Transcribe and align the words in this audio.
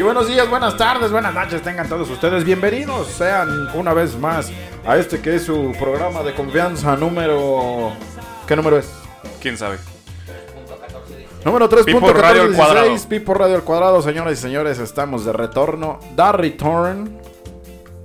Sí, 0.00 0.04
buenos 0.04 0.28
días, 0.28 0.48
buenas 0.48 0.78
tardes, 0.78 1.12
buenas 1.12 1.34
noches, 1.34 1.60
tengan 1.60 1.86
todos 1.86 2.08
ustedes 2.08 2.42
bienvenidos. 2.42 3.06
Sean 3.06 3.68
una 3.74 3.92
vez 3.92 4.16
más 4.16 4.50
a 4.86 4.96
este 4.96 5.20
que 5.20 5.34
es 5.34 5.44
su 5.44 5.74
programa 5.78 6.22
de 6.22 6.32
confianza 6.32 6.96
número... 6.96 7.92
¿Qué 8.46 8.56
número 8.56 8.78
es? 8.78 8.90
¿Quién 9.42 9.58
sabe? 9.58 9.76
Número 11.44 11.68
Pipo 11.68 12.14
Radio 12.14 12.44
al 12.44 12.54
cuadrado. 12.54 12.86
3.1416, 12.86 13.08
Pipo 13.08 13.34
Radio 13.34 13.56
al 13.56 13.62
cuadrado, 13.62 14.00
señoras 14.00 14.38
y 14.38 14.40
señores, 14.40 14.78
estamos 14.78 15.26
de 15.26 15.34
retorno. 15.34 16.00
Da 16.16 16.32
Return 16.32 17.20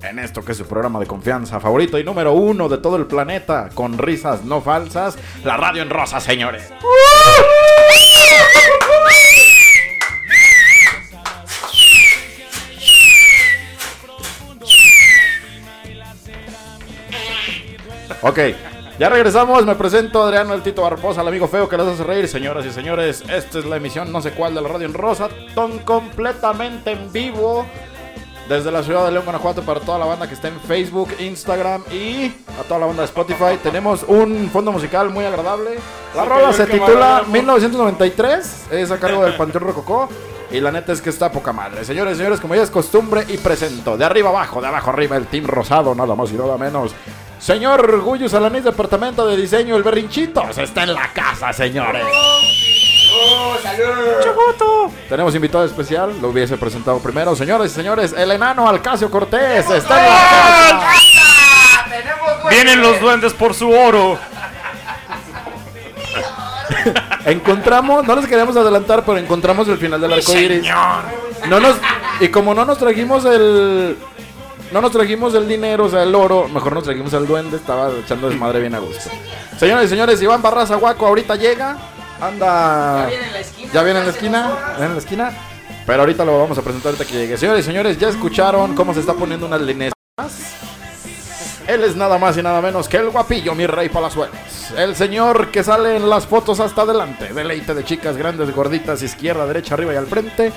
en 0.04 0.20
esto 0.20 0.43
que 0.43 0.52
es 0.52 0.57
su 0.57 0.66
programa 0.66 0.99
de 0.99 1.05
confianza 1.05 1.62
favorito 1.62 1.98
y 1.98 2.04
número 2.04 2.34
uno 2.34 2.68
de 2.68 2.77
todo 2.77 2.98
el 2.98 3.05
planeta, 3.05 3.70
con 3.73 3.98
risas 3.98 4.43
no 4.43 4.59
falsas, 4.59 5.18
la 5.46 5.55
radio 5.55 5.82
en 5.82 5.90
rosa, 5.90 6.20
señores. 6.20 6.73
Ok, 18.27 18.40
ya 18.98 19.07
regresamos. 19.07 19.68
Me 19.68 19.76
presento 19.76 20.23
Adriano 20.23 20.55
el 20.55 20.63
Tito 20.63 20.81
Barbosa, 20.81 21.21
el 21.21 21.27
amigo 21.27 21.48
feo 21.48 21.70
que 21.70 21.77
les 21.77 21.85
hace 21.85 22.04
reír. 22.04 22.27
Señoras 22.27 22.65
y 22.65 22.71
señores, 22.71 23.23
esta 23.29 23.59
es 23.59 23.65
la 23.65 23.76
emisión 23.77 24.12
no 24.12 24.20
sé 24.20 24.31
cuál 24.31 24.55
de 24.55 24.63
la 24.63 24.68
radio 24.68 24.87
en 24.87 24.95
Rosa, 24.95 25.29
ton 25.54 25.77
completamente 25.77 26.93
en 26.93 27.13
vivo. 27.13 27.68
Desde 28.49 28.71
la 28.71 28.81
ciudad 28.81 29.05
de 29.05 29.12
León, 29.12 29.26
Guanajuato, 29.26 29.62
para 29.62 29.79
toda 29.79 29.99
la 29.99 30.05
banda 30.05 30.27
que 30.27 30.34
está 30.34 30.48
en 30.48 30.59
Facebook, 30.59 31.09
Instagram 31.20 31.84
y 31.91 32.34
a 32.59 32.63
toda 32.68 32.79
la 32.79 32.87
banda 32.87 33.03
de 33.03 33.05
Spotify. 33.05 33.59
Tenemos 33.62 34.01
un 34.07 34.49
fondo 34.51 34.71
musical 34.71 35.12
muy 35.12 35.23
agradable. 35.23 35.77
La 36.15 36.26
rola 36.26 36.51
se 36.51 36.65
titula 36.65 37.26
1993, 37.27 38.68
es 38.71 38.90
a 38.90 38.98
cargo 38.98 39.23
del 39.23 39.35
Panteón 39.35 39.65
Rococó. 39.65 40.09
Y 40.49 40.59
la 40.62 40.71
neta 40.71 40.93
es 40.93 41.01
que 41.01 41.12
está 41.12 41.31
poca 41.31 41.53
madre. 41.53 41.85
Señores 41.85 42.15
y 42.15 42.18
señores, 42.18 42.40
como 42.40 42.55
ya 42.55 42.63
es 42.63 42.71
costumbre 42.71 43.23
y 43.27 43.37
presento, 43.37 43.98
de 43.98 44.05
arriba 44.05 44.29
abajo, 44.29 44.62
de 44.62 44.68
abajo 44.68 44.90
arriba, 44.90 45.15
el 45.15 45.27
Team 45.27 45.46
Rosado, 45.46 45.93
nada 45.93 46.15
más 46.15 46.31
y 46.31 46.35
nada 46.35 46.57
menos. 46.57 46.96
Señor 47.39 48.01
Guyus 48.01 48.33
Alanís, 48.33 48.63
Departamento 48.63 49.27
de 49.27 49.37
Diseño, 49.37 49.75
el 49.75 49.83
Berrinchitos, 49.83 50.57
está 50.57 50.83
en 50.83 50.93
la 50.93 51.11
casa, 51.13 51.53
señores. 51.53 52.03
Tenemos 55.07 55.35
invitado 55.35 55.63
especial, 55.65 56.19
lo 56.21 56.29
hubiese 56.29 56.57
presentado 56.57 56.99
primero. 56.99 57.35
Señores 57.35 57.71
y 57.71 57.75
señores, 57.75 58.13
el 58.17 58.31
enano 58.31 58.67
Alcacio 58.67 59.11
Cortés 59.11 59.69
está 59.69 59.99
en 59.99 60.05
la 60.09 60.29
casa. 60.29 60.89
Vienen 62.49 62.81
los 62.81 62.99
duendes 62.99 63.33
por 63.33 63.53
su 63.53 63.69
oro. 63.69 64.17
Encontramos, 67.25 68.06
no 68.06 68.16
les 68.16 68.28
queríamos 68.28 68.56
adelantar, 68.56 69.03
pero 69.06 69.17
encontramos 69.17 69.67
el 69.67 69.78
final 69.78 70.00
del 70.00 70.13
arco 70.13 70.31
iris. 70.33 70.66
No 71.47 71.59
nos, 71.59 71.75
y 72.19 72.29
como 72.29 72.53
no 72.53 72.66
nos 72.66 72.78
trajimos 72.78 73.25
el. 73.25 73.97
No 74.72 74.81
nos 74.81 74.92
trajimos 74.92 75.34
el 75.36 75.48
dinero, 75.48 75.86
o 75.86 75.90
sea, 75.90 76.03
el 76.03 76.14
oro, 76.16 76.48
mejor 76.50 76.74
nos 76.74 76.84
trajimos 76.84 77.14
el 77.14 77.28
duende, 77.28 77.58
estaba 77.58 77.92
echando 77.92 78.30
desmadre 78.30 78.59
bien 78.59 78.76
a 78.76 78.80
gusto. 78.80 79.09
Señores 79.58 79.86
y 79.86 79.90
señores, 79.90 80.22
Iván 80.22 80.42
Barraza 80.42 80.76
Guaco 80.76 81.08
ahorita 81.08 81.36
llega, 81.36 81.78
anda. 82.20 83.04
Ya 83.04 83.09
viene 83.09 83.25
en 83.28 83.34
la 83.34 83.40
esquina. 83.40 83.72
Ya 83.74 83.84
viene 83.84 84.00
en 84.00 84.06
la 84.06 84.12
esquina, 84.12 84.58
viene 84.72 84.86
en 84.86 84.94
la 84.94 85.00
esquina. 85.00 85.31
Pero 85.86 86.00
ahorita 86.02 86.25
lo 86.25 86.40
vamos 86.40 86.58
a 86.58 86.62
presentar 86.62 86.92
ahorita 86.92 87.06
que 87.06 87.14
llegue. 87.14 87.38
Señores 87.38 87.64
y 87.64 87.68
señores, 87.68 87.98
ya 88.00 88.09
escucharon 88.09 88.75
cómo 88.75 88.94
se 88.94 89.02
está 89.02 89.14
poniendo 89.14 89.46
unas 89.46 89.62
líneas. 89.62 89.94
Él 91.68 91.84
es 91.84 91.96
nada 91.96 92.18
más 92.18 92.38
y 92.38 92.44
nada 92.44 92.62
menos 92.62 92.88
que 92.88 92.98
el 92.98 93.09
guapillo, 93.09 93.56
mi 93.56 93.66
rey 93.66 93.90
Palazuelos. 93.90 94.38
El 94.78 94.96
señor 94.96 95.52
que 95.52 95.64
sale 95.64 95.96
en 95.96 96.09
las 96.09 96.28
fotos 96.28 96.59
hasta 96.59 96.84
adelante. 96.84 97.34
Deleite 97.34 97.74
de 97.74 97.84
chicas 97.84 98.18
grandes, 98.18 98.53
gorditas, 98.53 99.02
izquierda, 99.02 99.46
derecha, 99.46 99.74
arriba 99.74 99.94
y 99.94 99.98
al 99.98 100.08
frente. 100.08 100.52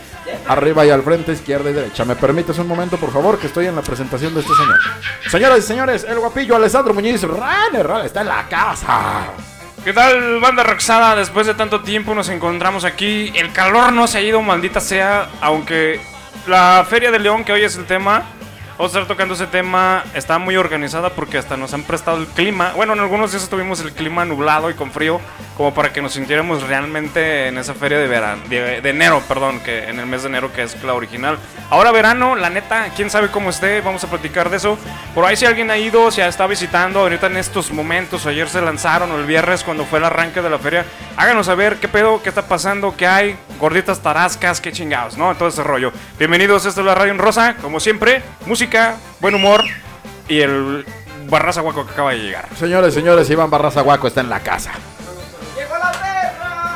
Arriba 0.46 0.84
y 0.84 0.90
al 0.90 1.02
frente, 1.02 1.32
izquierda 1.32 1.70
y 1.70 1.72
derecha. 1.72 2.04
¿Me 2.04 2.16
permites 2.16 2.58
un 2.58 2.66
momento, 2.66 2.96
por 2.96 3.12
favor, 3.12 3.38
que 3.38 3.46
estoy 3.46 3.66
en 3.66 3.76
la 3.76 3.82
presentación 3.82 4.34
de 4.34 4.40
este 4.40 4.52
señor? 4.54 4.78
Señoras 5.30 5.58
y 5.58 5.62
señores, 5.62 6.04
el 6.04 6.18
guapillo 6.18 6.56
Alessandro 6.56 6.92
Muñiz 6.94 7.22
Runner 7.22 8.04
está 8.04 8.20
en 8.20 8.28
la 8.28 8.46
casa. 8.48 9.28
¿Qué 9.84 9.92
tal, 9.92 10.40
banda 10.40 10.64
Roxada? 10.64 11.16
Después 11.16 11.46
de 11.46 11.54
tanto 11.54 11.80
tiempo 11.80 12.14
nos 12.14 12.28
encontramos 12.28 12.84
aquí. 12.84 13.32
El 13.34 13.52
calor 13.52 13.92
no 13.92 14.06
se 14.06 14.18
ha 14.18 14.20
ido, 14.20 14.42
maldita 14.42 14.80
sea. 14.80 15.30
Aunque 15.40 16.00
la 16.46 16.84
Feria 16.88 17.10
de 17.10 17.18
León, 17.18 17.44
que 17.44 17.52
hoy 17.52 17.62
es 17.62 17.76
el 17.76 17.86
tema, 17.86 18.24
vamos 18.78 18.94
a 18.94 19.00
estar 19.00 19.08
tocando 19.08 19.34
ese 19.34 19.48
tema. 19.48 20.04
Está 20.14 20.38
muy 20.38 20.56
organizada 20.56 21.10
porque 21.10 21.36
hasta 21.36 21.56
nos 21.56 21.74
han 21.74 21.82
prestado 21.82 22.18
el 22.18 22.26
clima. 22.28 22.72
Bueno, 22.76 22.92
en 22.92 23.00
algunos 23.00 23.32
días 23.32 23.48
tuvimos 23.48 23.80
el 23.80 23.92
clima 23.92 24.24
nublado 24.24 24.70
y 24.70 24.74
con 24.74 24.92
frío, 24.92 25.20
como 25.56 25.74
para 25.74 25.92
que 25.92 26.00
nos 26.00 26.12
sintiéramos 26.12 26.62
realmente 26.62 27.48
en 27.48 27.58
esa 27.58 27.74
feria 27.74 27.98
de 27.98 28.06
verano, 28.06 28.42
de, 28.48 28.76
enero, 28.88 29.20
perdón, 29.26 29.60
que 29.60 29.88
en 29.88 29.98
el 29.98 30.06
mes 30.06 30.22
de 30.22 30.28
enero, 30.28 30.52
que 30.52 30.62
es 30.62 30.80
la 30.84 30.94
original. 30.94 31.38
Ahora 31.70 31.90
verano, 31.90 32.36
la 32.36 32.50
neta, 32.50 32.90
quién 32.94 33.10
sabe 33.10 33.28
cómo 33.28 33.50
esté, 33.50 33.80
vamos 33.80 34.04
a 34.04 34.08
platicar 34.08 34.48
de 34.48 34.58
eso. 34.58 34.78
Por 35.12 35.24
ahí 35.24 35.36
si 35.36 35.44
alguien 35.44 35.70
ha 35.72 35.76
ido, 35.76 36.10
si 36.12 36.20
está 36.20 36.46
visitando 36.46 37.00
ahorita 37.00 37.26
en 37.26 37.36
estos 37.36 37.72
momentos, 37.72 38.26
ayer 38.26 38.48
se 38.48 38.62
lanzaron, 38.62 39.10
o 39.10 39.18
el 39.18 39.26
viernes 39.26 39.64
cuando 39.64 39.84
fue 39.84 39.98
el 39.98 40.04
arranque 40.04 40.40
de 40.40 40.50
la 40.50 40.58
feria, 40.58 40.84
háganos 41.16 41.46
saber 41.46 41.76
qué 41.76 41.88
pedo, 41.88 42.22
qué 42.22 42.28
está 42.28 42.46
pasando, 42.46 42.96
qué 42.96 43.08
hay, 43.08 43.36
gorditas 43.58 44.00
tarascas, 44.00 44.60
qué 44.60 44.70
chingados, 44.70 45.16
¿no? 45.16 45.34
Todo 45.34 45.48
ese 45.48 45.64
rollo. 45.64 45.92
Bienvenidos, 46.18 46.64
esto 46.64 46.80
es 46.80 46.86
la 46.86 46.94
Radio 46.94 47.12
en 47.12 47.18
Rosa, 47.18 47.56
como 47.60 47.80
siempre, 47.80 48.22
música, 48.46 48.67
buen 49.20 49.34
humor 49.34 49.64
y 50.28 50.40
el 50.40 50.84
barraza 51.28 51.60
guaco 51.60 51.84
que 51.86 51.92
acaba 51.92 52.12
de 52.12 52.18
llegar. 52.18 52.48
Señores, 52.56 52.94
señores, 52.94 53.28
Iván 53.30 53.50
Barraza 53.50 53.82
Guaco 53.82 54.06
está 54.06 54.20
en 54.20 54.30
la 54.30 54.40
casa. 54.40 54.72
¡Llegó 55.56 55.76
la 55.78 55.92
perra! 55.92 56.74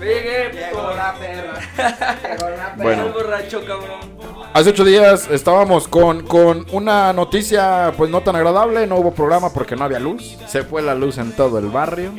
Llegué, 0.00 0.52
llegó 0.52 0.94
la 0.94 1.14
perra. 1.14 1.60
Llegó 1.76 2.50
la 2.50 2.74
perra. 2.74 2.74
Bueno. 2.76 3.08
Borracho, 3.12 3.64
cabrón. 3.64 4.14
Hace 4.52 4.70
ocho 4.70 4.84
días 4.84 5.28
estábamos 5.30 5.88
con, 5.88 6.24
con 6.26 6.66
una 6.70 7.12
noticia 7.12 7.92
pues 7.96 8.08
no 8.08 8.20
tan 8.20 8.36
agradable, 8.36 8.86
no 8.86 8.96
hubo 8.96 9.12
programa 9.12 9.52
porque 9.52 9.74
no 9.74 9.84
había 9.84 9.98
luz, 9.98 10.38
se 10.46 10.62
fue 10.62 10.80
la 10.80 10.94
luz 10.94 11.18
en 11.18 11.32
todo 11.32 11.58
el 11.58 11.66
barrio. 11.70 12.12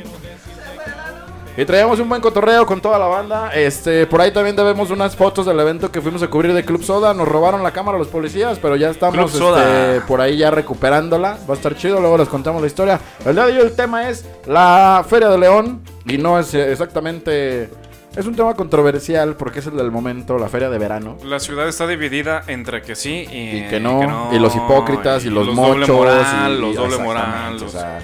Y 1.57 1.63
traíamos 1.63 1.99
un 2.01 2.09
buen 2.09 2.21
cotorreo 2.21 2.66
con 2.66 2.81
toda 2.81 2.99
la 2.99 3.05
banda. 3.05 3.49
Este, 3.53 4.05
por 4.07 4.19
ahí 4.19 4.31
también 4.31 4.55
debemos 4.57 4.91
unas 4.91 5.16
fotos 5.16 5.45
del 5.45 5.57
evento 5.59 5.89
que 5.89 6.01
fuimos 6.01 6.21
a 6.21 6.27
cubrir 6.27 6.53
de 6.53 6.66
Club 6.66 6.83
Soda. 6.83 7.13
Nos 7.13 7.27
robaron 7.27 7.63
la 7.63 7.71
cámara 7.71 7.97
los 7.97 8.09
policías, 8.09 8.59
pero 8.61 8.75
ya 8.75 8.89
estamos 8.89 9.33
este, 9.33 10.01
por 10.07 10.19
ahí 10.19 10.35
ya 10.38 10.51
recuperándola. 10.51 11.38
Va 11.49 11.53
a 11.53 11.57
estar 11.57 11.75
chido, 11.77 12.01
luego 12.01 12.17
les 12.17 12.27
contamos 12.27 12.61
la 12.61 12.67
historia. 12.67 12.99
El 13.25 13.35
día 13.35 13.45
de 13.45 13.53
hoy 13.53 13.59
el 13.59 13.73
tema 13.73 14.09
es 14.09 14.25
la 14.45 15.05
Feria 15.07 15.29
de 15.29 15.38
León. 15.38 15.81
Y 16.05 16.17
no 16.17 16.38
es 16.39 16.53
eh, 16.53 16.71
exactamente... 16.71 17.69
Es 18.15 18.25
un 18.25 18.33
tema 18.35 18.53
controversial 18.53 19.35
porque 19.35 19.59
es 19.59 19.67
el 19.67 19.75
del 19.75 19.91
momento, 19.91 20.38
la 20.39 20.47
feria 20.47 20.69
de 20.69 20.77
verano. 20.77 21.17
La 21.25 21.38
ciudad 21.38 21.67
está 21.67 21.85
dividida 21.85 22.44
entre 22.47 22.81
que 22.81 22.95
sí 22.95 23.27
y, 23.29 23.57
y 23.57 23.67
que 23.69 23.81
no, 23.81 24.29
y 24.31 24.39
los 24.39 24.55
hipócritas 24.55 25.25
y, 25.25 25.29
los, 25.29 25.47
doble 25.47 25.79
mochos 25.81 25.89
moral, 25.89 26.53
y- 26.57 26.61
los 26.61 26.75
doble 26.75 26.97
moral. 26.99 27.57
o 27.57 27.59
los- 27.59 27.71
sea, 27.73 27.99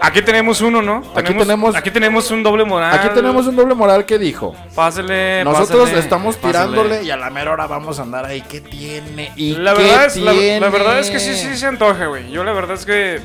Aquí 0.00 0.22
tenemos 0.22 0.60
uno, 0.60 0.82
¿no? 0.82 1.02
Aquí 1.14 1.34
tenemos- 1.34 1.74
aquí 1.74 1.90
tenemos 1.90 2.30
un 2.30 2.42
doble 2.42 2.64
moral. 2.64 2.94
aquí 2.94 3.08
tenemos 3.14 3.46
un 3.46 3.56
doble 3.56 3.74
moral 3.74 4.04
que 4.04 4.18
dijo. 4.18 4.54
Pásele, 4.74 5.42
Nosotros 5.44 5.80
pásele, 5.84 6.00
estamos 6.00 6.36
pásele. 6.36 6.52
tirándole 6.52 7.02
y 7.02 7.10
a 7.10 7.16
la 7.16 7.30
mera 7.30 7.52
hora 7.52 7.66
vamos 7.66 7.98
a 7.98 8.02
andar 8.02 8.24
ahí. 8.24 8.42
¿Qué 8.42 8.60
tiene? 8.60 9.32
¿Y 9.36 9.56
La 9.56 9.74
qué 9.74 9.82
verdad, 9.82 10.04
es, 10.06 10.16
la, 10.16 10.32
tiene? 10.32 10.60
la 10.60 10.68
verdad 10.68 10.98
es 10.98 11.10
que 11.10 11.18
sí, 11.18 11.34
sí 11.34 11.56
se 11.56 11.66
antoja, 11.66 12.06
güey. 12.06 12.30
Yo 12.30 12.44
la 12.44 12.52
verdad 12.52 12.76
es 12.76 12.84
que 12.86 13.20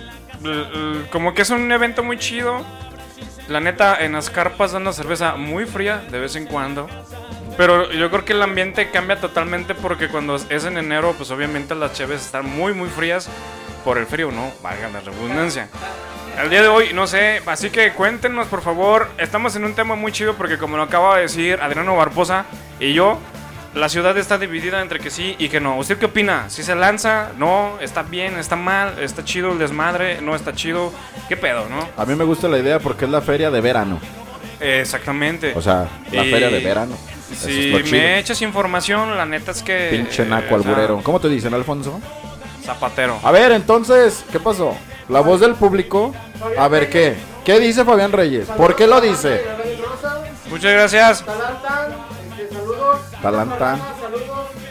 como 1.12 1.33
que 1.33 1.44
es 1.44 1.50
un 1.50 1.71
evento 1.71 2.03
muy 2.03 2.18
chido. 2.18 2.62
La 3.47 3.59
neta, 3.59 3.97
en 4.03 4.13
las 4.13 4.29
carpas 4.29 4.71
dan 4.71 4.83
la 4.85 4.94
cerveza 4.94 5.35
muy 5.35 5.65
fría 5.65 6.01
de 6.09 6.19
vez 6.19 6.35
en 6.35 6.45
cuando. 6.45 6.88
Pero 7.57 7.91
yo 7.91 8.09
creo 8.09 8.24
que 8.24 8.31
el 8.33 8.41
ambiente 8.41 8.89
cambia 8.91 9.19
totalmente 9.19 9.75
porque 9.75 10.07
cuando 10.07 10.35
es 10.38 10.63
en 10.65 10.77
enero, 10.77 11.13
pues 11.17 11.29
obviamente 11.31 11.75
las 11.75 11.94
cheves 11.94 12.21
están 12.21 12.45
muy, 12.50 12.74
muy 12.74 12.88
frías 12.89 13.27
por 13.83 13.97
el 13.97 14.06
frío, 14.06 14.31
¿no? 14.31 14.51
Valga 14.63 14.88
la 14.89 15.01
redundancia. 15.01 15.67
El 16.39 16.49
día 16.49 16.61
de 16.61 16.67
hoy, 16.69 16.93
no 16.93 17.05
sé, 17.07 17.41
así 17.45 17.69
que 17.69 17.91
cuéntenos 17.93 18.47
por 18.47 18.61
favor. 18.61 19.09
Estamos 19.17 19.55
en 19.55 19.63
un 19.63 19.73
tema 19.73 19.95
muy 19.95 20.11
chido 20.11 20.35
porque 20.35 20.57
como 20.57 20.77
lo 20.77 20.83
acaba 20.83 21.15
de 21.15 21.23
decir 21.23 21.59
Adriano 21.61 21.95
Barbosa 21.95 22.45
y 22.79 22.93
yo, 22.93 23.19
la 23.75 23.89
ciudad 23.89 24.17
está 24.17 24.37
dividida 24.37 24.81
entre 24.81 24.99
que 24.99 25.09
sí 25.11 25.35
y 25.37 25.49
que 25.49 25.59
no. 25.59 25.77
¿Usted 25.77 25.97
qué 25.97 26.05
opina? 26.07 26.49
¿Si 26.49 26.63
se 26.63 26.73
lanza? 26.73 27.29
¿No? 27.37 27.77
¿Está 27.79 28.01
bien? 28.01 28.37
¿Está 28.39 28.55
mal? 28.55 28.97
¿Está 28.99 29.23
chido 29.23 29.51
el 29.51 29.59
desmadre? 29.59 30.21
¿No 30.21 30.35
está 30.35 30.53
chido? 30.53 30.91
¿Qué 31.29 31.37
pedo, 31.37 31.67
no? 31.69 31.87
A 31.95 32.05
mí 32.05 32.15
me 32.15 32.23
gusta 32.23 32.47
la 32.47 32.57
idea 32.57 32.79
porque 32.79 33.05
es 33.05 33.11
la 33.11 33.21
feria 33.21 33.51
de 33.51 33.61
verano. 33.61 33.99
Exactamente. 34.59 35.53
O 35.55 35.61
sea, 35.61 35.87
la 36.11 36.25
Y 36.25 36.31
feria 36.31 36.49
de 36.49 36.59
verano. 36.59 36.97
Si 37.35 37.73
es 37.73 37.91
me 37.91 38.19
echas 38.19 38.41
información, 38.41 39.15
la 39.15 39.25
neta 39.25 39.51
es 39.51 39.61
que... 39.63 39.89
Pinche 39.91 40.25
naco 40.25 40.55
eh, 40.55 40.59
o 40.59 40.61
sea, 40.63 40.71
alburero. 40.71 41.01
¿Cómo 41.03 41.19
te 41.19 41.29
dicen, 41.29 41.53
Alfonso? 41.53 42.01
Zapatero. 42.63 43.19
A 43.23 43.31
ver, 43.31 43.51
entonces, 43.53 44.25
¿qué 44.31 44.39
pasó? 44.39 44.75
La 45.09 45.19
voz 45.21 45.39
del 45.42 45.56
público. 45.56 46.13
A 46.57 46.68
ver, 46.68 46.89
¿qué? 46.89 47.15
¿Qué 47.44 47.59
dice 47.59 47.83
Fabián 47.86 48.12
Reyes? 48.12 48.48
¿Por 48.50 48.75
qué 48.75 48.88
lo 48.88 49.01
dice? 49.01 49.44
Muchas 50.50 50.71
gracias. 50.74 51.24
Saludos. 52.50 53.00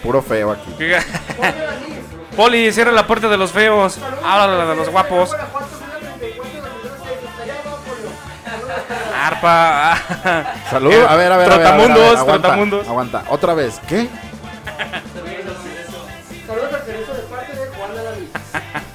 Puro 0.03 0.23
feo 0.23 0.53
aquí. 0.53 0.75
Poli, 2.37 2.73
cierra 2.73 2.93
la 2.93 3.07
puerta 3.07 3.29
de 3.29 3.37
los 3.37 3.51
feos. 3.53 3.99
Háblale 4.25 4.67
de 4.71 4.77
los 4.77 4.89
guapos. 4.89 5.31
arpa. 9.23 9.97
Salud. 10.71 10.93
Eh, 10.93 11.07
A 11.09 11.17
ver, 11.17 11.33
a 11.33 11.37
ver, 11.37 11.53
a 11.53 11.57
ver, 11.59 11.67
aguanta, 11.67 12.25
trotamundos. 12.25 12.89
Aguanta. 12.89 13.25
Otra 13.29 13.55
vez. 13.55 13.81
¿Qué? 13.87 14.09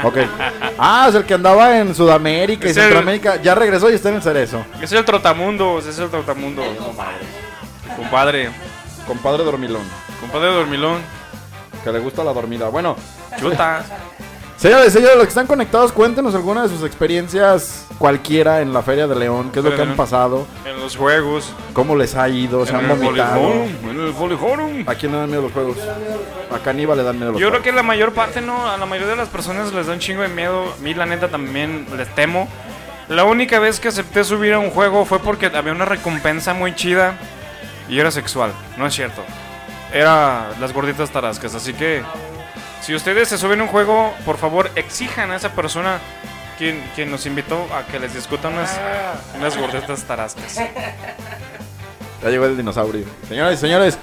Ok. 0.06 0.18
Ah, 0.78 1.08
es 1.10 1.16
el 1.16 1.26
que 1.26 1.34
andaba 1.34 1.78
en 1.80 1.96
Sudamérica 1.96 2.68
y 2.68 2.72
Es 2.72 2.78
el- 2.78 2.84
Centroamérica. 2.84 3.42
Ya 3.42 3.56
regresó 3.56 3.90
y 3.90 3.96
está 3.96 4.10
en 4.10 4.16
el 4.16 4.22
cerezo. 4.22 4.64
Es 4.82 4.92
el 4.92 5.04
trotamundos, 5.04 5.86
es 5.86 5.98
el 6.00 6.10
trotamundos. 6.10 6.66
Compadre, 7.96 8.50
Compadre 9.08 9.44
dormilón. 9.44 9.84
compadre 10.20 10.48
dormilón. 10.52 11.00
Que 11.84 11.92
le 11.92 12.00
gusta 12.00 12.24
la 12.24 12.34
dormida. 12.34 12.70
Bueno, 12.70 12.96
Chuta. 13.40 13.84
Señores, 14.58 14.94
señores, 14.94 15.16
los 15.16 15.26
que 15.26 15.30
están 15.30 15.48
conectados, 15.48 15.92
cuéntenos 15.92 16.36
alguna 16.36 16.64
de 16.64 16.70
sus 16.70 16.84
experiencias 16.84 17.88
cualquiera 17.98 18.62
en 18.62 18.74
la 18.74 18.82
Feria 18.82 19.08
de 19.08 19.16
León. 19.16 19.52
¿Qué 19.52 19.60
es 19.60 19.66
lo 19.66 19.76
que 19.76 19.82
han 19.82 19.96
pasado? 19.96 20.48
En 20.66 20.80
los 20.80 20.96
juegos. 20.96 21.54
¿Cómo 21.74 21.96
les 21.96 22.16
ha 22.16 22.28
ido? 22.30 22.66
¿Se 22.66 22.72
en 22.72 22.78
han 22.78 22.92
el 22.92 22.98
vomitado? 22.98 23.40
En 23.40 24.00
el 24.00 24.14
Poliforum. 24.14 24.84
¿A 24.88 24.96
quién 24.96 25.12
le 25.12 25.18
dan 25.18 25.30
miedo 25.30 25.44
los 25.44 25.52
juegos? 25.52 25.78
A 26.52 26.60
Caníbal 26.60 26.98
le 26.98 27.04
dan 27.04 27.18
miedo 27.18 27.32
los 27.32 27.42
Yo 27.42 27.50
creo 27.50 27.62
que 27.62 27.72
la 27.72 27.84
mayor 27.84 28.14
parte, 28.14 28.42
no, 28.42 28.70
a 28.70 28.78
la 28.78 28.86
mayoría 28.86 29.12
de 29.12 29.18
las 29.18 29.30
personas 29.30 29.74
les 29.74 29.88
da 29.88 29.94
un 29.94 30.00
chingo 30.00 30.22
de 30.22 30.30
miedo. 30.30 30.74
A 30.78 30.82
mí, 30.82 30.94
la 30.94 31.06
neta, 31.06 31.30
también 31.30 31.86
les 31.96 32.14
temo. 32.16 32.48
La 33.08 33.24
única 33.24 33.60
vez 33.60 33.80
que 33.80 33.90
acepté 33.90 34.24
subir 34.24 34.54
a 34.54 34.60
un 34.60 34.72
juego 34.72 35.06
fue 35.06 35.20
porque 35.20 35.46
había 35.48 35.74
una 35.74 35.86
recompensa 35.86 36.54
muy 36.54 36.74
chida 36.74 37.18
y 37.88 38.00
era 38.00 38.10
sexual. 38.10 38.52
No 38.78 38.88
es 38.88 38.96
cierto. 38.96 39.24
Era 39.94 40.50
las 40.60 40.74
gorditas 40.74 41.12
tarascas. 41.12 41.54
Así 41.54 41.74
que, 41.74 42.02
si 42.86 42.94
ustedes 42.96 43.28
se 43.30 43.38
suben 43.38 43.60
a 43.60 43.64
un 43.64 43.70
juego, 43.70 44.14
por 44.26 44.38
favor, 44.38 44.70
exijan 44.76 45.32
a 45.32 45.36
esa 45.38 45.54
persona 45.54 46.00
quien, 46.58 46.82
quien 46.96 47.10
nos 47.12 47.26
invitó 47.26 47.68
a 47.74 47.86
que 47.86 48.00
les 48.00 48.14
discuta 48.14 48.48
unas, 48.50 48.78
unas 49.38 49.58
gorditas 49.58 50.04
tarascas. 50.04 50.58
Ya 52.24 52.30
llegó 52.32 52.46
el 52.46 52.58
dinosaurio. 52.58 53.06
Señoras 53.28 53.54
y 53.54 53.58
señores, 53.58 54.00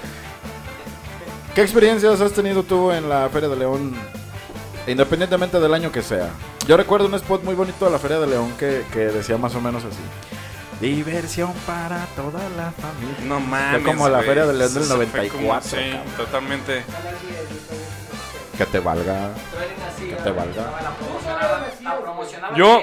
¿qué 1.55 1.61
experiencias 1.61 2.21
has 2.21 2.31
tenido 2.31 2.63
tú 2.63 2.91
en 2.91 3.09
la 3.09 3.27
Feria 3.27 3.49
de 3.49 3.57
León? 3.57 3.93
Independientemente 4.87 5.59
del 5.59 5.73
año 5.73 5.91
que 5.91 6.01
sea. 6.01 6.29
Yo 6.65 6.77
recuerdo 6.77 7.07
un 7.07 7.15
spot 7.15 7.43
muy 7.43 7.53
bonito 7.53 7.83
de 7.83 7.91
la 7.91 7.99
Feria 7.99 8.19
de 8.19 8.27
León 8.27 8.53
que, 8.57 8.85
que 8.93 8.99
decía 8.99 9.37
más 9.37 9.53
o 9.55 9.61
menos 9.61 9.83
así. 9.83 9.97
Diversión 10.79 11.51
para 11.65 12.05
toda 12.15 12.39
la 12.55 12.71
familia. 12.71 13.17
No 13.25 13.41
mames. 13.41 13.83
como 13.83 14.07
la. 14.07 14.21
Feria 14.21 14.45
de 14.45 14.53
León 14.53 14.73
del 14.73 14.83
Eso 14.83 14.95
fue 14.95 15.05
como- 15.27 15.41
94, 15.53 15.69
Sí, 15.69 15.75
cabrón. 15.91 16.13
totalmente. 16.15 16.83
Que 18.57 18.65
te 18.65 18.79
valga. 18.79 19.31
Que 19.99 20.15
te 20.15 20.31
valga. 20.31 20.69
Yo-. 22.55 22.81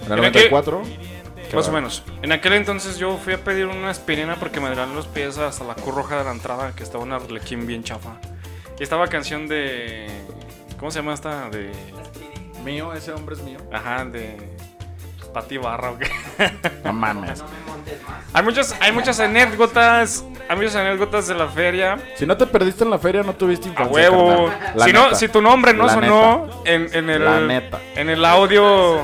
En 0.00 0.12
el 0.12 0.20
Mira 0.20 0.32
que- 0.32 0.50
94. 0.50 0.82
qué 1.48 1.56
Más 1.56 1.68
o 1.68 1.72
menos. 1.72 2.02
En 2.22 2.32
aquel 2.32 2.54
entonces 2.54 2.98
yo 2.98 3.16
fui 3.18 3.34
a 3.34 3.38
pedir 3.38 3.66
una 3.66 3.90
aspirina 3.90 4.36
porque 4.36 4.60
me 4.60 4.68
dolían 4.68 4.94
los 4.94 5.06
pies 5.06 5.38
hasta 5.38 5.64
la 5.64 5.74
cruz 5.74 5.94
roja 5.94 6.18
de 6.18 6.24
la 6.24 6.32
entrada, 6.32 6.72
que 6.74 6.82
estaba 6.82 7.04
una 7.04 7.16
arlequín 7.16 7.66
bien 7.66 7.84
chafa. 7.84 8.16
Y 8.78 8.82
estaba 8.82 9.06
canción 9.08 9.46
de... 9.48 10.08
¿Cómo 10.78 10.90
se 10.90 10.98
llama 10.98 11.14
esta? 11.14 11.48
De... 11.50 11.70
Mío, 12.64 12.92
ese 12.94 13.12
hombre 13.12 13.36
es 13.36 13.42
mío. 13.42 13.58
Ajá, 13.72 14.04
de... 14.04 14.36
Pati 15.32 15.56
Barra 15.58 15.90
o 15.90 15.98
qué. 15.98 16.10
No 16.84 16.92
mames. 16.92 17.42
Hay 18.34 18.42
muchas, 18.42 18.74
hay 18.80 18.92
muchas 18.92 19.20
anécdotas, 19.20 20.24
hay 20.48 20.56
muchas 20.56 20.76
anécdotas 20.76 21.26
de 21.26 21.34
la 21.34 21.48
feria. 21.48 21.98
Si 22.16 22.24
no 22.26 22.36
te 22.36 22.46
perdiste 22.46 22.84
en 22.84 22.90
la 22.90 22.98
feria, 22.98 23.22
no 23.22 23.34
tuviste 23.34 23.68
A 23.68 23.70
infancia. 23.72 23.92
huevo. 23.94 24.50
Si, 24.84 24.92
no, 24.92 25.14
si 25.14 25.28
tu 25.28 25.42
nombre 25.42 25.74
no 25.74 25.86
La 25.86 25.92
sonó 25.94 26.48
en, 26.64 26.88
en 26.94 27.10
el... 27.10 27.24
La 27.24 27.40
neta. 27.40 27.80
En 27.94 28.08
el 28.10 28.24
audio... 28.24 29.00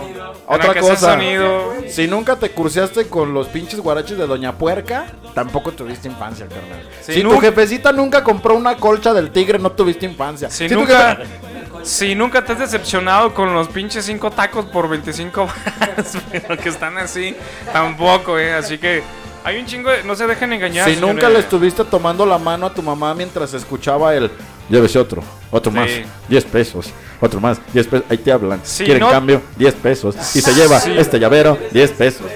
Otra 0.50 0.74
cosa. 0.80 1.12
sonido. 1.12 1.74
Si 1.88 2.06
nunca 2.06 2.36
te 2.36 2.50
curseaste 2.50 3.06
con 3.08 3.34
los 3.34 3.48
pinches 3.48 3.80
guaraches 3.80 4.16
de 4.16 4.26
Doña 4.26 4.52
Puerca, 4.56 5.04
tampoco 5.34 5.72
tuviste 5.72 6.08
infancia, 6.08 6.46
carnal. 6.46 6.88
Si 7.02 7.12
si 7.12 7.22
tu 7.22 7.38
jefecita 7.38 7.92
nunca 7.92 8.24
compró 8.24 8.54
una 8.54 8.76
colcha 8.76 9.12
del 9.12 9.30
tigre, 9.30 9.58
no 9.58 9.72
tuviste 9.72 10.06
infancia. 10.06 10.48
Si 10.48 10.66
Si 10.66 10.74
tu 10.74 10.80
nunca, 10.80 11.16
jefe- 11.18 11.67
si 11.82 12.14
nunca 12.14 12.44
te 12.44 12.52
has 12.52 12.58
decepcionado 12.58 13.32
con 13.34 13.52
los 13.54 13.68
pinches 13.68 14.04
5 14.04 14.30
tacos 14.30 14.66
por 14.66 14.88
25 14.88 15.46
baros, 15.46 16.06
pero 16.32 16.56
que 16.56 16.68
están 16.68 16.98
así, 16.98 17.34
tampoco, 17.72 18.38
eh. 18.38 18.54
Así 18.54 18.78
que 18.78 19.02
hay 19.44 19.58
un 19.58 19.66
chingo 19.66 19.90
de. 19.90 20.02
No 20.04 20.14
se 20.16 20.26
dejen 20.26 20.52
engañar. 20.52 20.88
si 20.88 20.96
nunca 20.96 21.28
le 21.28 21.38
estuviste 21.40 21.84
tomando 21.84 22.24
la 22.26 22.38
mano 22.38 22.66
a 22.66 22.74
tu 22.74 22.82
mamá 22.82 23.14
mientras 23.14 23.54
escuchaba 23.54 24.14
el 24.14 24.30
llévese 24.68 24.98
otro, 24.98 25.22
otro 25.50 25.72
Sí. 25.72 25.78
más, 25.78 25.88
10 26.28 26.44
pesos, 26.44 26.90
otro 27.20 27.40
más, 27.40 27.58
10 27.72 27.86
pesos, 27.86 28.06
ahí 28.10 28.18
te 28.18 28.30
hablan. 28.30 28.60
Si 28.64 28.84
Quieren 28.84 29.00
no- 29.00 29.10
cambio, 29.10 29.40
10 29.56 29.74
pesos. 29.74 30.14
Y 30.36 30.40
se 30.42 30.52
lleva 30.54 30.78
Sí. 30.80 30.92
este 30.96 31.18
llavero, 31.18 31.56
10 31.70 31.90
pesos. 31.92 32.26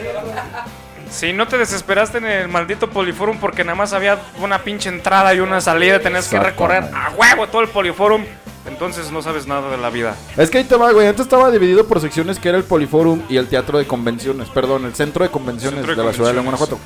Si 1.13 1.33
no 1.35 1.47
te 1.47 1.59
desesperaste 1.59 2.19
en 2.19 2.27
el 2.27 2.49
maldito 2.49 2.89
Poliforum 2.89 3.39
porque 3.39 3.65
nada 3.65 3.77
más 3.77 3.93
había 3.93 4.19
una 4.41 4.61
pinche 4.61 4.89
entrada 4.89 5.35
y 5.35 5.41
una 5.41 5.61
salida, 5.61 6.01
tenías 6.01 6.27
que 6.27 6.41
recorrer 6.41 6.85
a 6.95 7.11
huevo 7.11 7.47
todo 7.49 7.61
el 7.61 7.69
Poliforum, 7.69 8.25
entonces 8.67 9.13
no 9.13 9.21
sabes 9.21 9.47
nada 9.47 9.71
de 9.71 9.77
la 9.77 9.91
vida. 9.91 10.17
Es 10.39 10.49
que 10.49 10.59
ahí 10.59 10.65
te 10.65 10.75
va, 10.75 10.91
güey. 10.91 11.07
Antes 11.07 11.27
estaba 11.27 11.51
dividido 11.51 11.87
por 11.87 12.01
secciones 12.01 12.39
que 12.39 12.49
era 12.49 12.57
el 12.57 12.65
Poliforum 12.65 13.23
y 13.29 13.37
el 13.37 13.47
Teatro 13.47 13.79
de 13.79 13.87
Convenciones. 13.87 14.49
Perdón, 14.49 14.87
el 14.87 14.95
Centro 14.95 15.23
de 15.23 15.31
Convenciones 15.31 15.81
Centro 15.81 15.95
de 15.95 16.01
de, 16.01 16.09
la 16.09 16.15
ciudad 16.15 16.33
de. 16.33 16.41
Guanajuato. 16.41 16.79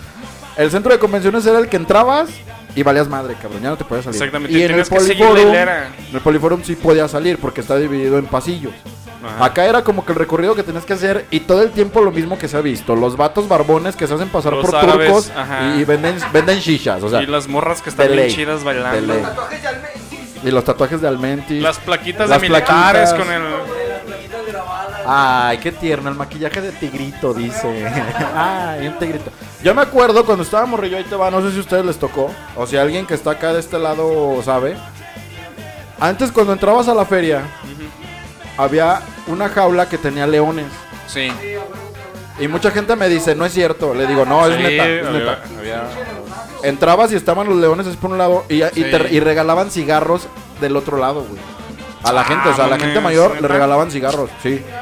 El 0.56 0.70
Centro 0.73 0.93
de 0.93 0.99
Convenciones 0.99 1.46
era 1.46 1.61
el 1.61 1.69
que 1.69 1.76
entrabas 1.76 2.28
y 2.75 2.82
valías 2.82 3.08
madre, 3.08 3.37
cabrón. 3.40 3.62
Ya 3.62 3.70
no 3.70 3.76
te 3.76 3.84
podías 3.84 4.06
salir. 4.06 4.20
Exactamente, 4.20 4.58
Y 4.58 4.62
en 4.62 4.73
el 4.73 4.84
Poliforum, 4.84 5.55
en 5.55 5.69
el 6.14 6.20
Poliforum 6.20 6.64
sí 6.64 6.75
podías 6.75 7.12
salir 7.12 7.38
porque 7.38 7.61
está 7.61 7.76
dividido 7.76 8.19
en 8.19 8.26
pasillos. 8.26 8.73
Ajá. 9.26 9.44
Acá 9.44 9.64
era 9.67 9.82
como 9.82 10.05
que 10.05 10.12
el 10.12 10.19
recorrido 10.19 10.55
que 10.55 10.62
tenías 10.62 10.84
que 10.84 10.93
hacer 10.94 11.26
y 11.30 11.40
todo 11.40 11.62
el 11.62 11.71
tiempo 11.73 12.00
lo 12.00 12.11
mismo 12.12 12.38
que 12.38 12.49
se 12.49 12.56
ha 12.56 12.61
visto. 12.61 12.95
Los 12.97 13.16
vatos 13.16 13.49
barbones 13.49 13.97
que 13.97 14.06
se 14.06 14.14
hacen 14.14 14.28
pasar 14.28 14.52
Los 14.52 14.66
por 14.66 14.76
árabes, 14.76 15.06
turcos 15.09 15.30
ajá. 15.37 15.75
y 15.76 15.85
venden, 15.85 16.16
venden 16.33 16.59
shishas. 16.59 17.02
O 17.02 17.09
sea, 17.09 17.23
y 17.23 17.26
las 17.26 17.49
morras 17.49 17.83
que 17.83 17.90
están 17.90 18.11
bien 18.12 18.28
chidas 18.28 18.62
bailando. 18.64 19.14
Tatuajes 19.14 19.62
de 19.62 19.68
Almentis. 19.68 20.45
y 20.45 20.50
los 20.50 20.64
tatuajes 20.64 21.00
de 21.00 21.09
Almenti. 21.09 21.61
Las 21.61 21.78
plaquitas 21.78 22.28
Las 22.28 22.40
de 22.40 22.49
militares 22.49 23.11
plaquitas. 23.12 23.26
con 23.26 23.33
el. 23.33 23.87
Ay, 25.09 25.59
qué 25.59 25.71
tierno, 25.71 26.09
el 26.11 26.16
maquillaje 26.16 26.61
de 26.61 26.73
tigrito, 26.73 27.33
dice. 27.33 27.87
Ay, 28.35 28.88
un 28.88 28.99
tigrito. 28.99 29.30
Yo 29.62 29.75
me 29.75 29.83
acuerdo 29.83 30.25
cuando 30.25 30.42
estaba 30.42 30.66
morrillo, 30.66 30.97
ahí 30.97 31.04
te 31.04 31.14
va, 31.14 31.30
no 31.30 31.40
sé 31.42 31.52
si 31.52 31.59
a 31.59 31.61
ustedes 31.61 31.85
les 31.85 31.97
tocó, 31.97 32.30
o 32.56 32.66
si 32.66 32.76
alguien 32.76 33.06
que 33.06 33.14
está 33.14 33.33
acá 33.33 33.52
de 33.52 33.61
este 33.61 33.78
lado 33.78 34.40
sabe. 34.45 34.76
Antes 36.00 36.30
cuando 36.33 36.52
entrabas 36.52 36.88
a 36.88 36.95
la 36.95 37.04
feria, 37.06 37.42
había 38.56 39.00
una 39.26 39.48
jaula 39.48 39.88
que 39.88 39.98
tenía 39.98 40.26
leones. 40.26 40.66
Sí. 41.06 41.30
Y 42.38 42.48
mucha 42.48 42.70
gente 42.70 42.96
me 42.96 43.08
dice, 43.08 43.34
no 43.34 43.44
es 43.46 43.52
cierto. 43.52 43.94
Le 43.94 44.06
digo, 44.06 44.25
no, 44.26 44.46
es 44.46 44.56
Sí, 44.56 44.62
neta, 44.62 44.86
es 44.88 45.06
había- 45.06 45.18
neta. 45.18 45.42
había- 45.58 45.88
Entrabas 46.62 47.12
y 47.12 47.16
estaban 47.16 47.48
los 47.48 47.56
leones 47.58 47.86
así 47.86 47.96
por 47.96 48.10
un 48.10 48.18
lado 48.18 48.44
y, 48.48 48.62
y 48.62 48.68
Sí. 48.72 48.84
te- 48.84 49.08
y 49.14 49.20
regalaban 49.20 49.70
cigarros 49.70 50.26
del 50.60 50.76
otro 50.76 50.96
lado, 50.98 51.22
güey. 51.25 51.40
A 52.02 52.12
la 52.12 52.20
Ah, 52.22 52.25
gente, 52.25 52.48
o 52.48 52.54
sea, 52.54 52.64
a 52.64 52.68
la 52.68 52.76
mames, 52.76 52.84
gente 52.86 53.00
mayor 53.00 53.30
le 53.30 53.42
¿neta? 53.42 53.48
regalaban 53.54 53.90
cigarros, 53.90 54.30
sí. 54.42 54.62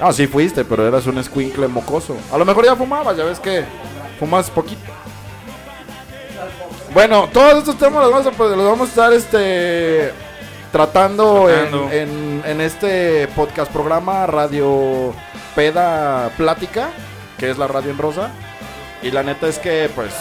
Ah, 0.00 0.12
sí 0.12 0.26
fuiste, 0.26 0.64
pero 0.64 0.86
eras 0.86 1.06
un 1.06 1.18
escuincle 1.18 1.68
mocoso. 1.68 2.16
A 2.32 2.36
lo 2.38 2.44
mejor 2.44 2.64
ya 2.64 2.74
fumabas, 2.74 3.16
ya 3.16 3.24
ves 3.24 3.38
que 3.38 3.64
fumas 4.18 4.50
poquito. 4.50 4.82
Bueno, 6.92 7.28
todos 7.32 7.58
estos 7.58 7.78
temas 7.78 8.02
los 8.02 8.10
vamos 8.12 8.26
a, 8.26 8.30
pues, 8.32 8.50
los 8.50 8.64
vamos 8.66 8.88
a 8.88 8.90
estar 8.90 9.12
este, 9.12 10.12
tratando, 10.78 11.48
en- 11.48 11.70
Tratando. 11.70 11.90
En, 11.92 12.42
en 12.44 12.60
este 12.60 13.28
podcast 13.28 13.70
programa 13.70 14.26
Radio 14.26 15.14
Peda 15.54 16.30
Plática, 16.36 16.88
que 17.38 17.48
es 17.48 17.58
la 17.58 17.68
radio 17.68 17.92
en 17.92 17.98
rosa. 17.98 18.32
Y 19.00 19.12
la 19.12 19.22
neta 19.22 19.46
es 19.46 19.60
que, 19.60 19.88
pues, 19.94 20.12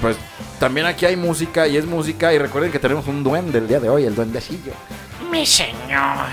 pues 0.00 0.16
también 0.58 0.86
aquí 0.86 1.06
hay 1.06 1.14
música 1.14 1.68
y 1.68 1.76
es 1.76 1.86
música. 1.86 2.32
Y 2.34 2.38
recuerden 2.38 2.72
que 2.72 2.80
tenemos 2.80 3.06
un 3.06 3.22
duende 3.22 3.58
el 3.58 3.68
día 3.68 3.78
de 3.78 3.88
hoy, 3.90 4.04
el 4.06 4.14
duendecillo. 4.16 4.72
Mi 5.30 5.46
señor, 5.46 6.26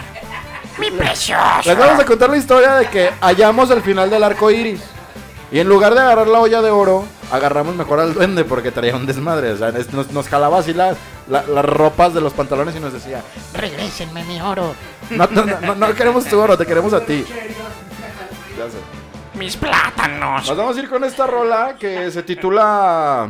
mi 0.80 0.90
precioso. 0.90 1.62
Les 1.70 1.78
vamos 1.78 2.00
a 2.00 2.06
contar 2.06 2.32
la 2.32 2.38
historia 2.38 2.74
de 2.78 2.88
que 2.88 3.12
hallamos 3.22 3.70
el 3.70 3.84
final 3.84 4.10
del 4.10 4.24
arco 4.24 4.50
iris. 4.50 4.82
Y 5.52 5.60
en 5.60 5.68
lugar 5.68 5.96
de 5.96 6.02
agarrar 6.02 6.28
la 6.28 6.40
olla 6.40 6.62
de 6.62 6.70
oro, 6.70 7.06
agarramos 7.32 7.76
mejor 7.76 8.00
al 8.00 8.14
duende 8.14 8.44
porque 8.46 8.72
traía 8.72 8.96
un 8.96 9.06
desmadre. 9.08 9.52
O 9.52 9.58
sea, 9.58 9.70
es- 9.70 9.92
nos, 9.92 10.12
nos 10.12 10.28
jalaba 10.28 10.60
así 10.60 10.74
la- 10.74 10.96
la- 11.28 11.42
las 11.44 11.66
ropas 11.66 12.14
de 12.14 12.22
los 12.22 12.34
pantalones 12.34 12.76
y 12.76 12.80
nos 12.80 12.94
decía: 12.94 13.24
Regrésenme 13.56 14.24
mi 14.26 14.40
oro. 14.42 14.76
No, 15.10 15.28
no, 15.32 15.46
no, 15.46 15.76
no 15.76 15.94
queremos 15.96 16.26
tu 16.26 16.40
oro, 16.40 16.56
te 16.58 16.66
queremos 16.68 16.94
a 16.94 17.02
ti. 17.04 17.26
Ya 18.58 18.66
sé. 18.70 18.78
Mis 19.38 19.56
plátanos. 19.58 20.48
Nos 20.48 20.58
vamos 20.58 20.78
a 20.78 20.80
ir 20.82 20.90
con 20.90 21.04
esta 21.04 21.26
rola 21.26 21.76
que 21.80 22.12
se 22.12 22.22
titula. 22.24 23.30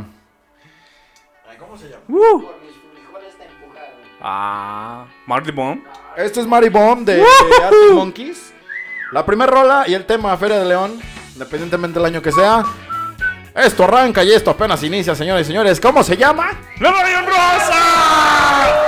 Ah. 4.22 5.06
Marty 5.26 5.50
Bomb. 5.52 5.82
Esto 6.16 6.40
es 6.40 6.46
Mary 6.46 6.68
Bomb 6.68 7.06
de, 7.06 7.16
de 7.16 7.22
Arctic 7.64 7.92
Monkeys. 7.94 8.52
La 9.12 9.24
primera 9.24 9.50
rola 9.50 9.84
y 9.86 9.94
el 9.94 10.04
tema 10.04 10.36
Feria 10.36 10.58
de 10.58 10.66
León, 10.66 11.00
independientemente 11.40 11.98
del 11.98 12.06
año 12.06 12.20
que 12.20 12.32
sea. 12.32 12.62
Esto 13.54 13.84
arranca 13.84 14.22
y 14.22 14.30
esto 14.30 14.50
apenas 14.50 14.82
inicia, 14.82 15.14
señores 15.14 15.46
y 15.46 15.48
señores. 15.48 15.80
¿Cómo 15.80 16.02
se 16.02 16.16
llama? 16.16 16.50
¡León 16.78 16.94
Rosa! 17.26 18.86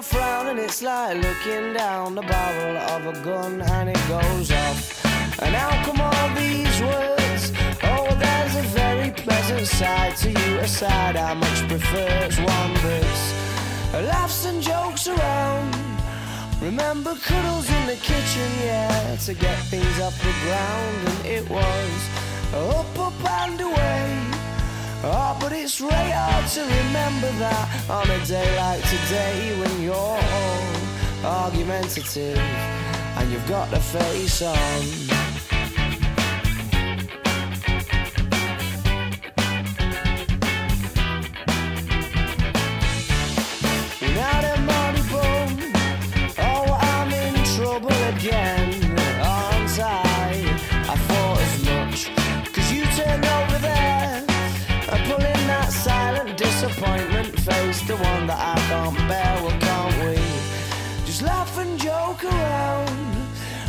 frown 0.00 0.46
and 0.46 0.60
it's 0.60 0.80
like 0.80 1.16
looking 1.16 1.72
down 1.72 2.14
the 2.14 2.22
barrel 2.22 2.76
of 2.76 3.04
a 3.04 3.24
gun 3.24 3.60
and 3.60 3.88
it 3.88 3.98
goes 4.06 4.52
off. 4.52 5.42
And 5.42 5.52
how 5.56 5.84
come 5.84 6.00
all 6.00 6.34
these 6.36 6.80
words? 6.80 7.52
Oh, 7.82 8.06
there's 8.14 8.54
a 8.54 8.62
pleasant 9.10 9.66
side 9.66 10.16
to 10.16 10.30
you, 10.30 10.58
a 10.58 10.66
side 10.66 11.16
I 11.16 11.34
much 11.34 11.68
prefer. 11.68 12.08
It's 12.26 12.38
one 12.38 12.74
that's 12.74 13.32
laughs 14.12 14.44
and 14.46 14.62
jokes 14.62 15.08
around. 15.08 15.74
Remember 16.60 17.14
cuddles 17.14 17.70
in 17.70 17.86
the 17.86 17.96
kitchen, 17.96 18.50
yeah, 18.62 19.16
to 19.16 19.34
get 19.34 19.58
things 19.70 20.00
off 20.00 20.16
the 20.18 20.34
ground, 20.44 21.08
and 21.08 21.26
it 21.26 21.48
was 21.48 22.00
up, 22.54 22.98
up 22.98 23.30
and 23.42 23.60
away. 23.60 24.38
Oh, 25.04 25.36
but 25.40 25.52
it's 25.52 25.80
really 25.80 26.10
hard 26.10 26.46
to 26.54 26.62
remember 26.62 27.30
that 27.38 27.88
on 27.88 28.10
a 28.10 28.26
day 28.26 28.56
like 28.56 28.82
today 28.82 29.58
when 29.60 29.82
you're 29.82 29.94
all 29.94 31.44
argumentative 31.44 32.36
and 32.38 33.30
you've 33.30 33.46
got 33.46 33.70
the 33.70 33.80
face 33.80 34.42
on. 34.42 35.27
The 57.88 57.96
one 57.96 58.26
that 58.26 58.36
I 58.36 58.60
can't 58.68 58.96
bear, 59.08 59.32
well 59.40 59.58
can't 59.60 59.96
we? 60.04 60.20
Just 61.06 61.22
laugh 61.22 61.56
and 61.56 61.80
joke 61.80 62.22
around. 62.22 63.16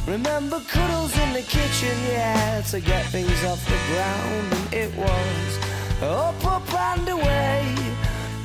Remember 0.06 0.60
cuddles 0.68 1.18
in 1.18 1.32
the 1.32 1.42
kitchen, 1.42 1.96
yeah, 2.12 2.60
to 2.72 2.82
get 2.82 3.06
things 3.16 3.40
off 3.46 3.64
the 3.64 3.80
ground, 3.88 4.48
and 4.58 4.74
it 4.74 4.92
was 4.98 5.52
up, 6.04 6.36
up 6.46 6.68
and 6.92 7.08
away. 7.08 7.64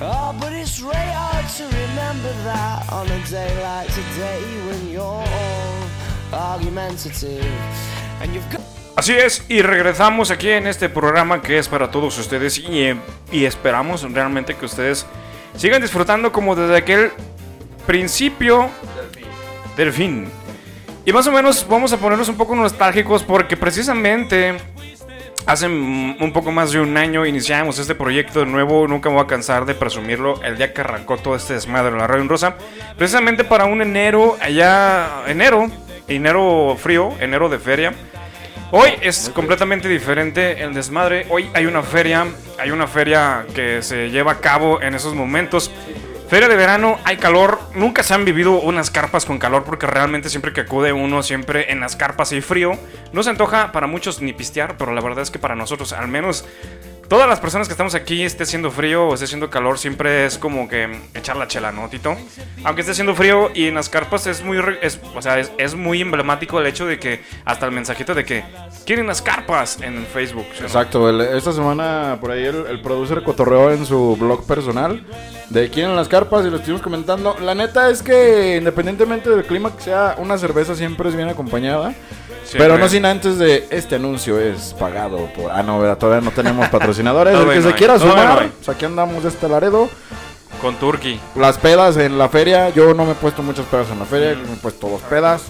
Oh, 0.00 0.37
but 0.40 0.52
it's 0.52 0.81
really 0.81 1.11
hard 1.11 1.49
to 1.59 1.64
remember 1.64 2.33
that 2.45 2.93
on 2.93 3.07
a 3.11 3.21
day 3.26 3.50
like 3.62 3.88
today 3.88 4.43
when 4.69 4.88
you're 4.88 5.26
argumentative 6.33 7.45
and 8.23 8.33
you've 8.33 8.49
got. 8.49 8.61
Así 8.97 9.12
es, 9.12 9.43
y 9.49 9.61
regresamos 9.61 10.31
aquí 10.31 10.50
en 10.50 10.69
este 10.69 10.88
programa 10.88 11.43
que 11.43 11.59
es 11.59 11.69
para 11.69 11.90
todos 11.90 12.16
ustedes 12.16 12.59
y, 12.59 12.83
eh, 12.85 12.97
y 13.33 13.45
esperamos 13.45 14.02
realmente 14.02 14.54
que 14.54 14.66
ustedes 14.66 15.04
sigan 15.56 15.82
disfrutando 15.82 16.32
como 16.32 16.54
desde 16.54 16.76
aquel 16.76 17.11
principio 17.87 18.68
del 19.76 19.92
fin. 19.92 20.28
Y 21.04 21.12
más 21.12 21.26
o 21.26 21.32
menos 21.32 21.66
vamos 21.68 21.92
a 21.92 21.99
ponernos 21.99 22.28
un 22.28 22.37
poco 22.37 22.56
nostálgicos 22.56 23.23
porque 23.23 23.56
precisamente 23.56 24.56
hace 25.46 25.66
un 25.66 26.30
poco 26.32 26.52
más 26.52 26.73
de 26.73 26.80
un 26.80 26.96
año 26.96 27.26
iniciamos 27.26 27.78
este 27.78 27.94
proyecto 27.94 28.40
de 28.40 28.46
nuevo, 28.46 28.88
nunca 28.88 29.11
me 29.11 29.16
voy 29.16 29.25
a 29.25 29.26
cansar 29.26 29.66
de 29.66 29.75
presumirlo, 29.75 30.42
el 30.42 30.56
día 30.56 30.73
que 30.73 30.80
arrancó 30.80 31.18
todo 31.18 31.37
este 31.37 31.54
desmadre 31.54 31.92
en 31.92 31.99
la 31.99 32.06
Radio 32.06 32.26
Rosa, 32.26 32.56
precisamente 32.96 33.44
para 33.44 33.66
un 33.66 33.82
enero, 33.82 34.37
allá, 34.40 35.25
enero, 35.26 35.70
enero 36.08 36.76
frío, 36.78 37.12
enero 37.20 37.49
de 37.49 37.58
feria. 37.58 37.92
Hoy 38.76 38.90
es 39.02 39.31
completamente 39.33 39.88
diferente 39.88 40.64
el 40.64 40.75
desmadre. 40.75 41.26
Hoy 41.31 41.49
hay 41.54 41.66
una 41.66 41.85
feria, 41.85 42.26
hay 42.59 42.73
una 42.73 42.88
feria 42.88 43.47
que 43.54 43.83
se 43.83 44.11
lleva 44.11 44.33
a 44.33 44.40
cabo 44.40 44.83
en 44.83 44.97
esos 44.97 45.14
momentos. 45.14 45.71
Feria 46.28 46.49
de 46.49 46.57
verano, 46.57 46.99
hay 47.04 47.19
calor. 47.19 47.61
Nunca 47.76 48.02
se 48.02 48.14
han 48.14 48.25
vivido 48.25 48.61
unas 48.61 48.90
carpas 48.90 49.26
con 49.26 49.38
calor 49.38 49.62
porque 49.62 49.87
realmente 49.87 50.28
siempre 50.28 50.52
que 50.52 50.62
acude 50.62 50.93
uno, 50.93 51.23
siempre 51.23 51.71
en 51.71 51.78
las 51.78 51.95
carpas 51.95 52.33
hay 52.33 52.40
frío. 52.40 52.73
No 53.12 53.23
se 53.23 53.31
antoja 53.31 53.71
para 53.71 53.87
muchos 53.87 54.21
ni 54.21 54.33
pistear, 54.33 54.76
pero 54.76 54.93
la 54.93 55.00
verdad 55.00 55.23
es 55.23 55.31
que 55.31 55.38
para 55.38 55.54
nosotros, 55.54 55.93
al 55.93 56.09
menos 56.09 56.45
todas 57.08 57.28
las 57.28 57.40
personas 57.40 57.68
que 57.68 57.73
estamos 57.73 57.94
aquí, 57.94 58.23
esté 58.23 58.44
haciendo 58.44 58.70
frío 58.70 59.08
o 59.08 59.14
esté 59.14 59.25
haciendo 59.26 59.50
calor, 59.50 59.78
siempre 59.78 60.26
es 60.26 60.38
como 60.38 60.68
que 60.68 61.00
echar 61.14 61.37
la 61.37 61.46
chela, 61.46 61.73
¿no, 61.73 61.88
Tito? 61.88 62.16
Aunque 62.64 62.80
esté 62.80 62.92
haciendo 62.92 63.14
frío 63.14 63.50
y 63.54 63.66
en 63.66 63.75
las 63.75 63.88
carpas 63.88 64.26
es 64.26 64.42
muy, 64.42 64.58
es, 64.82 65.00
o 65.14 65.23
sea, 65.23 65.38
es, 65.38 65.52
es 65.58 65.75
muy 65.75 66.00
emblemático 66.00 66.61
el 66.61 66.66
hecho 66.66 66.87
de 66.87 66.99
que 66.99 67.23
hasta 67.44 67.66
el 67.66 67.73
mensajito 67.73 68.14
de 68.14 68.25
que 68.25 68.44
quieren 68.87 69.06
las 69.06 69.23
carpas 69.23 69.80
en 69.80 70.06
Facebook. 70.06 70.46
Exacto, 70.61 71.23
esta 71.23 71.52
semana 71.52 72.18
por 72.20 72.30
ahí 72.30 72.44
el, 72.44 72.66
el 72.66 72.80
producer 72.80 73.23
cotorreó 73.23 73.73
en 73.73 73.87
su 73.87 74.16
blog 74.16 74.46
personal 74.46 75.04
de 75.50 75.70
quién 75.70 75.90
en 75.90 75.96
las 75.96 76.08
carpas 76.08 76.44
y 76.46 76.50
lo 76.50 76.56
estuvimos 76.56 76.82
comentando. 76.82 77.37
La 77.40 77.54
neta 77.54 77.90
es 77.90 78.02
que 78.02 78.56
independientemente 78.56 79.30
del 79.30 79.44
clima 79.44 79.75
que 79.76 79.82
sea, 79.82 80.16
una 80.18 80.38
cerveza 80.38 80.75
siempre 80.75 81.08
es 81.08 81.16
bien 81.16 81.28
acompañada. 81.28 81.94
Siempre. 82.44 82.58
Pero 82.58 82.78
no 82.78 82.88
sin 82.88 83.06
antes 83.06 83.38
de 83.38 83.66
este 83.70 83.96
anuncio 83.96 84.38
es 84.38 84.74
pagado 84.78 85.28
por... 85.34 85.50
Ah, 85.50 85.62
no, 85.62 85.80
¿verdad? 85.80 85.96
todavía 85.96 86.24
no 86.28 86.34
tenemos 86.34 86.68
patrocinadores. 86.70 87.34
el 87.34 87.48
que 87.48 87.54
no 87.56 87.62
se 87.62 87.68
hay. 87.68 87.74
quiera 87.74 87.98
sumar, 87.98 88.50
pues 88.50 88.68
aquí 88.68 88.84
andamos 88.84 89.22
de 89.22 89.30
este 89.30 89.48
Laredo. 89.48 89.88
Con 90.60 90.76
Turkey. 90.76 91.20
Las 91.34 91.58
pedas 91.58 91.96
en 91.96 92.18
la 92.18 92.28
feria, 92.28 92.70
yo 92.70 92.94
no 92.94 93.04
me 93.04 93.12
he 93.12 93.14
puesto 93.14 93.42
muchas 93.42 93.66
pedas 93.66 93.90
en 93.90 93.98
la 93.98 94.04
feria, 94.04 94.34
me 94.34 94.52
he 94.52 94.56
puesto 94.56 94.88
dos 94.88 95.00
pedas. 95.02 95.42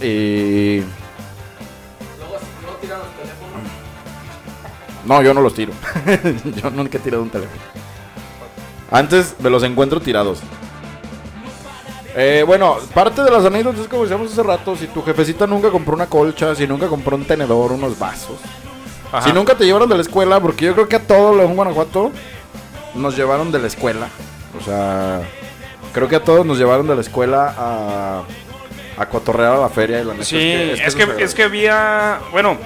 Y... 0.00 0.82
No, 5.04 5.22
yo 5.22 5.34
no 5.34 5.40
los 5.40 5.54
tiro. 5.54 5.72
yo 6.62 6.70
nunca 6.70 6.98
he 6.98 7.00
tirado 7.00 7.22
un 7.22 7.30
teléfono. 7.30 7.60
Antes 8.90 9.34
me 9.38 9.50
los 9.50 9.62
encuentro 9.62 10.00
tirados. 10.00 10.40
Eh, 12.16 12.42
bueno, 12.46 12.76
parte 12.92 13.22
de 13.22 13.30
las 13.30 13.44
anécdotas 13.44 13.82
es 13.82 13.88
como 13.88 14.02
decíamos 14.02 14.32
hace 14.32 14.42
rato, 14.42 14.74
si 14.76 14.88
tu 14.88 15.02
jefecita 15.02 15.46
nunca 15.46 15.70
compró 15.70 15.94
una 15.94 16.06
colcha, 16.06 16.54
si 16.54 16.66
nunca 16.66 16.88
compró 16.88 17.16
un 17.16 17.24
tenedor, 17.24 17.72
unos 17.72 17.98
vasos. 17.98 18.38
Ajá. 19.12 19.26
Si 19.26 19.32
nunca 19.32 19.54
te 19.54 19.64
llevaron 19.64 19.88
de 19.88 19.96
la 19.96 20.02
escuela, 20.02 20.40
porque 20.40 20.66
yo 20.66 20.74
creo 20.74 20.88
que 20.88 20.96
a 20.96 21.06
todo 21.06 21.36
León 21.36 21.54
Guanajuato 21.54 22.10
nos 22.94 23.16
llevaron 23.16 23.52
de 23.52 23.58
la 23.58 23.66
escuela. 23.66 24.08
O 24.60 24.64
sea, 24.64 25.20
creo 25.92 26.08
que 26.08 26.16
a 26.16 26.24
todos 26.24 26.44
nos 26.44 26.58
llevaron 26.58 26.86
de 26.86 26.94
la 26.94 27.00
escuela 27.00 27.54
a, 27.56 28.22
a 28.96 29.06
cotorrear 29.08 29.54
a 29.54 29.58
la 29.58 29.68
feria. 29.68 30.00
Y 30.00 30.04
la 30.04 30.12
neta 30.12 30.24
Sí, 30.24 30.38
es 30.40 30.80
es 30.80 30.94
que, 30.94 31.22
es 31.22 31.34
que 31.34 31.44
había. 31.44 32.18
Bueno, 32.32 32.56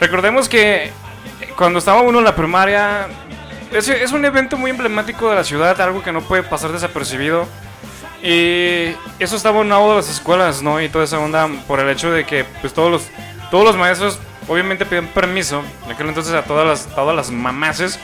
recordemos 0.00 0.48
que 0.48 0.90
cuando 1.56 1.78
estaba 1.78 2.02
uno 2.02 2.18
en 2.18 2.24
la 2.24 2.34
primaria. 2.34 3.06
Es, 3.72 3.88
es 3.88 4.10
un 4.10 4.24
evento 4.24 4.56
muy 4.56 4.72
emblemático 4.72 5.30
de 5.30 5.36
la 5.36 5.44
ciudad, 5.44 5.80
algo 5.80 6.02
que 6.02 6.10
no 6.10 6.22
puede 6.22 6.42
pasar 6.42 6.72
desapercibido. 6.72 7.46
Y 8.22 8.94
eso 9.18 9.48
en 9.48 9.56
una 9.56 9.78
de 9.78 9.94
las 9.96 10.10
escuelas, 10.10 10.62
¿no? 10.62 10.80
Y 10.80 10.88
toda 10.88 11.04
esa 11.04 11.18
onda 11.18 11.48
por 11.66 11.80
el 11.80 11.88
hecho 11.88 12.10
de 12.10 12.24
que 12.24 12.44
pues 12.60 12.74
todos 12.74 12.90
los, 12.90 13.02
todos 13.50 13.64
los 13.64 13.76
maestros 13.76 14.18
obviamente 14.46 14.84
piden 14.84 15.06
permiso. 15.08 15.62
En 15.86 15.92
aquel 15.92 16.08
entonces 16.08 16.34
a 16.34 16.42
todas 16.42 16.66
las, 16.66 16.94
todas 16.94 17.16
las 17.16 17.30
mamaces 17.30 17.98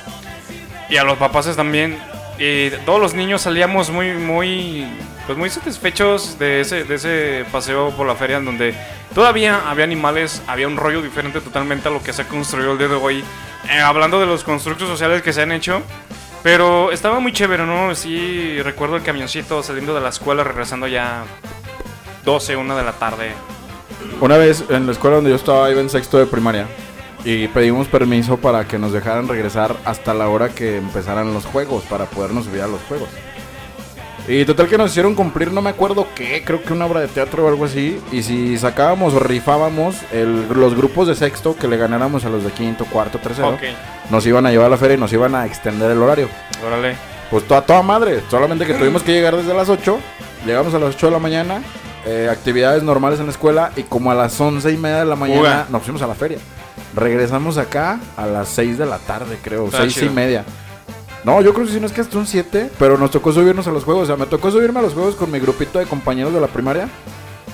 y 0.89 0.97
a 0.97 1.05
los 1.05 1.19
papaces 1.19 1.57
también. 1.57 1.99
Y 2.39 2.71
todos 2.85 3.01
los 3.01 3.15
niños 3.15 3.43
salíamos 3.43 3.91
muy, 3.91 4.13
muy, 4.13 4.87
pues 5.27 5.37
muy 5.37 5.51
satisfechos 5.51 6.39
de 6.39 6.61
ese, 6.61 6.85
de 6.85 6.95
ese 6.95 7.45
paseo 7.51 7.91
por 7.91 8.07
la 8.07 8.15
feria 8.15 8.37
en 8.37 8.45
donde 8.45 8.75
todavía 9.15 9.63
había 9.69 9.85
animales, 9.85 10.43
había 10.47 10.69
un 10.69 10.77
rollo 10.77 11.01
diferente 11.03 11.41
totalmente 11.41 11.89
a 11.89 11.91
lo 11.91 12.03
que 12.03 12.13
se 12.13 12.23
ha 12.23 12.29
construido 12.29 12.73
el 12.73 12.79
día 12.79 12.89
de 12.89 12.95
hoy. 12.95 13.25
Eh, 13.71 13.81
hablando 13.81 14.21
de 14.21 14.27
los 14.27 14.45
constructos 14.45 14.89
sociales 14.89 15.23
que 15.23 15.33
se 15.33 15.43
han 15.43 15.53
hecho. 15.53 15.83
Pero 16.47 16.93
estaba 16.93 17.19
muy 17.19 17.33
chévere, 17.33 17.67
¿no? 17.67 17.93
Sí, 17.97 18.63
recuerdo 18.63 18.95
el 18.95 19.03
camioncito 19.03 19.65
saliendo 19.65 19.97
de 19.97 20.01
la 20.01 20.11
escuela, 20.11 20.45
regresando 20.45 20.87
ya 20.87 21.25
12, 22.25 22.55
1 22.55 22.77
de 22.77 22.85
la 22.85 22.93
tarde. 22.93 23.33
Una 24.21 24.37
vez 24.37 24.63
en 24.69 24.87
la 24.87 24.93
escuela 24.93 25.17
donde 25.17 25.31
yo 25.31 25.35
estaba, 25.37 25.69
iba 25.73 25.81
en 25.81 25.91
sexto 25.91 26.19
de 26.19 26.27
primaria. 26.27 26.69
Y 27.25 27.49
pedimos 27.49 27.89
permiso 27.89 28.37
para 28.37 28.65
que 28.69 28.79
nos 28.79 28.93
dejaran 28.93 29.27
regresar 29.27 29.75
hasta 29.85 30.15
la 30.15 30.29
hora 30.29 30.51
que 30.51 30.77
empezaran 30.77 31.35
los 31.35 31.45
juegos, 31.47 31.83
para 31.83 32.05
podernos 32.05 32.45
subir 32.45 32.63
a 32.63 32.69
los 32.69 32.81
juegos. 32.83 33.09
Y 34.29 34.45
total 34.45 34.69
que 34.69 34.79
nos 34.79 34.93
hicieron 34.93 35.17
cumplir, 35.17 35.51
no 35.53 35.61
me 35.63 35.71
acuerdo 35.71 36.07
qué, 36.15 36.45
creo 36.47 36.63
que 36.63 36.73
una 36.73 36.87
obra 36.87 37.01
de 37.01 37.09
teatro 37.09 37.45
o 37.45 37.49
algo 37.49 37.65
así. 37.65 38.01
Y 38.13 38.23
si 38.23 38.57
sacábamos 38.57 39.15
o 39.15 39.19
rifábamos 39.19 39.97
el- 40.13 40.47
los 40.55 40.77
grupos 40.77 41.09
de 41.09 41.17
sexto 41.17 41.57
que 41.57 41.67
le 41.67 41.77
ganáramos 41.77 42.25
a 42.25 42.29
los 42.29 42.45
de 42.45 42.53
quinto, 42.53 42.85
cuarto, 42.85 43.19
tercero, 43.19 43.49
Ok, 43.49 43.63
nos 44.11 44.27
iban 44.27 44.47
a 44.47 44.51
llevar 44.51 44.67
a 44.67 44.71
la 44.71 44.77
feria 44.77 44.97
y 44.97 45.01
nos 45.01 45.13
iban 45.13 45.35
a 45.35 45.47
extender 45.47 45.91
el 45.91 46.03
horario. 46.03 46.29
órale. 46.67 46.97
Pues 47.31 47.47
toda, 47.49 47.63
toda 47.63 47.83
madre, 47.83 48.23
solamente 48.31 48.65
que 48.65 48.75
tuvimos 48.75 49.03
que 49.03 49.13
llegar 49.13 49.37
desde 49.37 49.53
las 49.53 49.69
8, 49.69 49.99
llegamos 50.47 50.73
a 50.75 50.79
las 50.79 50.95
8 50.95 51.07
de 51.07 51.13
la 51.13 51.19
mañana, 51.19 51.61
eh, 52.05 52.29
actividades 52.31 52.85
normales 52.85 53.19
en 53.19 53.27
la 53.27 53.33
escuela 53.33 53.73
y 53.75 53.83
como 53.83 54.13
a 54.13 54.15
las 54.15 54.41
11 54.41 54.71
y 54.71 54.77
media 54.77 54.99
de 54.99 55.07
la 55.07 55.17
mañana 55.17 55.67
nos 55.69 55.83
fuimos 55.83 56.03
a 56.03 56.07
la 56.07 56.15
feria. 56.15 56.39
Regresamos 56.95 57.59
acá 57.59 57.99
a 58.17 58.27
las 58.27 58.49
6 58.51 58.79
de 58.79 58.87
la 58.87 58.99
tarde, 58.99 59.39
creo, 59.43 59.65
Está 59.67 59.79
6 59.79 59.95
chido. 59.95 60.07
y 60.07 60.11
media. 60.11 60.45
No, 61.25 61.41
yo 61.43 61.53
creo 61.53 61.67
que 61.67 61.73
si 61.73 61.81
no 61.81 61.87
es 61.87 61.93
que 61.93 62.01
hasta 62.01 62.17
un 62.17 62.27
7, 62.27 62.71
pero 62.79 62.97
nos 62.97 63.11
tocó 63.11 63.33
subirnos 63.33 63.67
a 63.67 63.73
los 63.73 63.83
juegos. 63.83 64.05
O 64.05 64.07
sea, 64.07 64.17
me 64.17 64.27
tocó 64.27 64.53
subirme 64.53 64.79
a 64.79 64.83
los 64.83 64.95
juegos 64.95 65.17
con 65.17 65.29
mi 65.33 65.41
grupito 65.41 65.81
de 65.81 65.87
compañeros 65.87 66.33
de 66.33 66.41
la 66.41 66.47
primaria. 66.47 66.89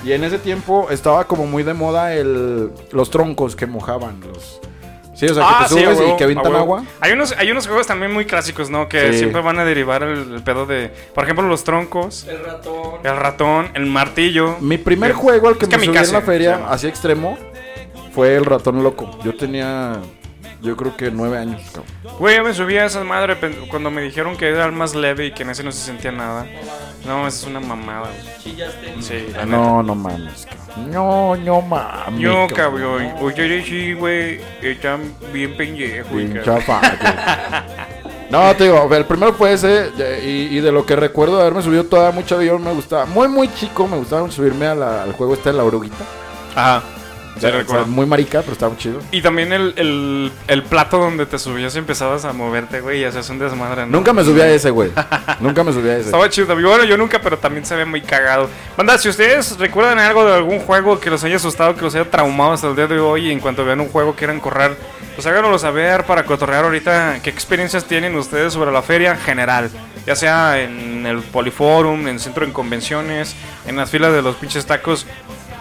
Y 0.05 0.11
en 0.11 0.23
ese 0.23 0.37
tiempo 0.37 0.87
estaba 0.91 1.25
como 1.25 1.47
muy 1.47 1.63
de 1.63 1.73
moda 1.73 2.13
el, 2.13 2.69
los 2.91 3.09
troncos 3.09 3.55
que 3.55 3.65
mojaban. 3.65 4.19
Los, 4.21 4.61
Sí, 5.27 5.31
o 5.31 5.35
sea, 5.35 5.43
Ah, 5.47 5.65
que 5.67 5.75
te 5.75 5.79
sí, 5.81 5.85
a 5.85 5.95
subes 5.95 6.09
y 6.13 6.17
que 6.17 6.23
avientan 6.23 6.55
agua. 6.55 6.83
Hay 7.01 7.11
unos, 7.13 7.33
hay 7.37 7.51
unos 7.51 7.67
juegos 7.67 7.87
también 7.87 8.11
muy 8.13 8.25
clásicos, 8.25 8.69
¿no? 8.69 8.87
Que 8.89 9.11
Sí. 9.13 9.19
siempre 9.19 9.41
van 9.41 9.59
a 9.59 9.65
derivar 9.65 10.03
el, 10.03 10.33
el 10.33 10.41
pedo 10.43 10.65
de, 10.65 10.91
por 11.13 11.23
ejemplo, 11.23 11.47
los 11.47 11.63
troncos, 11.63 12.25
El 12.27 12.43
ratón. 12.43 12.75
el 13.03 13.15
ratón, 13.17 13.71
el 13.73 13.85
martillo. 13.85 14.57
Mi 14.59 14.77
primer 14.77 15.11
El- 15.11 15.15
juego 15.17 15.47
al 15.47 15.57
que 15.57 15.67
me 15.67 15.83
subí 15.85 15.97
en 15.97 16.11
la 16.13 16.21
feria, 16.21 16.61
así 16.69 16.87
extremo, 16.87 17.37
fue 18.13 18.35
el 18.35 18.45
ratón 18.45 18.83
loco. 18.83 19.09
Yo 19.23 19.35
tenía, 19.35 19.97
yo 20.63 20.75
creo 20.75 20.95
que 20.97 21.11
nueve 21.11 21.37
años. 21.37 21.61
cabrón. 21.73 22.17
Güey, 22.19 22.37
yo 22.37 22.43
me 22.43 22.53
subí 22.53 22.77
a 22.77 22.85
esa 22.85 23.03
madre 23.03 23.37
cuando 23.69 23.91
me 23.91 24.01
dijeron 24.01 24.35
que 24.37 24.49
era 24.49 24.65
el 24.65 24.71
más 24.71 24.95
leve 24.95 25.27
y 25.27 25.31
que 25.33 25.43
en 25.43 25.49
ese 25.51 25.63
no 25.63 25.71
se 25.71 25.85
sentía 25.85 26.11
nada. 26.11 26.45
No, 27.05 27.27
esa 27.27 27.37
es 27.41 27.47
una 27.47 27.59
mamada. 27.59 28.09
güey. 28.09 28.55
Sí, 29.01 29.27
la 29.33 29.45
neta. 29.45 29.45
No, 29.45 29.83
no 29.83 29.93
mames. 29.93 30.47
cabrón. 30.47 30.91
No, 30.91 31.35
no 31.35 31.61
mames. 31.61 32.19
Yo, 32.21 32.47
cabrón. 32.55 33.13
Oye, 33.21 33.63
sí, 33.63 33.93
güey. 33.93 34.39
Están 34.61 35.13
bien 35.31 35.55
pendejos, 35.57 36.09
güey, 36.11 36.27
Bien. 36.27 36.43
No, 38.29 38.55
te 38.55 38.63
digo, 38.63 38.89
el 38.95 39.05
primero 39.05 39.33
fue 39.33 39.53
ese 39.53 39.91
y, 40.23 40.57
y 40.57 40.59
de 40.59 40.71
lo 40.71 40.85
que 40.85 40.95
recuerdo 40.95 41.35
de 41.35 41.41
haberme 41.43 41.61
subido 41.61 41.83
toda 41.83 42.11
muy 42.11 42.25
chavillón 42.25 42.63
me 42.63 42.71
gustaba, 42.73 43.05
muy 43.05 43.27
muy 43.27 43.47
chico, 43.53 43.87
me 43.87 43.97
gustaba 43.97 44.29
subirme 44.31 44.65
a 44.65 44.73
la- 44.73 45.03
al 45.03 45.13
juego 45.13 45.33
este 45.35 45.51
de 45.51 45.57
la 45.57 45.63
oruguita. 45.63 46.03
Ajá. 46.55 46.81
O 47.35 47.39
sea, 47.39 47.83
muy 47.85 48.05
marica, 48.05 48.41
pero 48.41 48.53
estaba 48.53 48.71
muy 48.71 48.79
chido. 48.79 48.99
Y 49.11 49.21
también 49.21 49.51
el, 49.51 49.73
el, 49.75 50.31
el 50.47 50.63
plato 50.63 50.97
donde 50.99 51.25
te 51.25 51.39
subías 51.39 51.75
y 51.75 51.79
empezabas 51.79 52.25
a 52.25 52.33
moverte, 52.33 52.79
güey, 52.81 53.01
y 53.01 53.05
hacías 53.05 53.29
un 53.29 53.39
desmadre. 53.39 53.85
¿no? 53.85 53.91
Nunca 53.97 54.13
me 54.13 54.23
subí 54.23 54.39
a 54.41 54.49
ese, 54.49 54.69
güey. 54.69 54.91
Nunca 55.39 55.63
me 55.63 55.73
subí 55.73 55.89
a 55.89 55.97
ese. 55.97 56.05
Estaba 56.05 56.29
chido. 56.29 56.47
Bueno, 56.55 56.83
yo 56.83 56.97
nunca, 56.97 57.19
pero 57.21 57.37
también 57.37 57.65
se 57.65 57.75
ve 57.75 57.85
muy 57.85 58.01
cagado. 58.01 58.49
Banda, 58.77 58.97
si 58.97 59.09
ustedes 59.09 59.57
recuerdan 59.57 59.99
algo 59.99 60.25
de 60.25 60.35
algún 60.35 60.59
juego 60.59 60.99
que 60.99 61.09
los 61.09 61.23
haya 61.23 61.37
asustado, 61.37 61.75
que 61.75 61.81
los 61.81 61.95
haya 61.95 62.09
traumado 62.09 62.53
hasta 62.53 62.67
el 62.67 62.75
día 62.75 62.87
de 62.87 62.99
hoy, 62.99 63.27
y 63.27 63.31
en 63.31 63.39
cuanto 63.39 63.65
vean 63.65 63.81
un 63.81 63.89
juego 63.89 64.13
quieran 64.15 64.39
correr, 64.39 64.77
pues 65.15 65.25
háganoslo 65.27 65.59
saber 65.59 66.05
para 66.05 66.25
cotorrear 66.25 66.65
ahorita 66.65 67.19
qué 67.21 67.29
experiencias 67.29 67.85
tienen 67.85 68.15
ustedes 68.15 68.53
sobre 68.53 68.71
la 68.71 68.81
feria 68.81 69.11
en 69.11 69.19
general. 69.19 69.69
Ya 70.05 70.15
sea 70.15 70.61
en 70.61 71.05
el 71.05 71.19
Poliforum, 71.19 72.01
en 72.01 72.15
el 72.15 72.19
centro 72.19 72.45
de 72.45 72.51
convenciones, 72.51 73.35
en 73.65 73.75
las 73.75 73.89
filas 73.89 74.11
de 74.13 74.21
los 74.21 74.35
pinches 74.35 74.65
tacos 74.65 75.05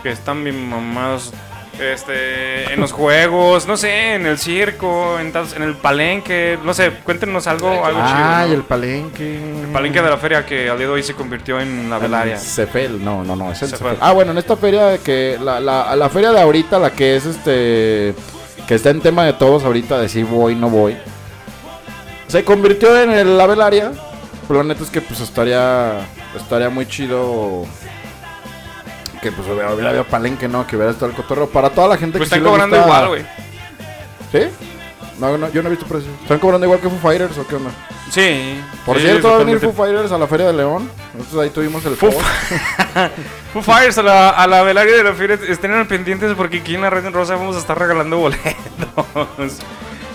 que 0.03 0.11
están 0.11 0.43
bien 0.43 0.69
mamados. 0.69 1.33
Este, 1.81 2.73
en 2.73 2.81
los 2.81 2.93
juegos, 2.93 3.67
no 3.67 3.77
sé, 3.77 4.15
en 4.15 4.27
el 4.27 4.39
circo, 4.39 5.19
en, 5.19 5.33
en 5.57 5.63
el 5.63 5.75
palenque, 5.77 6.59
no 6.63 6.75
sé, 6.75 6.91
cuéntenos 7.03 7.47
algo, 7.47 7.69
algo 7.85 8.01
chido. 8.07 8.19
Ay, 8.25 8.49
¿no? 8.51 8.55
el 8.57 8.63
palenque. 8.63 9.37
El 9.63 9.69
palenque 9.73 10.03
de 10.03 10.11
la 10.11 10.19
feria 10.19 10.45
que 10.45 10.69
al 10.69 10.77
día 10.77 10.87
de 10.87 10.93
hoy 10.93 11.03
se 11.03 11.15
convirtió 11.15 11.59
en 11.61 11.89
la 11.89 11.99
velaria. 11.99 12.37
Cefel, 12.37 13.03
no, 13.03 13.25
no, 13.25 13.35
no, 13.37 13.51
es 13.51 13.63
el. 13.63 13.73
Ah, 14.01 14.13
bueno, 14.13 14.33
en 14.33 14.39
esta 14.39 14.57
feria 14.57 14.99
que 14.99 15.39
la, 15.43 15.59
la, 15.61 15.97
la 15.97 16.09
feria 16.11 16.31
de 16.31 16.41
ahorita, 16.41 16.79
la 16.79 16.91
que 16.91 17.17
es 17.17 17.25
este 17.27 18.15
que 18.69 18.75
está 18.75 18.91
en 18.91 19.01
tema 19.01 19.25
de 19.25 19.33
todos 19.33 19.65
ahorita 19.65 19.99
de 19.99 20.09
si 20.09 20.23
voy 20.23 20.55
no 20.55 20.69
voy. 20.71 20.97
Se 22.29 22.45
convirtió 22.45 23.01
en 23.01 23.11
el- 23.11 23.37
la 23.39 23.47
velaria. 23.47 23.93
Pero 24.49 24.63
la 24.63 24.69
neta 24.75 24.85
es 24.85 24.91
que 24.91 25.01
pues 25.01 25.21
estaría 25.21 26.01
estaría 26.37 26.69
muy 26.69 26.85
chido 26.87 27.65
que 29.23 29.33
pues 29.33 29.49
hubiera, 29.49 30.05
palenque, 30.05 30.49
¿no? 30.49 30.67
Que 30.67 30.77
hubiera 30.77 30.91
estado 30.93 31.11
el 31.11 31.17
cotorreo 31.17 31.49
para 31.49 31.71
toda 31.71 31.89
la 31.89 31.97
gente 31.97 32.19
Pues 32.19 32.29
que 32.29 32.35
están 32.37 32.41
sí 32.47 32.51
cobrando 32.51 32.77
gusta- 32.77 32.89
igual, 32.93 33.09
güey. 33.09 33.23
¿Sí? 34.33 34.49
No, 35.19 35.39
no, 35.39 35.49
yo 35.53 35.63
no 35.63 35.69
he 35.69 35.71
visto 35.71 35.87
precios. 35.87 36.13
¿Están 36.23 36.39
cobrando 36.41 36.67
igual 36.67 36.81
que 36.81 36.89
Foo 36.89 36.99
Fighters 36.99 37.39
o 37.39 37.47
qué 37.47 37.55
onda? 37.55 37.71
Sí. 38.11 38.61
Por 38.85 38.97
Sí, 38.99 39.05
cierto, 39.05 39.29
va 39.29 39.37
a 39.37 39.39
venir 39.39 39.61
Foo. 39.61 39.73
Fighters 39.73 40.11
a 40.11 40.19
la 40.19 40.27
Feria 40.27 40.47
de 40.49 40.53
León. 40.55 40.91
Nosotros 41.17 41.43
ahí 41.45 41.51
tuvimos 41.51 41.85
el 41.87 41.95
Foo. 41.97 42.11
Foo 43.53 43.63
Fighters 43.63 43.99
a 43.99 44.03
la, 44.03 44.31
a 44.31 44.47
la 44.47 44.63
velaria 44.63 44.97
de 44.97 45.05
la 45.05 45.13
feria 45.13 45.39
estén 45.49 45.87
pendientes 45.87 46.33
porque 46.37 46.59
aquí 46.59 46.75
en 46.75 46.81
la 46.81 46.91
Red 46.91 47.09
Rosa 47.13 47.37
vamos 47.37 47.55
a 47.57 47.59
estar 47.61 47.79
regalando 47.79 48.17
boletos. 48.19 48.47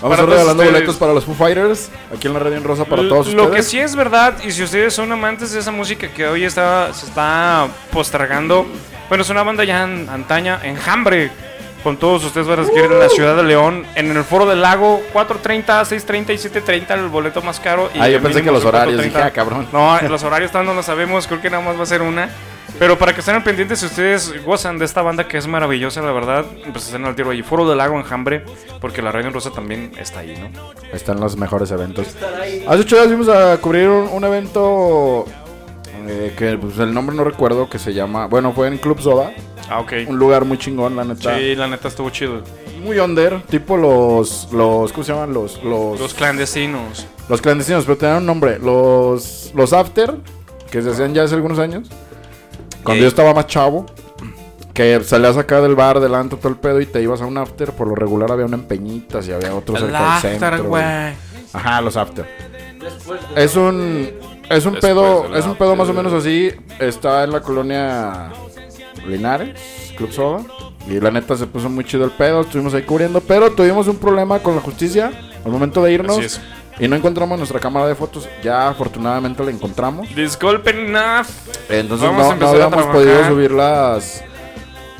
Vamos 0.00 0.16
Para 0.16 0.22
a 0.22 0.26
estar 0.26 0.28
regalando 0.38 0.62
ustedes. 0.62 0.72
boletos 0.74 0.96
para 0.96 1.12
los 1.12 1.24
Foo 1.24 1.34
Fighters. 1.34 1.88
Aquí 2.14 2.28
en 2.28 2.34
la 2.34 2.40
en 2.56 2.62
Rosa 2.62 2.84
para 2.84 3.02
todos 3.08 3.32
Lo 3.34 3.44
ustedes. 3.46 3.64
que 3.64 3.68
sí 3.70 3.80
es 3.80 3.96
verdad, 3.96 4.34
y 4.44 4.52
si 4.52 4.62
ustedes 4.62 4.94
son 4.94 5.10
amantes 5.10 5.50
de 5.50 5.58
esa 5.58 5.72
música 5.72 6.06
que 6.08 6.24
hoy 6.24 6.44
está, 6.44 6.92
se 6.94 7.06
está 7.06 7.66
postergando, 7.92 8.64
bueno, 9.08 9.22
es 9.22 9.30
una 9.30 9.42
banda 9.42 9.64
ya 9.64 9.82
an- 9.82 10.08
antaña, 10.08 10.60
Enjambre, 10.62 11.30
con 11.82 11.96
todos 11.96 12.24
ustedes 12.24 12.46
van 12.46 12.58
a 12.58 12.62
adquirir 12.62 12.90
en 12.90 12.98
la 12.98 13.08
ciudad 13.08 13.36
de 13.36 13.42
León, 13.44 13.86
en 13.94 14.10
el 14.16 14.24
Foro 14.24 14.46
del 14.46 14.60
Lago, 14.60 15.00
4.30, 15.14 15.64
6.30 15.64 16.34
y 16.34 16.60
7.30, 16.86 16.90
el 16.94 17.08
boleto 17.08 17.40
más 17.42 17.60
caro. 17.60 17.88
y 17.94 18.00
Ah, 18.00 18.08
yo 18.08 18.20
pensé 18.20 18.42
que 18.42 18.50
los 18.50 18.64
horarios, 18.64 19.00
4.30. 19.00 19.04
dije, 19.04 19.22
ah, 19.22 19.30
cabrón. 19.30 19.68
No, 19.72 19.98
los 20.02 20.22
horarios 20.24 20.50
todavía 20.50 20.74
no 20.74 20.82
sabemos, 20.82 21.26
creo 21.26 21.40
que 21.40 21.50
nada 21.50 21.62
más 21.62 21.78
va 21.78 21.82
a 21.84 21.86
ser 21.86 22.02
una. 22.02 22.28
Pero 22.78 22.98
para 22.98 23.12
que 23.14 23.20
estén 23.20 23.34
al 23.34 23.42
pendiente, 23.42 23.74
si 23.76 23.86
ustedes 23.86 24.44
gozan 24.44 24.78
de 24.78 24.84
esta 24.84 25.02
banda 25.02 25.26
que 25.26 25.38
es 25.38 25.46
maravillosa, 25.46 26.02
la 26.02 26.12
verdad, 26.12 26.44
pues 26.70 26.84
estén 26.86 27.04
al 27.06 27.14
tiro 27.16 27.30
ahí. 27.30 27.42
Foro 27.42 27.66
del 27.68 27.78
Lago 27.78 27.96
Enjambre, 27.98 28.44
porque 28.80 29.00
la 29.00 29.10
Radio 29.10 29.30
Rosa 29.30 29.50
también 29.50 29.92
está 29.98 30.20
ahí, 30.20 30.36
¿no? 30.36 30.72
Están 30.92 31.18
los 31.18 31.36
mejores 31.36 31.70
eventos. 31.70 32.08
Hace 32.68 32.80
ocho 32.80 32.96
días 32.96 33.06
fuimos 33.08 33.28
a 33.30 33.56
cubrir 33.56 33.88
un, 33.88 34.08
un 34.08 34.24
evento 34.24 35.24
eh, 36.08 36.34
que 36.36 36.56
pues, 36.56 36.78
el 36.78 36.94
nombre 36.94 37.14
no 37.14 37.22
recuerdo, 37.24 37.68
que 37.68 37.78
se 37.78 37.92
llama... 37.92 38.26
Bueno, 38.26 38.52
fue 38.52 38.66
en 38.68 38.78
Club 38.78 39.00
Soda. 39.00 39.32
Ah, 39.68 39.80
ok. 39.80 39.92
Un 40.08 40.18
lugar 40.18 40.44
muy 40.46 40.56
chingón, 40.56 40.96
la 40.96 41.04
neta. 41.04 41.36
Sí, 41.38 41.54
la 41.54 41.68
neta 41.68 41.88
estuvo 41.88 42.08
chido. 42.10 42.42
Muy 42.82 42.98
under, 42.98 43.42
tipo 43.42 43.76
los... 43.76 44.48
los 44.52 44.90
¿Cómo 44.92 45.04
se 45.04 45.12
llaman? 45.12 45.34
Los... 45.34 45.62
Los, 45.62 46.00
Los 46.00 46.14
clandestinos. 46.14 47.06
los 47.28 47.42
clandestinos, 47.42 47.84
pero 47.84 47.98
tenían 47.98 48.18
un 48.18 48.26
nombre. 48.26 48.58
Los... 48.58 49.52
Los 49.54 49.72
after, 49.74 50.14
que 50.70 50.80
se 50.80 50.90
hacían 50.90 51.12
ya 51.12 51.24
hace 51.24 51.34
algunos 51.34 51.58
años. 51.58 51.88
Cuando 52.82 53.00
Ey. 53.00 53.02
yo 53.02 53.08
estaba 53.08 53.34
más 53.34 53.46
chavo. 53.46 53.84
Que 54.72 55.02
salías 55.02 55.36
acá 55.36 55.60
del 55.60 55.74
bar, 55.74 55.98
delante 55.98 56.36
todo 56.36 56.48
el 56.50 56.56
pedo 56.56 56.80
y 56.80 56.86
te 56.86 57.02
ibas 57.02 57.20
a 57.20 57.26
un 57.26 57.36
after. 57.36 57.72
Por 57.72 57.88
lo 57.88 57.96
regular 57.96 58.30
había 58.30 58.46
una 58.46 58.56
en 58.56 58.62
Peñitas 58.62 59.26
y 59.26 59.32
había 59.32 59.54
otros 59.54 59.76
El 59.82 59.86
cerca 59.86 59.98
del 59.98 60.06
after, 60.08 60.38
centro. 60.38 60.64
güey. 60.68 60.84
Ajá, 61.52 61.80
los 61.80 61.96
after. 61.96 62.24
Después 62.80 63.20
de 63.34 63.44
Es 63.44 63.56
un 63.56 64.08
es 64.50 64.66
un 64.66 64.74
pedo, 64.74 65.34
es 65.34 65.44
un 65.44 65.56
pedo 65.56 65.76
más 65.76 65.88
o 65.88 65.94
menos 65.94 66.12
así. 66.12 66.50
Está 66.78 67.24
en 67.24 67.32
la 67.32 67.40
colonia 67.40 68.30
Linares, 69.06 69.58
Club 69.96 70.12
Soda. 70.12 70.44
Y 70.86 71.00
la 71.00 71.10
neta 71.10 71.36
se 71.36 71.46
puso 71.46 71.68
muy 71.68 71.84
chido 71.84 72.04
el 72.04 72.12
pedo, 72.12 72.40
estuvimos 72.40 72.72
ahí 72.72 72.82
cubriendo, 72.82 73.20
pero 73.20 73.52
tuvimos 73.52 73.88
un 73.88 73.96
problema 73.96 74.38
con 74.38 74.54
la 74.54 74.62
justicia 74.62 75.12
al 75.44 75.52
momento 75.52 75.82
de 75.82 75.92
irnos 75.92 76.18
Así 76.18 76.40
y 76.80 76.88
no 76.88 76.96
encontramos 76.96 77.38
nuestra 77.38 77.60
cámara 77.60 77.86
de 77.86 77.94
fotos. 77.94 78.28
Ya 78.42 78.68
afortunadamente 78.68 79.44
la 79.44 79.50
encontramos. 79.50 80.08
Disculpen, 80.14 80.86
enough. 80.86 81.26
Entonces 81.68 82.06
Vamos 82.08 82.26
a 82.26 82.34
no, 82.34 82.40
no 82.40 82.46
a 82.46 82.50
habíamos 82.50 82.86
podido 82.86 83.28
subir 83.28 83.50
las 83.50 84.24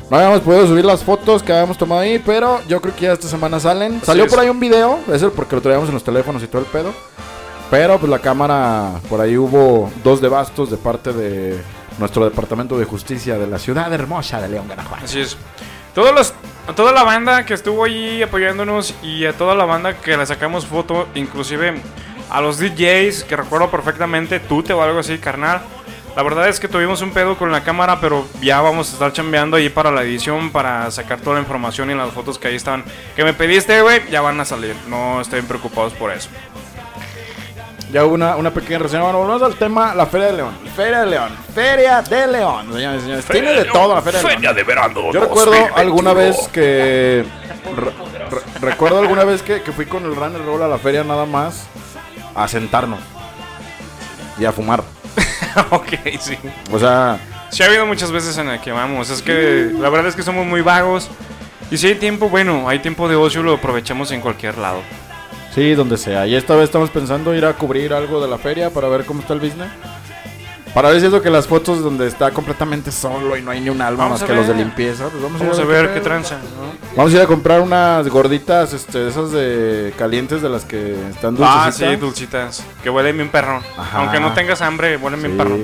no 0.09 0.17
habíamos 0.17 0.39
podido 0.41 0.65
subir 0.65 0.85
las 0.85 1.03
fotos 1.03 1.43
que 1.43 1.53
habíamos 1.53 1.77
tomado 1.77 2.01
ahí, 2.01 2.19
pero 2.25 2.59
yo 2.67 2.81
creo 2.81 2.95
que 2.95 3.01
ya 3.03 3.13
esta 3.13 3.27
semana 3.27 3.59
salen. 3.59 4.01
Salió 4.03 4.25
es. 4.25 4.29
por 4.31 4.39
ahí 4.39 4.49
un 4.49 4.59
video, 4.59 4.99
es 5.13 5.21
el 5.21 5.31
porque 5.31 5.55
lo 5.55 5.61
traíamos 5.61 5.87
en 5.87 5.93
los 5.93 6.03
teléfonos 6.03 6.41
y 6.41 6.47
todo 6.47 6.61
el 6.61 6.67
pedo. 6.67 6.91
Pero 7.69 7.99
pues 7.99 8.09
la 8.09 8.19
cámara, 8.19 8.99
por 9.09 9.21
ahí 9.21 9.37
hubo 9.37 9.91
dos 10.03 10.21
devastos 10.21 10.71
de 10.71 10.77
parte 10.77 11.13
de 11.13 11.61
nuestro 11.99 12.23
departamento 12.23 12.79
de 12.79 12.85
justicia 12.85 13.37
de 13.37 13.45
la 13.45 13.59
ciudad 13.59 13.93
hermosa 13.93 14.41
de 14.41 14.49
León, 14.49 14.67
Guanajuato. 14.67 15.05
Así 15.05 15.19
es. 15.19 15.37
Todos 15.93 16.13
los, 16.13 16.33
a 16.67 16.73
toda 16.73 16.91
la 16.91 17.03
banda 17.03 17.45
que 17.45 17.53
estuvo 17.53 17.83
ahí 17.83 18.23
apoyándonos 18.23 18.95
y 19.03 19.25
a 19.25 19.33
toda 19.33 19.53
la 19.53 19.65
banda 19.65 19.97
que 19.97 20.17
le 20.17 20.25
sacamos 20.25 20.65
foto, 20.65 21.07
inclusive 21.13 21.81
a 22.29 22.41
los 22.41 22.59
DJs 22.59 23.23
que 23.23 23.35
recuerdo 23.35 23.69
perfectamente, 23.69 24.39
Tute 24.39 24.73
o 24.73 24.81
algo 24.81 24.99
así, 24.99 25.17
carnal. 25.17 25.61
La 26.15 26.23
verdad 26.23 26.49
es 26.49 26.59
que 26.59 26.67
tuvimos 26.67 27.01
un 27.01 27.11
pedo 27.11 27.37
con 27.37 27.51
la 27.51 27.63
cámara, 27.63 28.01
pero 28.01 28.27
ya 28.41 28.59
vamos 28.61 28.89
a 28.89 28.93
estar 28.93 29.13
chambeando 29.13 29.57
ahí 29.57 29.69
para 29.69 29.91
la 29.91 30.03
edición, 30.03 30.51
para 30.51 30.89
sacar 30.91 31.21
toda 31.21 31.35
la 31.35 31.41
información 31.41 31.91
y 31.91 31.93
las 31.93 32.11
fotos 32.11 32.37
que 32.39 32.47
ahí 32.47 32.55
estaban. 32.55 32.83
Que 33.15 33.23
me 33.23 33.33
pediste, 33.33 33.81
güey, 33.81 34.01
ya 34.09 34.19
van 34.21 34.39
a 34.39 34.45
salir. 34.45 34.75
No 34.87 35.21
estén 35.21 35.45
preocupados 35.45 35.93
por 35.93 36.11
eso. 36.11 36.29
Ya 37.91 38.05
hubo 38.05 38.13
una, 38.13 38.35
una 38.35 38.51
pequeña 38.51 38.79
reseña. 38.79 39.01
Bueno, 39.03 39.19
volvemos 39.19 39.41
al 39.41 39.55
tema, 39.55 39.95
la 39.95 40.05
Feria 40.05 40.27
de 40.27 40.33
León. 40.33 40.53
Feria 40.75 40.99
de 41.01 41.05
León. 41.07 41.29
Feria 41.55 42.01
de 42.03 42.27
León. 42.27 42.73
Señores 42.73 42.99
y 42.99 43.03
señores, 43.05 43.25
tiene 43.25 43.51
de 43.53 43.65
todo 43.65 43.95
la 43.95 44.01
Feria 44.01 44.21
de 44.21 44.37
León. 44.39 44.55
de 44.55 44.63
verano. 44.63 45.11
Yo 45.11 45.19
recuerdo 45.21 45.53
alguna 45.75 46.13
vez 46.13 46.37
que. 46.53 47.25
re- 47.75 47.85
re- 48.29 48.41
recuerdo 48.61 48.99
alguna 48.99 49.23
vez 49.23 49.41
que, 49.41 49.61
que 49.63 49.71
fui 49.71 49.85
con 49.87 50.03
el 50.05 50.15
Runner 50.15 50.43
Roll 50.45 50.61
a 50.63 50.67
la 50.67 50.77
feria 50.77 51.03
nada 51.03 51.25
más 51.25 51.65
a 52.35 52.47
sentarnos 52.47 52.99
y 54.39 54.45
a 54.45 54.51
fumar. 54.51 54.83
ok, 55.71 55.87
sí. 56.19 56.37
O 56.71 56.77
sea, 56.77 57.19
Sí 57.49 57.63
ha 57.63 57.65
habido 57.65 57.87
muchas 57.87 58.11
veces 58.11 58.37
en 58.37 58.47
las 58.47 58.61
que 58.61 58.71
vamos. 58.71 59.09
Es 59.09 59.23
que 59.23 59.71
la 59.79 59.89
verdad 59.89 60.07
es 60.09 60.15
que 60.15 60.21
somos 60.21 60.45
muy 60.45 60.61
vagos. 60.61 61.09
Y 61.71 61.77
si 61.77 61.87
hay 61.87 61.95
tiempo, 61.95 62.29
bueno, 62.29 62.69
hay 62.69 62.77
tiempo 62.79 63.09
de 63.09 63.15
ocio, 63.15 63.41
lo 63.41 63.53
aprovechamos 63.55 64.11
en 64.11 64.21
cualquier 64.21 64.59
lado. 64.59 64.81
Sí, 65.59 65.75
donde 65.75 65.97
sea. 65.97 66.25
Y 66.27 66.35
esta 66.35 66.55
vez 66.55 66.65
estamos 66.65 66.89
pensando 66.89 67.33
ir 67.35 67.45
a 67.45 67.53
cubrir 67.53 67.93
algo 67.93 68.21
de 68.21 68.27
la 68.27 68.37
feria 68.37 68.69
para 68.69 68.87
ver 68.87 69.05
cómo 69.05 69.21
está 69.21 69.33
el 69.33 69.39
business. 69.39 69.69
Para 70.73 70.89
ver 70.89 70.99
si 70.99 71.07
es 71.07 71.11
lo 71.11 71.19
que 71.21 71.31
las 71.31 71.47
fotos 71.47 71.81
donde 71.81 72.05
está 72.07 72.29
completamente 72.29 72.91
solo 72.91 73.35
y 73.35 73.41
no 73.41 73.49
hay 73.49 73.59
ni 73.59 73.69
un 73.71 73.81
alma 73.81 74.03
Vamos 74.03 74.21
más 74.21 74.23
a 74.23 74.27
que 74.31 74.35
los 74.37 74.45
de 74.47 74.53
ver. 74.53 74.61
limpieza. 74.61 75.05
Pues 75.09 75.21
vamos, 75.23 75.39
Vamos 75.41 75.57
a 75.57 75.61
a 75.61 75.65
ir 75.65 75.69
a 75.71 75.73
ver 75.81 75.93
qué 75.95 75.99
tranza. 75.99 76.35
¿no? 76.35 76.95
Vamos 76.95 77.11
a 77.11 77.15
ir 77.17 77.21
a 77.23 77.25
comprar 77.25 77.61
unas 77.61 78.07
gorditas, 78.07 78.71
este, 78.73 79.07
esas 79.07 79.31
de 79.31 79.93
calientes 79.97 80.43
de 80.43 80.49
las 80.49 80.65
que 80.65 80.93
están 81.09 81.35
Ah, 81.41 81.71
sí, 81.71 81.85
dulcecitas. 81.97 81.99
dulcitas. 81.99 82.63
Que 82.83 82.89
huelen 82.91 83.17
bien 83.17 83.29
perro. 83.29 83.61
Ajá. 83.77 83.97
Aunque 83.97 84.19
no 84.19 84.31
tengas 84.33 84.61
hambre, 84.61 84.95
huelen 84.97 85.21
bien 85.23 85.37
perro. 85.37 85.57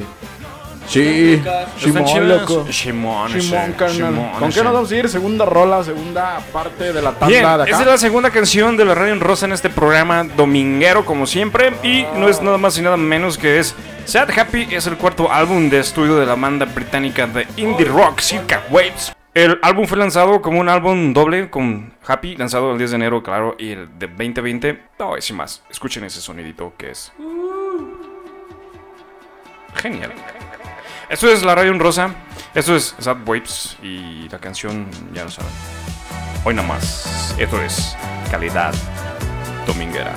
Sí. 0.87 1.41
Shimon, 1.77 2.29
loco. 2.29 2.67
Shimon, 2.69 3.31
Shimon, 3.31 3.73
carnal. 3.73 3.91
Shimon, 4.13 4.29
¿Con 4.39 4.51
qué 4.51 4.63
nos 4.63 4.73
vamos 4.73 4.91
a 4.91 4.95
ir? 4.95 5.09
Segunda 5.09 5.45
rola, 5.45 5.83
segunda 5.83 6.39
parte 6.53 6.93
de 6.93 7.01
la 7.01 7.11
tanda 7.11 7.27
Bien, 7.27 7.41
de 7.43 7.47
acá. 7.49 7.63
esta 7.65 7.81
es 7.81 7.87
la 7.87 7.97
segunda 7.97 8.29
canción 8.29 8.77
de 8.77 8.85
la 8.85 8.95
Radio 8.95 9.13
en 9.13 9.19
Rosa 9.19 9.45
en 9.45 9.53
este 9.53 9.69
programa 9.69 10.23
dominguero, 10.23 11.05
como 11.05 11.25
siempre. 11.25 11.73
Y 11.83 12.05
no 12.15 12.29
es 12.29 12.41
nada 12.41 12.57
más 12.57 12.77
y 12.77 12.81
nada 12.81 12.97
menos 12.97 13.37
que 13.37 13.59
es 13.59 13.75
Sad 14.05 14.29
Happy, 14.37 14.67
es 14.71 14.85
el 14.87 14.97
cuarto 14.97 15.31
álbum 15.31 15.69
de 15.69 15.79
estudio 15.79 16.17
de 16.17 16.25
la 16.25 16.35
banda 16.35 16.65
británica 16.65 17.25
de 17.25 17.47
indie 17.57 17.85
rock 17.85 18.19
Circa 18.19 18.63
Waves. 18.69 19.11
El 19.33 19.59
álbum 19.63 19.85
fue 19.85 19.97
lanzado 19.97 20.41
como 20.41 20.61
un 20.61 20.69
álbum 20.69 21.11
doble 21.13 21.49
con 21.49 21.93
Happy, 22.07 22.37
lanzado 22.37 22.71
el 22.71 22.77
10 22.77 22.91
de 22.91 22.95
enero, 22.95 23.21
claro, 23.21 23.55
y 23.59 23.71
el 23.71 23.99
de 23.99 24.07
2020. 24.07 24.81
No, 24.99 25.17
es 25.17 25.25
sin 25.25 25.35
más. 25.35 25.61
Escuchen 25.69 26.05
ese 26.05 26.21
sonidito 26.21 26.71
que 26.77 26.91
es. 26.91 27.11
Genial. 29.75 30.13
Esto 31.07 31.31
es 31.31 31.43
la 31.43 31.53
Radio 31.53 31.77
Rosa. 31.77 32.15
Esto 32.55 32.75
es 32.75 32.95
Sad 32.97 33.17
Waves 33.27 33.77
y 33.83 34.27
la 34.29 34.39
canción, 34.39 34.87
ya 35.13 35.23
lo 35.23 35.29
saben. 35.29 35.51
Hoy 36.43 36.55
nada 36.55 36.67
más. 36.67 37.35
Esto 37.37 37.61
es 37.61 37.95
calidad 38.31 38.73
dominguera. 39.67 40.13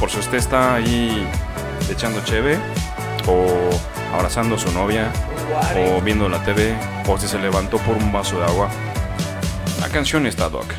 Por 0.00 0.10
si 0.10 0.18
usted 0.18 0.38
está 0.38 0.76
ahí 0.76 1.28
echando 1.90 2.24
cheve, 2.24 2.58
o 3.28 3.46
abrazando 4.14 4.54
a 4.54 4.58
su 4.58 4.72
novia, 4.72 5.12
o 5.76 6.00
viendo 6.00 6.30
la 6.30 6.42
TV, 6.42 6.74
o 7.06 7.18
si 7.18 7.28
se 7.28 7.38
levantó 7.38 7.76
por 7.78 7.96
un 7.96 8.10
vaso 8.10 8.38
de 8.38 8.46
agua. 8.46 8.70
La 9.80 9.88
canción 9.90 10.26
está, 10.26 10.48
Doc. 10.48 10.72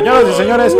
Señoras 0.00 0.24
y 0.30 0.32
señores, 0.32 0.76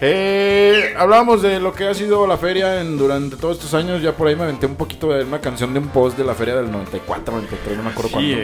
eh, 0.00 0.94
hablamos 0.98 1.42
de 1.42 1.60
lo 1.60 1.72
que 1.72 1.86
ha 1.86 1.94
sido 1.94 2.26
la 2.26 2.36
feria 2.36 2.80
en, 2.80 2.98
durante 2.98 3.36
todos 3.36 3.56
estos 3.58 3.72
años. 3.72 4.02
Ya 4.02 4.16
por 4.16 4.26
ahí 4.26 4.34
me 4.34 4.42
aventé 4.42 4.66
un 4.66 4.74
poquito 4.74 5.12
de 5.12 5.22
una 5.22 5.40
canción 5.40 5.72
de 5.72 5.78
un 5.78 5.86
post 5.90 6.18
de 6.18 6.24
la 6.24 6.34
feria 6.34 6.56
del 6.56 6.68
94, 6.72 7.34
93, 7.34 7.76
no 7.76 7.84
me 7.84 7.90
acuerdo 7.90 8.10
cuándo. 8.10 8.36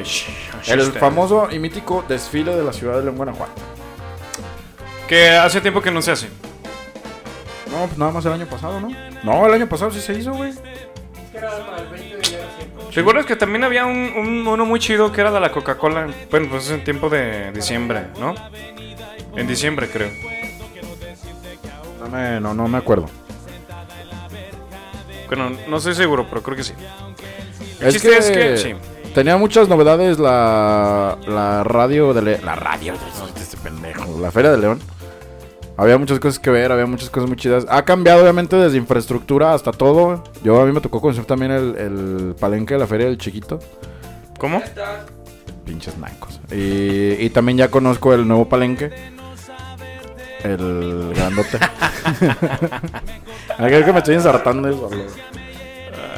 El 0.69 0.93
famoso 0.93 1.49
y 1.51 1.59
mítico 1.59 2.05
desfile 2.07 2.55
de 2.55 2.63
la 2.63 2.73
ciudad 2.73 2.97
de 2.99 3.03
León, 3.03 3.17
Guanajuato. 3.17 3.61
Que 5.09 5.31
hace 5.31 5.61
tiempo 5.61 5.83
que 5.83 5.91
no 5.91 6.01
se 6.01 6.13
hace. 6.13 6.29
No, 7.73 7.87
pues 7.87 7.99
nada 7.99 8.13
más 8.13 8.25
el 8.25 8.35
año 8.35 8.47
pasado, 8.47 8.81
¿no? 8.81 8.91
No, 9.25 9.47
el 9.47 9.53
año 9.53 9.69
pasado 9.69 9.91
sí 9.91 10.01
se 10.01 10.13
hizo, 10.13 10.33
güey. 10.33 10.53
¿Te 12.93 13.25
que 13.27 13.37
también 13.37 13.65
había 13.65 13.85
un, 13.85 14.13
un 14.17 14.47
uno 14.47 14.65
muy 14.65 14.79
chido 14.79 15.11
que 15.11 15.21
era 15.21 15.33
de 15.33 15.41
la 15.41 15.51
Coca-Cola? 15.51 16.07
Bueno, 16.31 16.47
pues 16.51 16.67
es 16.67 16.71
en 16.71 16.85
tiempo 16.85 17.09
de 17.09 17.51
diciembre, 17.51 18.07
¿no? 18.21 18.35
En 19.39 19.47
diciembre, 19.47 19.89
creo. 19.89 20.11
No 22.01 22.09
me, 22.09 22.41
no, 22.41 22.55
no 22.55 22.69
me 22.69 22.79
acuerdo. 22.79 23.07
Bueno, 25.29 25.51
no 25.69 25.77
estoy 25.77 25.95
seguro, 25.95 26.27
pero 26.29 26.43
creo 26.43 26.57
que 26.57 26.65
sí. 26.65 26.73
El 27.81 27.89
Es 27.89 28.03
que, 28.03 28.17
es 28.17 28.31
que, 28.31 28.57
sí. 28.57 28.75
tenía 29.15 29.37
muchas 29.37 29.69
novedades 29.69 30.19
la, 30.19 31.19
la 31.27 31.63
radio 31.65 32.13
de 32.15 32.23
Le- 32.23 32.39
la 32.43 32.57
radio 32.57 32.95
de 32.95 33.41
este 33.41 33.57
pendejo, 33.59 34.19
la 34.21 34.31
Feria 34.31 34.51
de 34.51 34.59
León. 34.59 34.81
Había 35.77 35.97
muchas 35.97 36.19
cosas 36.19 36.41
que 36.41 36.51
ver, 36.51 36.73
había 36.73 36.87
muchas 36.87 37.09
cosas 37.11 37.29
muy 37.29 37.37
chidas. 37.37 37.65
Ha 37.69 37.85
cambiado 37.85 38.23
obviamente 38.23 38.57
desde 38.57 38.79
infraestructura 38.79 39.55
hasta 39.55 39.71
todo. 39.71 40.25
Yo 40.43 40.61
a 40.61 40.67
mí 40.67 40.73
me 40.73 40.81
tocó 40.81 41.01
conocer 41.01 41.25
también 41.25 41.53
el, 41.53 41.77
el 41.77 42.35
palenque 42.41 42.75
de 42.75 42.81
la 42.81 42.87
Feria 42.89 43.07
del 43.07 43.17
Chiquito. 43.19 43.61
¿Cómo? 44.41 44.61
Pinches 45.65 45.97
nacos. 45.99 46.41
Y, 46.51 47.13
y 47.25 47.31
también 47.31 47.59
ya 47.59 47.71
conozco 47.71 48.13
el 48.13 48.27
nuevo 48.27 48.49
palenque. 48.49 48.91
El 50.45 51.13
grandote. 51.15 51.59
Creo 53.57 53.85
que 53.85 53.93
me 53.93 53.99
estoy 53.99 54.15
ensartando 54.15 54.69
eso. 54.69 54.91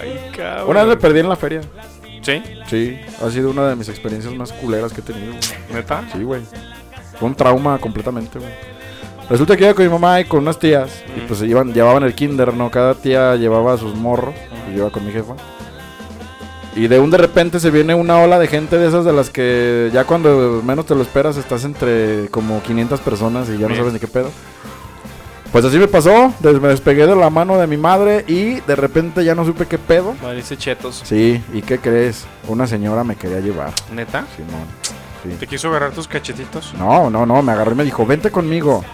Ay, 0.00 0.30
cabrón. 0.36 0.68
Una 0.70 0.80
vez 0.84 0.88
me 0.88 0.96
perdí 1.00 1.20
en 1.20 1.28
la 1.28 1.36
feria. 1.36 1.60
¿Sí? 2.22 2.42
Sí, 2.68 3.00
ha 3.24 3.30
sido 3.30 3.50
una 3.50 3.68
de 3.68 3.76
mis 3.76 3.88
experiencias 3.88 4.34
más 4.34 4.52
culeras 4.52 4.92
que 4.92 5.00
he 5.00 5.04
tenido. 5.04 5.32
güey. 5.32 5.72
¿Neta? 5.72 6.04
Sí, 6.12 6.22
güey. 6.22 6.42
Fue 7.18 7.28
un 7.28 7.34
trauma 7.34 7.78
completamente, 7.78 8.38
güey. 8.38 8.50
Resulta 9.30 9.56
que 9.56 9.64
iba 9.64 9.74
con 9.74 9.84
mi 9.86 9.90
mamá 9.90 10.20
y 10.20 10.24
con 10.24 10.40
unas 10.40 10.58
tías. 10.58 11.02
Y 11.16 11.20
Mm. 11.22 11.26
pues 11.26 11.42
iban, 11.42 11.72
llevaban 11.72 12.02
el 12.02 12.14
kinder, 12.14 12.52
¿no? 12.52 12.70
Cada 12.70 12.94
tía 12.94 13.36
llevaba 13.36 13.76
sus 13.78 13.94
morros. 13.94 14.34
Y 14.68 14.72
yo 14.72 14.78
iba 14.82 14.90
con 14.90 15.06
mi 15.06 15.12
jefa. 15.12 15.34
Y 16.76 16.86
de 16.86 17.00
un 17.00 17.10
de 17.10 17.18
repente 17.18 17.58
se 17.58 17.70
viene 17.70 17.94
una 17.94 18.18
ola 18.20 18.38
de 18.38 18.46
gente 18.46 18.78
de 18.78 18.86
esas 18.86 19.04
de 19.04 19.12
las 19.12 19.30
que 19.30 19.90
ya 19.92 20.04
cuando 20.04 20.62
menos 20.64 20.86
te 20.86 20.94
lo 20.94 21.02
esperas 21.02 21.36
estás 21.36 21.64
entre 21.64 22.28
como 22.30 22.62
500 22.62 23.00
personas 23.00 23.48
y 23.48 23.58
ya 23.58 23.68
no 23.68 23.74
sabes 23.74 23.92
ni 23.92 23.98
qué 23.98 24.06
pedo. 24.06 24.30
Pues 25.52 25.64
así 25.64 25.78
me 25.78 25.88
pasó, 25.88 26.32
me 26.42 26.68
despegué 26.68 27.08
de 27.08 27.16
la 27.16 27.28
mano 27.28 27.58
de 27.58 27.66
mi 27.66 27.76
madre 27.76 28.24
y 28.28 28.60
de 28.60 28.76
repente 28.76 29.24
ya 29.24 29.34
no 29.34 29.44
supe 29.44 29.66
qué 29.66 29.78
pedo. 29.78 30.14
Dice 30.34 30.56
chetos. 30.56 31.02
Sí, 31.04 31.42
¿y 31.52 31.62
qué 31.62 31.78
crees? 31.78 32.24
Una 32.46 32.68
señora 32.68 33.02
me 33.02 33.16
quería 33.16 33.40
llevar, 33.40 33.72
¿Neta? 33.92 34.26
Simón. 34.36 34.99
Sí. 35.22 35.28
¿Te 35.38 35.46
quiso 35.46 35.68
agarrar 35.68 35.92
tus 35.92 36.08
cachetitos? 36.08 36.72
No, 36.78 37.10
no, 37.10 37.26
no, 37.26 37.42
me 37.42 37.52
agarró 37.52 37.72
y 37.72 37.74
me 37.74 37.84
dijo, 37.84 38.06
vente 38.06 38.30
conmigo. 38.30 38.84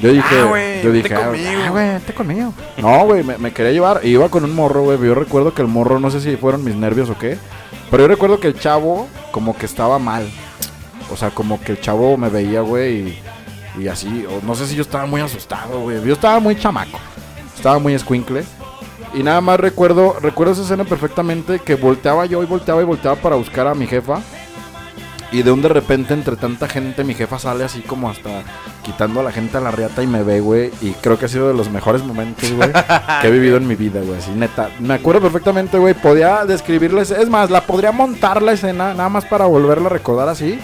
Yo 0.00 0.10
dije, 0.12 0.36
Ah, 0.40 0.80
yo 0.82 0.90
dije, 0.90 1.14
ah, 1.14 1.26
conmigo. 1.26 1.50
ah, 1.64 1.70
güey, 1.70 1.88
vente 1.90 2.14
conmigo. 2.14 2.52
No, 2.78 3.04
güey, 3.04 3.22
me, 3.22 3.38
me 3.38 3.52
quería 3.52 3.70
llevar. 3.70 4.00
Y 4.02 4.08
iba 4.08 4.28
con 4.28 4.42
un 4.44 4.54
morro, 4.54 4.82
güey. 4.82 4.98
Yo 4.98 5.14
recuerdo 5.14 5.54
que 5.54 5.62
el 5.62 5.68
morro, 5.68 6.00
no 6.00 6.10
sé 6.10 6.20
si 6.20 6.36
fueron 6.36 6.64
mis 6.64 6.74
nervios 6.74 7.08
o 7.08 7.16
qué. 7.16 7.38
Pero 7.90 8.02
yo 8.04 8.08
recuerdo 8.08 8.40
que 8.40 8.48
el 8.48 8.58
chavo, 8.58 9.06
como 9.30 9.56
que 9.56 9.66
estaba 9.66 9.98
mal. 10.00 10.28
O 11.12 11.16
sea, 11.16 11.30
como 11.30 11.60
que 11.60 11.72
el 11.72 11.80
chavo 11.80 12.16
me 12.16 12.28
veía, 12.28 12.62
güey, 12.62 13.18
y, 13.76 13.82
y 13.82 13.88
así. 13.88 14.26
O 14.28 14.44
no 14.44 14.56
sé 14.56 14.66
si 14.66 14.74
yo 14.74 14.82
estaba 14.82 15.06
muy 15.06 15.20
asustado, 15.20 15.80
güey. 15.82 16.02
Yo 16.04 16.14
estaba 16.14 16.40
muy 16.40 16.56
chamaco. 16.56 16.98
Estaba 17.54 17.78
muy 17.78 17.94
escuincle. 17.94 18.42
Y 19.14 19.22
nada 19.22 19.40
más 19.40 19.58
recuerdo, 19.60 20.16
recuerdo 20.20 20.52
esa 20.52 20.62
escena 20.62 20.84
perfectamente 20.84 21.58
que 21.60 21.74
volteaba 21.76 22.26
yo 22.26 22.42
y 22.42 22.46
volteaba 22.46 22.80
y 22.80 22.84
volteaba 22.84 23.16
para 23.16 23.36
buscar 23.36 23.66
a 23.68 23.74
mi 23.74 23.86
jefa. 23.86 24.20
Y 25.32 25.42
de 25.42 25.52
un 25.52 25.62
de 25.62 25.68
repente, 25.68 26.12
entre 26.12 26.36
tanta 26.36 26.66
gente, 26.66 27.04
mi 27.04 27.14
jefa 27.14 27.38
sale 27.38 27.64
así 27.64 27.82
como 27.82 28.10
hasta 28.10 28.42
quitando 28.82 29.20
a 29.20 29.22
la 29.22 29.30
gente 29.30 29.58
a 29.58 29.60
la 29.60 29.70
riata 29.70 30.02
y 30.02 30.06
me 30.06 30.24
ve, 30.24 30.40
güey. 30.40 30.72
Y 30.80 30.92
creo 30.94 31.18
que 31.18 31.26
ha 31.26 31.28
sido 31.28 31.48
de 31.48 31.54
los 31.54 31.70
mejores 31.70 32.02
momentos, 32.02 32.50
güey, 32.52 32.72
que 33.20 33.28
he 33.28 33.30
vivido 33.30 33.56
en 33.56 33.68
mi 33.68 33.76
vida, 33.76 34.00
güey. 34.00 34.18
Así, 34.18 34.32
neta. 34.32 34.70
Me 34.80 34.94
acuerdo 34.94 35.20
perfectamente, 35.20 35.78
güey. 35.78 35.94
Podía 35.94 36.44
describirles. 36.44 37.12
Es 37.12 37.28
más, 37.28 37.48
la 37.50 37.60
podría 37.60 37.92
montar 37.92 38.42
la 38.42 38.52
escena, 38.52 38.92
nada 38.92 39.08
más 39.08 39.24
para 39.24 39.46
volverla 39.46 39.86
a 39.86 39.90
recordar 39.90 40.28
así. 40.28 40.58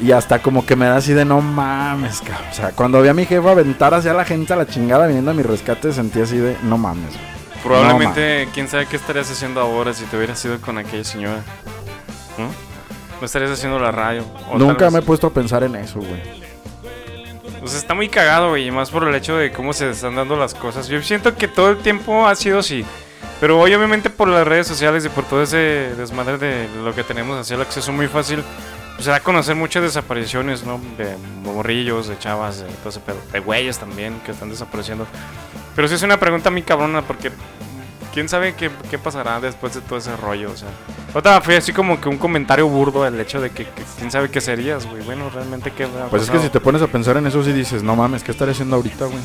Y 0.00 0.12
hasta 0.12 0.40
como 0.40 0.66
que 0.66 0.76
me 0.76 0.86
da 0.86 0.96
así 0.96 1.14
de 1.14 1.24
no 1.24 1.40
mames, 1.40 2.20
cabrón. 2.20 2.48
O 2.50 2.54
sea, 2.54 2.72
cuando 2.72 3.00
vi 3.00 3.08
a 3.08 3.14
mi 3.14 3.24
jefa 3.24 3.52
aventar 3.52 3.94
hacia 3.94 4.12
la 4.12 4.24
gente 4.24 4.52
a 4.52 4.56
la 4.56 4.66
chingada 4.66 5.06
viniendo 5.06 5.30
a 5.30 5.34
mi 5.34 5.42
rescate, 5.42 5.92
sentí 5.92 6.20
así 6.20 6.36
de 6.36 6.56
no 6.64 6.76
mames, 6.76 7.14
güey. 7.14 7.34
Probablemente, 7.62 8.46
quién 8.52 8.68
sabe 8.68 8.86
qué 8.86 8.96
estarías 8.96 9.30
haciendo 9.30 9.58
ahora 9.58 9.94
si 9.94 10.04
te 10.04 10.18
hubieras 10.18 10.44
ido 10.44 10.60
con 10.60 10.76
aquella 10.76 11.04
señora. 11.04 11.42
¿No? 12.36 12.48
No 13.24 13.26
estarías 13.26 13.52
haciendo 13.52 13.78
la 13.78 13.90
radio. 13.90 14.22
Nunca 14.54 14.90
me 14.90 14.98
he 14.98 15.02
puesto 15.02 15.28
a 15.28 15.32
pensar 15.32 15.64
en 15.64 15.76
eso, 15.76 15.98
güey. 15.98 16.20
O 17.62 17.66
sea, 17.66 17.78
está 17.78 17.94
muy 17.94 18.10
cagado, 18.10 18.50
güey. 18.50 18.70
Más 18.70 18.90
por 18.90 19.08
el 19.08 19.14
hecho 19.14 19.34
de 19.38 19.50
cómo 19.50 19.72
se 19.72 19.88
están 19.88 20.16
dando 20.16 20.36
las 20.36 20.52
cosas. 20.52 20.88
Yo 20.88 21.00
siento 21.00 21.34
que 21.34 21.48
todo 21.48 21.70
el 21.70 21.78
tiempo 21.78 22.26
ha 22.26 22.34
sido 22.34 22.58
así. 22.58 22.84
Pero 23.40 23.58
hoy 23.58 23.72
obviamente 23.72 24.10
por 24.10 24.28
las 24.28 24.46
redes 24.46 24.66
sociales 24.66 25.06
y 25.06 25.08
por 25.08 25.24
todo 25.24 25.42
ese 25.42 25.56
desmadre 25.96 26.36
de 26.36 26.68
lo 26.84 26.94
que 26.94 27.02
tenemos 27.02 27.38
hacia 27.38 27.56
el 27.56 27.62
acceso 27.62 27.92
muy 27.92 28.08
fácil, 28.08 28.44
pues 28.92 29.06
se 29.06 29.10
da 29.10 29.16
a 29.16 29.20
conocer 29.20 29.56
muchas 29.56 29.82
desapariciones, 29.82 30.62
¿no? 30.62 30.78
De 30.98 31.16
morrillos, 31.44 32.08
de 32.08 32.18
chavas, 32.18 32.58
de 32.58 32.66
todo 32.66 32.90
ese 32.90 33.00
pedo. 33.00 33.16
De 33.32 33.40
güeyes 33.40 33.78
también 33.78 34.20
que 34.26 34.32
están 34.32 34.50
desapareciendo. 34.50 35.06
Pero 35.74 35.88
sí 35.88 35.94
es 35.94 36.02
una 36.02 36.20
pregunta 36.20 36.50
muy 36.50 36.60
cabrona 36.60 37.00
porque 37.00 37.32
quién 38.14 38.28
sabe 38.28 38.54
qué, 38.54 38.70
qué 38.88 38.96
pasará 38.96 39.40
después 39.40 39.74
de 39.74 39.80
todo 39.80 39.98
ese 39.98 40.16
rollo, 40.16 40.52
o 40.52 40.56
sea. 40.56 40.68
Otra 41.12 41.40
fue 41.40 41.56
así 41.56 41.72
como 41.72 42.00
que 42.00 42.08
un 42.08 42.16
comentario 42.16 42.68
burdo 42.68 43.06
el 43.06 43.18
hecho 43.20 43.40
de 43.40 43.50
que, 43.50 43.64
que 43.64 43.82
quién 43.98 44.10
sabe 44.10 44.30
qué 44.30 44.40
serías, 44.40 44.86
güey. 44.86 45.02
Bueno, 45.02 45.28
realmente 45.30 45.72
qué 45.72 45.86
Pues 46.08 46.22
es 46.22 46.30
que 46.30 46.38
si 46.38 46.48
te 46.48 46.60
pones 46.60 46.80
a 46.80 46.86
pensar 46.86 47.16
en 47.16 47.26
eso, 47.26 47.42
sí 47.42 47.52
dices, 47.52 47.82
no 47.82 47.96
mames, 47.96 48.22
¿qué 48.22 48.30
estaré 48.30 48.52
haciendo 48.52 48.76
ahorita, 48.76 49.06
güey? 49.06 49.18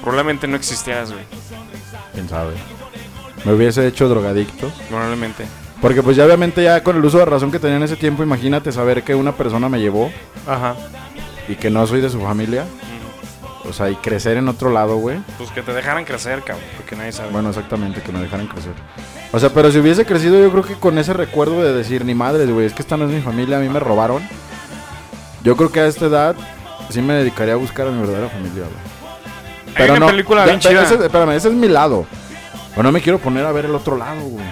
Probablemente 0.00 0.46
no 0.46 0.56
existieras, 0.56 1.12
güey. 1.12 1.24
Quién 2.14 2.28
sabe. 2.28 2.54
Me 3.44 3.52
hubiese 3.52 3.86
hecho 3.86 4.08
drogadicto. 4.08 4.72
Probablemente. 4.88 5.44
Porque 5.82 6.02
pues 6.02 6.16
ya 6.16 6.24
obviamente 6.24 6.62
ya 6.62 6.82
con 6.82 6.96
el 6.96 7.04
uso 7.04 7.18
de 7.18 7.24
razón 7.24 7.50
que 7.50 7.58
tenía 7.58 7.78
en 7.78 7.82
ese 7.82 7.96
tiempo, 7.96 8.22
imagínate 8.22 8.70
saber 8.70 9.02
que 9.02 9.14
una 9.14 9.32
persona 9.32 9.68
me 9.68 9.80
llevó 9.80 10.12
Ajá. 10.46 10.76
y 11.48 11.56
que 11.56 11.70
no 11.70 11.86
soy 11.86 12.00
de 12.00 12.10
su 12.10 12.20
familia. 12.20 12.64
O 13.68 13.72
sea, 13.74 13.90
y 13.90 13.94
crecer 13.96 14.36
en 14.38 14.48
otro 14.48 14.70
lado, 14.70 14.96
güey. 14.96 15.18
Pues 15.36 15.50
que 15.50 15.60
te 15.62 15.72
dejaran 15.74 16.04
crecer, 16.04 16.42
cabrón, 16.42 16.64
porque 16.76 16.96
nadie 16.96 17.12
sabe. 17.12 17.30
Bueno, 17.30 17.50
exactamente, 17.50 18.00
que 18.00 18.10
me 18.10 18.20
dejaran 18.20 18.46
crecer. 18.46 18.72
O 19.32 19.38
sea, 19.38 19.50
pero 19.50 19.70
si 19.70 19.78
hubiese 19.78 20.06
crecido 20.06 20.40
yo 20.40 20.50
creo 20.50 20.64
que 20.64 20.74
con 20.74 20.98
ese 20.98 21.12
recuerdo 21.12 21.62
de 21.62 21.72
decir, 21.74 22.04
ni 22.04 22.14
madres, 22.14 22.50
güey, 22.50 22.66
es 22.66 22.72
que 22.72 22.82
esta 22.82 22.96
no 22.96 23.04
es 23.04 23.10
mi 23.10 23.20
familia, 23.20 23.58
a 23.58 23.60
mí 23.60 23.68
me 23.68 23.78
robaron. 23.78 24.22
Yo 25.42 25.56
creo 25.56 25.70
que 25.70 25.80
a 25.80 25.86
esta 25.86 26.06
edad 26.06 26.36
sí 26.88 27.00
me 27.02 27.14
dedicaría 27.14 27.54
a 27.54 27.56
buscar 27.58 27.86
a 27.86 27.90
mi 27.90 28.00
verdadera 28.00 28.28
familia, 28.28 28.62
güey. 28.64 29.84
Hay 29.90 29.96
una 29.96 30.06
película 30.06 30.40
ya, 30.40 30.46
bien 30.46 30.60
pero 30.62 30.82
chida. 30.82 30.94
ese- 30.96 31.04
espérame, 31.06 31.30
ese 31.32 31.48
es 31.48 31.54
mi 31.54 31.68
lado. 31.68 32.06
O 32.76 32.82
no 32.82 32.90
me 32.92 33.00
quiero 33.00 33.18
poner 33.18 33.44
a 33.46 33.52
ver 33.52 33.66
el 33.66 33.74
otro 33.74 33.96
lado, 33.96 34.20
güey. 34.22 34.44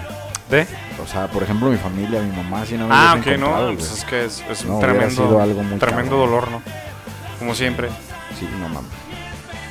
¿De? 0.49 0.65
O 1.03 1.07
sea, 1.07 1.27
por 1.27 1.43
ejemplo, 1.43 1.69
mi 1.69 1.77
familia, 1.77 2.21
mi 2.21 2.35
mamá, 2.35 2.65
si 2.65 2.75
no 2.77 2.87
me 2.87 2.93
Ah, 2.95 3.15
ok, 3.19 3.25
no. 3.37 3.73
Pues 3.75 3.91
es 3.91 4.05
que 4.05 4.25
es, 4.25 4.43
es 4.49 4.65
No, 4.65 4.75
un 4.75 4.81
tremendo, 4.81 5.09
sido 5.09 5.41
algo 5.41 5.61
muy 5.63 5.77
tremendo 5.79 6.11
cabrón. 6.11 6.29
dolor, 6.29 6.51
¿no? 6.51 6.61
Como 7.39 7.53
siempre. 7.55 7.89
Sí, 8.39 8.49
no 8.59 8.69
mames. 8.69 8.89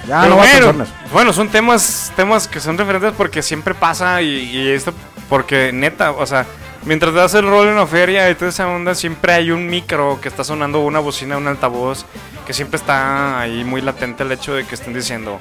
Ya, 0.06 0.20
Pero 0.22 0.30
no 0.30 0.36
bueno, 0.36 0.86
bueno, 1.12 1.32
son 1.32 1.48
temas, 1.48 2.12
temas 2.16 2.46
que 2.46 2.60
son 2.60 2.78
referentes 2.78 3.12
porque 3.16 3.42
siempre 3.42 3.74
pasa 3.74 4.22
y, 4.22 4.28
y 4.28 4.68
esto, 4.68 4.94
porque 5.28 5.70
neta, 5.72 6.12
o 6.12 6.24
sea, 6.26 6.46
mientras 6.84 7.12
das 7.14 7.34
el 7.34 7.46
rol 7.46 7.68
en 7.68 7.76
la 7.76 7.86
feria 7.86 8.30
y 8.30 8.34
toda 8.34 8.50
esa 8.50 8.68
onda, 8.68 8.94
siempre 8.94 9.32
hay 9.32 9.50
un 9.50 9.66
micro 9.66 10.18
que 10.20 10.28
está 10.28 10.44
sonando, 10.44 10.80
una 10.80 10.98
bocina, 11.00 11.36
un 11.36 11.46
altavoz, 11.46 12.06
que 12.46 12.54
siempre 12.54 12.78
está 12.78 13.40
ahí 13.40 13.64
muy 13.64 13.80
latente 13.80 14.22
el 14.22 14.32
hecho 14.32 14.54
de 14.54 14.64
que 14.64 14.74
estén 14.74 14.94
diciendo, 14.94 15.40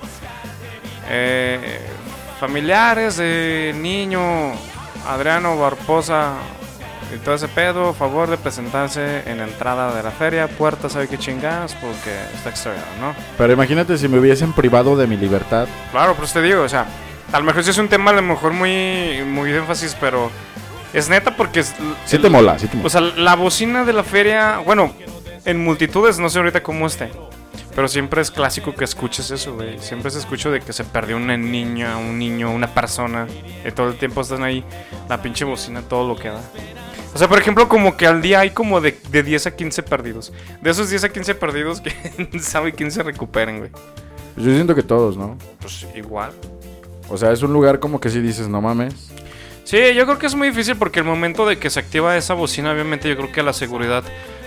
eh, 1.09 1.79
familiares 2.39 3.17
de 3.17 3.73
niño 3.75 4.21
Adriano 5.07 5.57
Barposa 5.57 6.33
y 7.15 7.17
todo 7.19 7.35
ese 7.35 7.47
pedo, 7.47 7.93
favor 7.93 8.29
de 8.29 8.37
presentarse 8.37 9.23
en 9.29 9.37
la 9.37 9.45
entrada 9.45 9.95
de 9.95 10.03
la 10.03 10.11
feria, 10.11 10.47
puerta, 10.47 10.89
sabe 10.89 11.07
qué 11.07 11.17
chingadas, 11.17 11.73
porque 11.75 12.11
está 12.35 12.49
extraviado, 12.49 12.87
¿no? 12.99 13.15
Pero 13.37 13.53
imagínate 13.53 13.97
si 13.97 14.07
me 14.07 14.19
hubiesen 14.19 14.53
privado 14.53 14.95
de 14.97 15.07
mi 15.07 15.17
libertad. 15.17 15.67
Claro, 15.91 16.15
pues 16.15 16.33
te 16.33 16.41
digo, 16.41 16.61
o 16.63 16.69
sea, 16.69 16.85
a 17.31 17.39
lo 17.39 17.45
mejor 17.45 17.63
sí 17.63 17.69
es 17.69 17.77
un 17.77 17.87
tema 17.87 18.11
a 18.11 18.15
lo 18.15 18.21
mejor 18.21 18.53
muy, 18.53 19.23
muy 19.25 19.51
de 19.51 19.59
énfasis, 19.59 19.95
pero 19.99 20.29
es 20.93 21.07
neta 21.09 21.35
porque... 21.35 21.61
Es, 21.61 21.73
Sí 22.05 22.15
el- 22.17 22.21
te 22.21 22.29
mola, 22.29 22.57
sí 22.59 22.67
te 22.67 22.75
mola. 22.77 22.87
O 22.87 22.89
sea, 22.89 23.01
la 23.01 23.35
bocina 23.35 23.85
de 23.85 23.93
la 23.93 24.03
feria, 24.03 24.57
bueno, 24.59 24.93
en 25.45 25.63
multitudes, 25.63 26.19
no 26.19 26.29
sé 26.29 26.39
ahorita 26.39 26.61
cómo 26.61 26.87
esté, 26.87 27.09
pero 27.75 27.87
siempre 27.87 28.21
es 28.21 28.31
clásico 28.31 28.73
que 28.73 28.83
escuches 28.83 29.29
eso, 29.31 29.53
güey. 29.55 29.77
Siempre 29.79 30.09
se 30.11 30.19
escucha 30.19 30.49
de 30.49 30.59
que 30.61 30.73
se 30.73 30.83
perdió 30.83 31.15
una 31.15 31.37
niña, 31.37 31.95
un 31.97 32.17
niño, 32.17 32.51
una 32.51 32.67
persona, 32.67 33.27
y 33.65 33.71
todo 33.71 33.89
el 33.89 33.97
tiempo 33.97 34.21
están 34.21 34.43
ahí, 34.43 34.63
la 35.07 35.21
pinche 35.21 35.45
bocina, 35.45 35.81
todo 35.83 36.07
lo 36.07 36.15
que 36.19 36.29
da. 36.29 36.41
O 37.13 37.17
sea, 37.17 37.27
por 37.27 37.39
ejemplo, 37.39 37.67
como 37.67 37.97
que 37.97 38.05
al 38.05 38.21
día 38.21 38.41
hay 38.41 38.51
como 38.51 38.79
de, 38.81 38.97
de 39.09 39.23
10 39.23 39.47
a 39.47 39.55
15 39.55 39.83
perdidos. 39.83 40.33
De 40.61 40.69
esos 40.69 40.89
10 40.89 41.05
a 41.05 41.09
15 41.09 41.35
perdidos, 41.35 41.81
que 41.81 42.39
sabe 42.39 42.73
quién 42.73 42.91
se 42.91 43.03
recuperen, 43.03 43.59
güey? 43.59 43.71
Yo 44.35 44.53
siento 44.53 44.75
que 44.75 44.83
todos, 44.83 45.17
¿no? 45.17 45.37
Pues 45.59 45.87
igual. 45.95 46.31
O 47.09 47.17
sea, 47.17 47.31
es 47.31 47.41
un 47.41 47.53
lugar 47.53 47.79
como 47.79 47.99
que 47.99 48.09
si 48.09 48.19
dices, 48.19 48.47
no 48.47 48.61
mames. 48.61 48.93
Sí, 49.63 49.77
yo 49.95 50.05
creo 50.05 50.17
que 50.17 50.27
es 50.27 50.35
muy 50.35 50.49
difícil 50.49 50.75
porque 50.77 50.99
el 50.99 51.05
momento 51.05 51.45
de 51.45 51.57
que 51.57 51.69
se 51.69 51.79
activa 51.79 52.15
esa 52.15 52.33
bocina, 52.33 52.71
obviamente 52.71 53.09
yo 53.09 53.17
creo 53.17 53.31
que 53.31 53.43
la 53.43 53.51
seguridad 53.51 54.03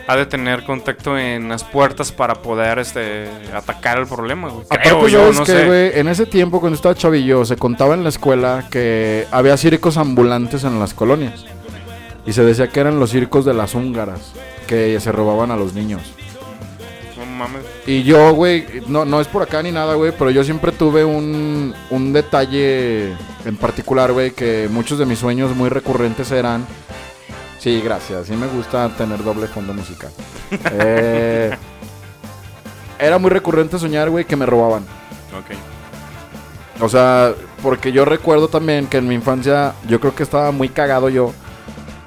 ha 0.07 0.17
de 0.17 0.27
tener 0.27 0.65
contacto 0.65 1.19
en 1.19 1.49
las 1.49 1.63
puertas 1.63 2.11
para 2.11 2.37
poder 2.37 2.79
este 2.79 3.29
atacar 3.55 3.99
el 3.99 4.07
problema, 4.07 4.49
güey. 4.49 4.65
Aparte, 4.71 5.11
yo, 5.11 5.33
no 5.33 5.45
que, 5.45 5.53
sé. 5.53 5.67
güey, 5.67 5.99
en 5.99 6.09
ese 6.09 6.27
tiempo 6.27 6.59
cuando 6.61 6.77
estaba 6.77 6.95
chavillo, 6.95 7.45
se 7.45 7.57
contaba 7.57 7.95
en 7.95 8.03
la 8.03 8.09
escuela 8.09 8.67
que 8.71 9.27
había 9.31 9.57
circos 9.57 9.97
ambulantes 9.99 10.65
en 10.65 10.81
las 10.81 10.95
colonias. 10.95 11.45
Y 12.27 12.33
se 12.33 12.45
decía 12.45 12.69
que 12.69 12.81
eran 12.81 13.01
los 13.01 13.11
circos 13.11 13.45
de 13.45 13.55
las 13.55 13.75
húngaras, 13.75 14.33
que 14.67 14.99
se 15.01 15.13
robaban 15.13 15.51
a 15.51 15.57
los 15.57 15.75
niños. 15.75 16.03
No 17.19 17.27
mames. 17.27 17.63
Y 17.87 18.03
yo, 18.03 18.35
güey, 18.35 18.67
no, 18.87 19.05
no 19.05 19.21
es 19.21 19.27
por 19.27 19.43
acá 19.43 19.63
ni 19.63 19.73
nada, 19.73 19.95
güey, 19.95 20.13
pero 20.17 20.31
yo 20.31 20.45
siempre 20.45 20.73
tuve 20.73 21.05
un, 21.05 21.75
un 21.91 22.13
detalle 22.13 23.13
en 23.45 23.57
particular, 23.57 24.13
güey, 24.13 24.33
que 24.33 24.69
muchos 24.71 24.99
de 24.99 25.07
mis 25.07 25.19
sueños 25.19 25.55
muy 25.57 25.69
recurrentes 25.69 26.31
eran... 26.31 26.67
Sí, 27.59 27.81
gracias, 27.83 28.27
sí 28.27 28.35
me 28.35 28.47
gusta 28.47 28.89
tener 28.97 29.23
doble 29.23 29.47
fondo 29.47 29.73
musical. 29.75 30.11
Eh, 30.73 31.57
era 32.99 33.19
muy 33.19 33.31
recurrente 33.31 33.79
soñar, 33.79 34.11
güey, 34.11 34.25
que 34.25 34.35
me 34.35 34.47
robaban. 34.47 34.83
Ok. 35.39 35.57
O 36.83 36.89
sea, 36.89 37.35
porque 37.63 37.93
yo 37.93 38.05
recuerdo 38.05 38.49
también 38.49 38.87
que 38.87 38.99
en 38.99 39.09
mi 39.09 39.15
infancia 39.15 39.75
yo 39.87 40.01
creo 40.01 40.15
que 40.15 40.23
estaba 40.23 40.51
muy 40.51 40.69
cagado 40.69 41.09
yo 41.09 41.33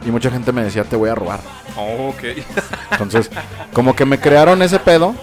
y 0.06 0.12
mucha 0.12 0.30
gente 0.30 0.52
me 0.52 0.64
decía, 0.64 0.84
te 0.84 0.96
voy 0.96 1.10
a 1.10 1.16
robar. 1.16 1.40
Oh, 1.78 2.10
ok. 2.10 2.24
Entonces, 2.92 3.30
como 3.74 3.96
que 3.96 4.06
me 4.06 4.20
crearon 4.20 4.62
ese 4.62 4.80
pedo. 4.80 5.16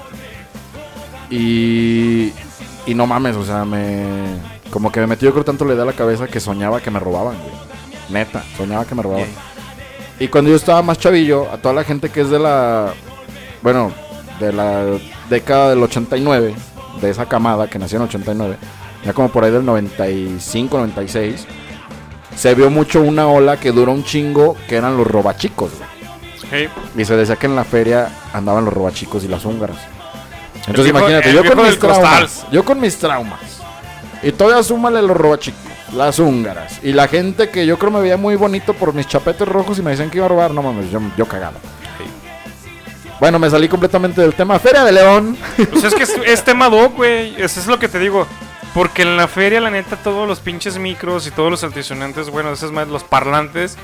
Y. 1.31 2.33
Y 2.87 2.95
no 2.95 3.07
mames, 3.07 3.37
o 3.37 3.45
sea, 3.45 3.65
me. 3.65 4.05
Como 4.71 4.91
que 4.93 5.01
me 5.01 5.07
metió 5.09 5.29
yo 5.29 5.33
creo 5.33 5.45
tanto 5.45 5.65
le 5.65 5.75
da 5.75 5.85
la 5.85 5.93
cabeza 5.93 6.29
que 6.29 6.41
soñaba 6.41 6.81
que 6.81 6.91
me 6.91 7.01
robaban, 7.01 7.37
güey. 7.39 7.53
Neta, 8.09 8.45
soñaba 8.57 8.85
que 8.85 8.95
me 8.95 9.03
robaban. 9.03 9.29
Y 10.19 10.29
cuando 10.29 10.51
yo 10.51 10.57
estaba 10.57 10.83
más 10.83 10.99
chavillo, 10.99 11.51
a 11.51 11.59
toda 11.59 11.75
la 11.75 11.85
gente 11.85 12.11
que 12.11 12.21
es 12.21 12.31
de 12.31 12.39
la. 12.39 12.93
Bueno, 13.63 13.93
de 14.39 14.53
la 14.53 14.85
década 15.29 15.71
del 15.71 15.83
89, 15.83 16.55
de 17.01 17.11
esa 17.11 17.27
camada 17.27 17.69
que 17.69 17.79
nació 17.79 17.97
en 17.97 18.03
el 18.03 18.09
89, 18.09 18.57
ya 19.05 19.13
como 19.13 19.29
por 19.29 19.45
ahí 19.45 19.51
del 19.51 19.65
95, 19.65 20.79
96, 20.79 21.47
se 22.37 22.55
vio 22.55 22.71
mucho 22.71 23.01
una 23.01 23.27
ola 23.27 23.59
que 23.59 23.73
duró 23.73 23.93
un 23.93 24.05
chingo, 24.05 24.57
que 24.69 24.77
eran 24.77 24.97
los 24.97 25.07
robachicos, 25.07 25.71
güey. 25.77 25.91
Hey, 26.53 26.69
Y 26.97 27.05
se 27.05 27.17
decía 27.17 27.37
que 27.37 27.47
en 27.47 27.55
la 27.55 27.65
feria 27.65 28.09
andaban 28.33 28.65
los 28.65 28.75
robachicos 28.75 29.23
y 29.25 29.29
las 29.29 29.45
húngaras. 29.45 29.77
Entonces 30.67 30.85
viejo- 30.93 30.99
imagínate, 30.99 31.33
yo 31.33 31.45
con 31.45 31.65
mis 31.67 31.79
traumas, 31.79 32.47
yo 32.51 32.65
con 32.65 32.81
mis 32.81 32.97
traumas. 32.99 33.41
Y 34.23 34.33
todavía 34.33 34.63
súmale 34.63 35.01
los 35.01 35.17
robachicos, 35.17 35.61
las 35.95 36.19
húngaras. 36.19 36.81
Y 36.83 36.93
la 36.93 37.09
gente 37.09 37.49
que 37.51 37.65
yo 37.67 37.79
creo 37.79 37.91
me 37.91 38.01
veía 38.01 38.17
muy 38.17 38.37
bonito 38.37 38.75
por 38.75 38.93
mis 38.95 39.07
chapetes 39.07 39.47
rojos 39.49 39.79
y 39.79 39.83
me 39.83 39.91
decían 39.93 40.11
que 40.11 40.19
iba 40.19 40.27
a 40.27 40.29
robar, 40.29 40.51
no 40.53 40.63
mames, 40.63 40.91
yo, 40.91 41.01
yo 41.17 41.27
cagado. 41.27 41.59
Bueno, 43.21 43.39
me 43.39 43.51
salí 43.51 43.69
completamente 43.69 44.21
del 44.23 44.33
tema. 44.35 44.59
Feria 44.59 44.83
de 44.83 44.93
León. 44.93 45.37
Pues 45.71 45.85
es 45.85 45.95
que 45.95 46.05
es, 46.05 46.15
es 46.25 46.43
tema 46.43 46.71
doc, 46.71 46.97
güey. 46.97 47.35
Eso 47.41 47.61
es 47.61 47.67
lo 47.67 47.79
que 47.79 47.87
te 47.87 47.99
digo. 47.99 48.27
Porque 48.75 49.03
en 49.03 49.17
la 49.17 49.27
feria, 49.27 49.61
la 49.61 49.71
neta, 49.71 49.97
todos 49.97 50.29
los 50.29 50.39
pinches 50.41 50.79
micros 50.79 51.27
y 51.27 51.31
todos 51.31 51.51
los 51.51 51.65
altisonantes, 51.65 52.31
bueno, 52.31 52.53
esos 52.53 52.71
más, 52.71 52.87
los 52.87 53.03
parlantes, 53.03 53.77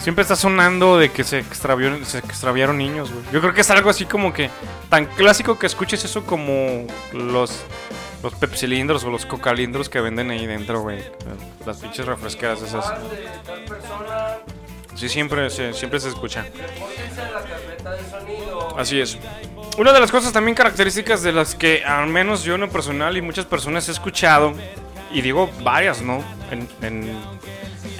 siempre 0.00 0.22
está 0.22 0.36
sonando 0.36 0.96
de 0.96 1.10
que 1.10 1.24
se, 1.24 1.38
extravió, 1.38 2.04
se 2.04 2.18
extraviaron 2.18 2.78
niños, 2.78 3.12
güey. 3.12 3.24
Yo 3.32 3.40
creo 3.40 3.52
que 3.52 3.60
es 3.60 3.70
algo 3.70 3.90
así 3.90 4.06
como 4.06 4.32
que 4.32 4.48
tan 4.88 5.04
clásico 5.06 5.58
que 5.58 5.66
escuches 5.66 6.04
eso 6.04 6.24
como 6.24 6.86
los, 7.12 7.62
los 8.22 8.34
pepsilindros 8.34 9.04
o 9.04 9.10
los 9.10 9.26
cocalindros 9.26 9.90
que 9.90 10.00
venden 10.00 10.30
ahí 10.30 10.46
dentro, 10.46 10.80
güey. 10.80 11.04
Las 11.66 11.76
pinches 11.78 12.06
refresqueras 12.06 12.62
esas. 12.62 12.90
Sí, 14.94 15.08
siempre, 15.08 15.50
siempre 15.50 16.00
se 16.00 16.08
escucha. 16.08 16.46
Así 18.76 19.00
es. 19.00 19.18
Una 19.78 19.92
de 19.92 20.00
las 20.00 20.10
cosas 20.10 20.32
también 20.32 20.54
características 20.56 21.22
de 21.22 21.32
las 21.32 21.54
que 21.54 21.84
al 21.84 22.08
menos 22.08 22.42
yo 22.42 22.56
en 22.56 22.62
lo 22.62 22.68
personal 22.68 23.16
y 23.16 23.22
muchas 23.22 23.44
personas 23.46 23.88
he 23.88 23.92
escuchado, 23.92 24.52
y 25.12 25.22
digo 25.22 25.48
varias, 25.62 26.02
¿no? 26.02 26.22
En, 26.50 26.68
en- 26.82 27.16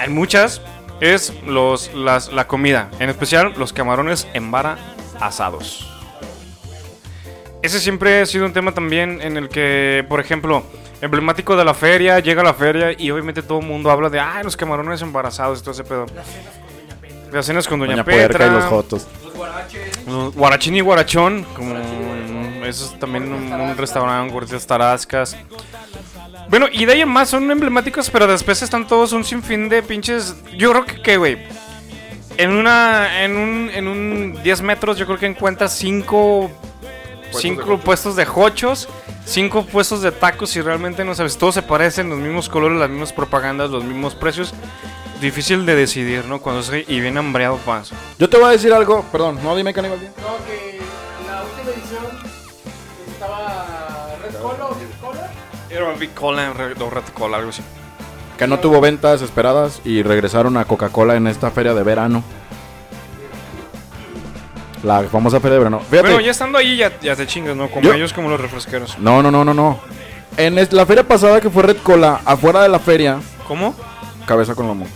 en 0.00 0.14
muchas, 0.14 0.60
es 1.00 1.32
los, 1.46 1.92
las, 1.94 2.32
la 2.32 2.46
comida. 2.48 2.88
En 2.98 3.10
especial 3.10 3.54
los 3.56 3.72
camarones 3.72 4.26
en 4.34 4.50
vara 4.50 4.76
asados. 5.20 5.88
Ese 7.62 7.80
siempre 7.80 8.20
ha 8.22 8.26
sido 8.26 8.44
un 8.46 8.52
tema 8.52 8.72
también 8.72 9.20
en 9.20 9.36
el 9.36 9.48
que, 9.48 10.04
por 10.08 10.20
ejemplo, 10.20 10.64
emblemático 11.00 11.56
de 11.56 11.64
la 11.64 11.74
feria, 11.74 12.18
llega 12.20 12.42
a 12.42 12.44
la 12.44 12.54
feria 12.54 12.92
y 12.96 13.10
obviamente 13.10 13.42
todo 13.42 13.60
el 13.60 13.66
mundo 13.66 13.90
habla 13.90 14.08
de, 14.10 14.18
ay, 14.20 14.44
los 14.44 14.56
camarones 14.56 15.00
embarazados 15.02 15.58
y 15.60 15.62
todo 15.62 15.72
ese 15.72 15.84
pedo. 15.84 16.06
Las 17.32 17.46
cenas 17.46 17.66
con 17.68 17.78
Doña, 17.80 17.92
Doña 17.92 18.04
Petra. 18.04 18.26
Puerca 18.38 18.46
y 18.46 18.50
los 18.50 18.64
Jotos. 18.64 19.08
Guarachín 20.34 20.76
y 20.76 20.80
Guarachón, 20.80 21.44
como 21.54 21.76
eso 22.64 22.84
es 22.86 22.98
también 22.98 23.32
un, 23.32 23.52
un 23.52 23.76
restaurante, 23.76 24.32
gorditas 24.32 24.66
tarascas. 24.66 25.36
Bueno, 26.48 26.66
y 26.72 26.86
de 26.86 26.94
ahí 26.94 27.00
en 27.02 27.08
más 27.08 27.28
son 27.28 27.50
emblemáticos, 27.50 28.08
pero 28.10 28.26
después 28.26 28.62
están 28.62 28.86
todos 28.86 29.12
un 29.12 29.24
sinfín 29.24 29.68
de 29.68 29.82
pinches. 29.82 30.34
Yo 30.56 30.72
creo 30.72 31.02
que, 31.02 31.16
güey. 31.16 31.38
En 32.38 32.52
una. 32.52 33.24
En 33.24 33.36
un. 33.36 33.70
En 33.74 33.86
un 33.86 34.42
10 34.42 34.62
metros, 34.62 34.96
yo 34.96 35.06
creo 35.06 35.18
que 35.18 35.26
encuentras 35.26 35.76
5. 35.76 36.50
de 37.32 37.38
5 37.38 37.62
hochos. 37.62 37.80
puestos 37.84 38.16
de 38.16 38.26
hochos. 38.34 38.88
5 39.26 39.66
puestos 39.66 40.00
de 40.00 40.10
tacos. 40.10 40.56
Y 40.56 40.62
realmente 40.62 41.04
no 41.04 41.14
sabes. 41.14 41.36
Todos 41.36 41.54
se 41.54 41.62
parecen, 41.62 42.08
los 42.08 42.18
mismos 42.18 42.48
colores, 42.48 42.78
las 42.78 42.88
mismas 42.88 43.12
propagandas, 43.12 43.70
los 43.70 43.84
mismos 43.84 44.14
precios. 44.14 44.54
Difícil 45.20 45.66
de 45.66 45.74
decidir, 45.74 46.24
¿no? 46.26 46.40
Cuando 46.40 46.60
estoy. 46.60 46.84
Y 46.86 47.00
bien 47.00 47.18
hambreado, 47.18 47.56
pasa. 47.58 47.96
Yo 48.18 48.28
te 48.28 48.36
voy 48.36 48.46
a 48.46 48.50
decir 48.50 48.72
algo, 48.72 49.02
perdón, 49.10 49.38
no 49.42 49.56
dime 49.56 49.74
caníbal. 49.74 49.98
No, 49.98 50.46
que 50.46 50.78
la 51.26 51.42
última 51.42 51.70
edición 51.74 52.04
estaba 53.12 54.14
Red 54.22 54.34
Cola 54.40 54.66
o 54.66 54.74
Big 54.76 55.00
Cola. 55.00 55.30
Era 55.70 55.92
Big 55.94 56.14
Cola, 56.14 56.52
Red- 56.52 56.80
o 56.80 56.90
Red 56.90 57.02
Cola, 57.14 57.38
algo 57.38 57.50
así. 57.50 57.62
Que 58.38 58.46
no 58.46 58.60
tuvo 58.60 58.80
ventas 58.80 59.20
esperadas 59.20 59.80
y 59.84 60.04
regresaron 60.04 60.56
a 60.56 60.64
Coca-Cola 60.64 61.16
en 61.16 61.26
esta 61.26 61.50
feria 61.50 61.74
de 61.74 61.82
verano. 61.82 62.22
La 64.84 65.02
famosa 65.04 65.40
feria 65.40 65.54
de 65.54 65.58
verano. 65.58 65.80
Fíjate. 65.80 66.02
Bueno, 66.10 66.20
ya 66.20 66.30
estando 66.30 66.56
ahí, 66.58 66.76
ya, 66.76 66.92
ya 67.00 67.16
te 67.16 67.26
chingas, 67.26 67.56
¿no? 67.56 67.68
Como 67.68 67.82
Yo- 67.82 67.94
ellos, 67.94 68.12
como 68.12 68.28
los 68.30 68.40
refresqueros. 68.40 68.96
No, 69.00 69.20
no, 69.22 69.32
no, 69.32 69.44
no, 69.44 69.52
no. 69.52 69.80
En 70.36 70.56
es- 70.58 70.72
la 70.72 70.86
feria 70.86 71.02
pasada 71.02 71.40
que 71.40 71.50
fue 71.50 71.64
Red 71.64 71.78
Cola, 71.78 72.20
afuera 72.24 72.62
de 72.62 72.68
la 72.68 72.78
feria, 72.78 73.18
¿Cómo? 73.48 73.74
cabeza 74.24 74.54
con 74.54 74.68
lomo. 74.68 74.86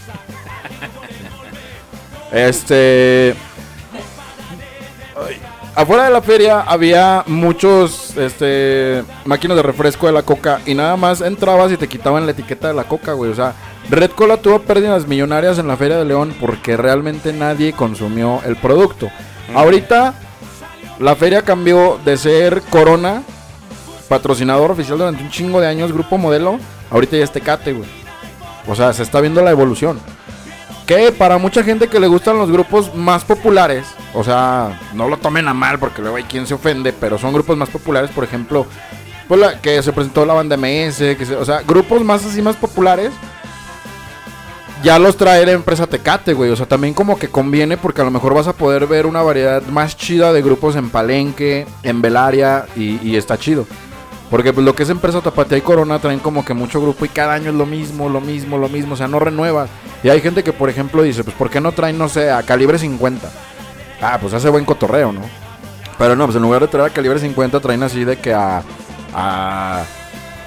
Este. 2.32 3.34
Afuera 5.74 6.04
de 6.04 6.10
la 6.10 6.20
feria 6.20 6.60
había 6.60 7.24
muchos 7.26 8.14
este, 8.18 9.02
máquinas 9.24 9.56
de 9.56 9.62
refresco 9.62 10.06
de 10.06 10.12
la 10.12 10.22
coca 10.22 10.60
y 10.66 10.74
nada 10.74 10.96
más 10.96 11.22
entrabas 11.22 11.72
y 11.72 11.78
te 11.78 11.88
quitaban 11.88 12.26
la 12.26 12.32
etiqueta 12.32 12.68
de 12.68 12.74
la 12.74 12.84
coca, 12.84 13.14
güey. 13.14 13.30
O 13.30 13.34
sea, 13.34 13.54
Red 13.88 14.10
Cola 14.10 14.36
tuvo 14.36 14.60
pérdidas 14.60 15.06
millonarias 15.06 15.58
en 15.58 15.68
la 15.68 15.78
feria 15.78 15.96
de 15.96 16.04
León 16.04 16.34
porque 16.38 16.76
realmente 16.76 17.32
nadie 17.32 17.72
consumió 17.72 18.42
el 18.44 18.56
producto. 18.56 19.10
Ahorita 19.54 20.14
la 20.98 21.16
feria 21.16 21.40
cambió 21.40 21.98
de 22.04 22.18
ser 22.18 22.62
Corona, 22.68 23.22
patrocinador 24.10 24.70
oficial 24.72 24.98
durante 24.98 25.22
un 25.22 25.30
chingo 25.30 25.58
de 25.58 25.68
años, 25.68 25.90
grupo 25.90 26.18
modelo, 26.18 26.58
ahorita 26.90 27.16
ya 27.16 27.24
es 27.24 27.32
Tecate, 27.32 27.72
güey. 27.72 27.88
O 28.68 28.76
sea, 28.76 28.92
se 28.92 29.02
está 29.02 29.22
viendo 29.22 29.40
la 29.42 29.50
evolución. 29.50 29.98
Que 30.94 31.10
para 31.10 31.38
mucha 31.38 31.64
gente 31.64 31.88
que 31.88 31.98
le 31.98 32.06
gustan 32.06 32.36
los 32.36 32.50
grupos 32.50 32.94
más 32.94 33.24
populares, 33.24 33.86
o 34.12 34.22
sea, 34.22 34.78
no 34.92 35.08
lo 35.08 35.16
tomen 35.16 35.48
a 35.48 35.54
mal 35.54 35.78
porque 35.78 36.02
luego 36.02 36.18
hay 36.18 36.24
quien 36.24 36.46
se 36.46 36.52
ofende, 36.52 36.92
pero 36.92 37.16
son 37.16 37.32
grupos 37.32 37.56
más 37.56 37.70
populares, 37.70 38.10
por 38.10 38.24
ejemplo, 38.24 38.66
pues 39.26 39.40
que 39.62 39.82
se 39.82 39.90
presentó 39.94 40.26
la 40.26 40.34
banda 40.34 40.58
MS, 40.58 41.16
que 41.16 41.24
se- 41.24 41.34
o 41.34 41.46
sea, 41.46 41.62
grupos 41.62 42.04
más 42.04 42.26
así 42.26 42.42
más 42.42 42.56
populares, 42.56 43.10
ya 44.82 44.98
los 44.98 45.16
trae 45.16 45.46
la 45.46 45.52
empresa 45.52 45.86
Tecate, 45.86 46.34
güey. 46.34 46.50
O 46.50 46.56
sea, 46.56 46.66
también 46.66 46.92
como 46.92 47.18
que 47.18 47.28
conviene 47.28 47.78
porque 47.78 48.02
a 48.02 48.04
lo 48.04 48.10
mejor 48.10 48.34
vas 48.34 48.48
a 48.48 48.52
poder 48.52 48.86
ver 48.86 49.06
una 49.06 49.22
variedad 49.22 49.62
más 49.62 49.96
chida 49.96 50.30
de 50.34 50.42
grupos 50.42 50.76
en 50.76 50.90
Palenque, 50.90 51.66
en 51.84 52.02
Belaria 52.02 52.66
y 52.76 53.16
está 53.16 53.38
chido. 53.38 53.66
Porque 54.32 54.54
pues 54.54 54.64
lo 54.64 54.74
que 54.74 54.84
es 54.84 54.88
empresa 54.88 55.20
Tapatía 55.20 55.58
y 55.58 55.60
Corona 55.60 55.98
traen 55.98 56.18
como 56.18 56.42
que 56.42 56.54
mucho 56.54 56.80
grupo 56.80 57.04
y 57.04 57.10
cada 57.10 57.34
año 57.34 57.50
es 57.50 57.54
lo 57.54 57.66
mismo, 57.66 58.08
lo 58.08 58.18
mismo, 58.18 58.56
lo 58.56 58.70
mismo, 58.70 58.94
o 58.94 58.96
sea, 58.96 59.06
no 59.06 59.18
renuevas. 59.18 59.68
Y 60.02 60.08
hay 60.08 60.22
gente 60.22 60.42
que 60.42 60.54
por 60.54 60.70
ejemplo 60.70 61.02
dice, 61.02 61.22
pues 61.22 61.36
¿por 61.36 61.50
qué 61.50 61.60
no 61.60 61.72
traen, 61.72 61.98
no 61.98 62.08
sé, 62.08 62.30
a 62.30 62.42
calibre 62.42 62.78
50? 62.78 63.30
Ah, 64.00 64.16
pues 64.18 64.32
hace 64.32 64.48
buen 64.48 64.64
cotorreo, 64.64 65.12
¿no? 65.12 65.20
Pero 65.98 66.16
no, 66.16 66.24
pues 66.24 66.36
en 66.36 66.42
lugar 66.42 66.62
de 66.62 66.68
traer 66.68 66.86
a 66.86 66.94
calibre 66.94 67.18
50 67.18 67.60
traen 67.60 67.82
así 67.82 68.04
de 68.04 68.16
que 68.16 68.32
a... 68.32 68.62
a 69.14 69.84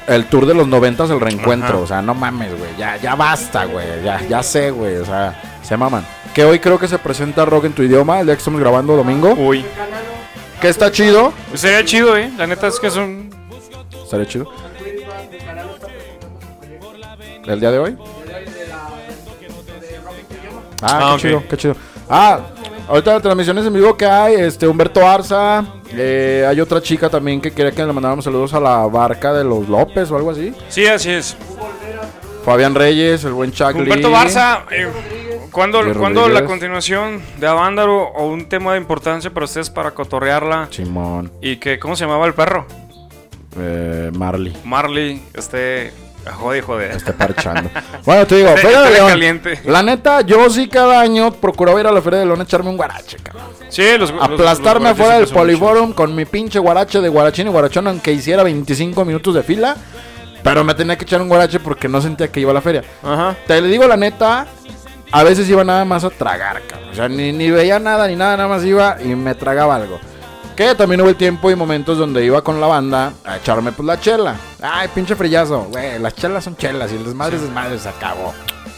el 0.07 0.25
tour 0.25 0.47
de 0.47 0.55
los 0.55 0.67
90 0.67 1.03
el 1.03 1.19
reencuentro, 1.19 1.75
Ajá. 1.75 1.77
o 1.77 1.87
sea, 1.87 2.01
no 2.01 2.15
mames, 2.15 2.57
güey, 2.57 2.75
ya, 2.79 2.97
ya 2.97 3.13
basta, 3.13 3.65
güey, 3.65 4.03
ya, 4.03 4.19
ya 4.27 4.41
sé, 4.41 4.71
güey, 4.71 4.95
o 4.97 5.05
sea, 5.05 5.39
se 5.61 5.77
maman. 5.77 6.03
Que 6.33 6.43
hoy 6.43 6.57
creo 6.57 6.79
que 6.79 6.87
se 6.87 6.97
presenta 6.97 7.45
rock 7.45 7.65
en 7.65 7.73
tu 7.73 7.83
idioma, 7.83 8.19
el 8.19 8.25
día 8.25 8.35
que 8.35 8.39
estamos 8.39 8.59
grabando 8.59 8.95
domingo, 8.95 9.33
Uy. 9.33 9.63
que 10.59 10.69
está 10.69 10.91
chido, 10.91 11.33
Sería 11.53 11.85
chido, 11.85 12.17
¿eh? 12.17 12.31
La 12.35 12.47
neta 12.47 12.65
es 12.67 12.79
que 12.79 12.89
son. 12.89 13.34
Estaría 14.05 14.25
chido. 14.27 14.49
¿El 17.45 17.59
día 17.59 17.71
de 17.71 17.79
hoy? 17.79 17.97
Ah, 20.81 21.11
Ah, 21.13 21.13
qué 21.15 21.21
chido, 21.21 21.43
qué 21.49 21.57
chido. 21.57 21.75
Ah, 22.09 22.39
ahorita 22.87 23.13
las 23.13 23.21
transmisiones 23.21 23.65
en 23.65 23.73
vivo 23.73 23.95
que 23.95 24.05
hay, 24.05 24.35
este 24.35 24.67
Humberto 24.67 25.07
Arza, 25.07 25.63
eh, 25.91 26.45
hay 26.47 26.59
otra 26.61 26.81
chica 26.81 27.09
también 27.09 27.41
que 27.41 27.51
quería 27.51 27.71
que 27.71 27.83
le 27.85 27.93
mandáramos 27.93 28.25
saludos 28.25 28.53
a 28.53 28.59
la 28.59 28.85
barca 28.87 29.33
de 29.33 29.43
los 29.43 29.67
López 29.67 30.09
o 30.11 30.17
algo 30.17 30.31
así. 30.31 30.53
Sí, 30.69 30.85
así 30.87 31.11
es. 31.11 31.35
Fabián 32.43 32.75
Reyes, 32.75 33.23
el 33.23 33.33
buen 33.33 33.51
Chuck 33.51 33.75
Humberto 33.75 34.07
Lee. 34.07 34.13
Barza, 34.13 34.65
eh, 34.69 34.87
¿cuándo, 35.51 35.81
la 35.81 36.45
continuación 36.45 37.21
de 37.39 37.47
Avándaro 37.47 38.03
o 38.09 38.27
un 38.27 38.47
tema 38.47 38.73
de 38.73 38.79
importancia 38.79 39.31
para 39.31 39.45
ustedes 39.45 39.69
para 39.71 39.91
cotorrearla? 39.91 40.67
Simón, 40.69 41.31
Y 41.41 41.57
que, 41.57 41.79
¿cómo 41.79 41.95
se 41.95 42.05
llamaba 42.05 42.27
el 42.27 42.33
perro? 42.35 42.67
Eh, 43.57 44.11
Marley, 44.15 44.55
Marley, 44.63 45.23
este. 45.33 45.91
Joder, 46.39 46.63
joder. 46.63 46.91
esté 46.93 47.13
parchando. 47.13 47.69
bueno, 48.03 48.25
te 48.25 48.37
digo, 48.37 48.49
Este- 48.55 48.61
Feria 48.61 48.81
de 48.81 48.89
León. 48.91 49.09
caliente. 49.09 49.59
La 49.65 49.83
neta, 49.83 50.21
yo 50.21 50.49
sí 50.49 50.67
cada 50.67 50.99
año 50.99 51.31
procuraba 51.31 51.79
ir 51.79 51.85
a 51.85 51.91
la 51.91 52.01
Feria 52.01 52.17
de 52.19 52.25
León 52.25 52.39
a 52.39 52.43
echarme 52.45 52.69
un 52.71 52.77
guarache, 52.77 53.17
cabrón. 53.21 53.45
Sí, 53.69 53.83
los. 53.99 54.11
aplastarme 54.19 54.89
afuera 54.89 55.19
del 55.19 55.27
poliforum 55.27 55.93
con 55.93 56.15
mi 56.15 56.25
pinche 56.25 56.57
guarache 56.57 56.99
de 56.99 57.09
guarachín 57.09 57.45
y 57.45 57.51
guarachón, 57.51 57.87
aunque 57.87 58.11
hiciera 58.11 58.41
25 58.41 59.05
minutos 59.05 59.35
de 59.35 59.43
fila. 59.43 59.75
Pero 60.43 60.63
me 60.63 60.73
tenía 60.73 60.95
que 60.97 61.03
echar 61.05 61.21
un 61.21 61.27
guarache 61.27 61.59
porque 61.59 61.87
no 61.87 62.01
sentía 62.01 62.27
que 62.31 62.39
iba 62.39 62.49
a 62.51 62.53
la 62.55 62.61
feria. 62.61 62.83
Ajá. 63.03 63.35
Te 63.47 63.61
le 63.61 63.67
digo 63.67 63.85
la 63.87 63.97
neta, 63.97 64.47
a 65.11 65.23
veces 65.23 65.47
iba 65.49 65.63
nada 65.63 65.85
más 65.85 66.03
a 66.03 66.09
tragar, 66.09 66.61
cabrón. 66.67 66.89
O 66.89 66.93
sea, 66.95 67.07
ni, 67.07 67.31
ni 67.31 67.51
veía 67.51 67.77
nada 67.79 68.07
ni 68.07 68.15
nada, 68.15 68.35
nada 68.37 68.49
más 68.49 68.63
iba 68.63 68.97
y 69.03 69.09
me 69.15 69.33
tragaba 69.35 69.75
algo. 69.75 69.99
Que 70.55 70.73
también 70.73 71.01
hubo 71.01 71.09
el 71.09 71.17
tiempo 71.17 71.51
y 71.51 71.55
momentos 71.55 71.97
donde 71.97 72.23
iba 72.23 72.41
con 72.41 72.61
la 72.61 72.67
banda 72.67 73.11
a 73.25 73.37
echarme 73.37 73.73
pues 73.73 73.85
la 73.85 73.99
chela. 73.99 74.35
Ay, 74.61 74.87
pinche 74.93 75.15
frillazo. 75.15 75.67
Güey, 75.71 75.99
las 75.99 76.15
chelas 76.15 76.45
son 76.45 76.55
chelas 76.55 76.91
y 76.93 76.95
el 76.95 77.03
desmadre 77.03 77.35
es 77.35 77.41
desmadre, 77.41 77.77
se 77.77 77.89
acabó. 77.89 78.29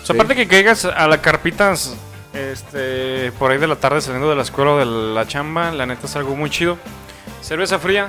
O 0.02 0.06
sea, 0.06 0.16
aparte 0.16 0.36
que 0.36 0.48
caigas 0.48 0.86
a 0.86 1.08
la 1.08 1.22
carpitas 1.22 1.96
este, 2.34 3.32
por 3.34 3.52
ahí 3.52 3.60
de 3.60 3.68
la 3.68 3.76
tarde 3.76 4.02
saliendo 4.02 4.30
de 4.30 4.36
la 4.36 4.42
escuela 4.42 4.72
o 4.72 4.78
de 4.80 4.86
la 4.86 5.28
chamba, 5.28 5.72
la 5.72 5.86
neta 5.86 6.08
es 6.08 6.16
algo 6.16 6.36
muy 6.36 6.50
chido. 6.50 6.78
Cerveza 7.42 7.78
fría, 7.78 8.08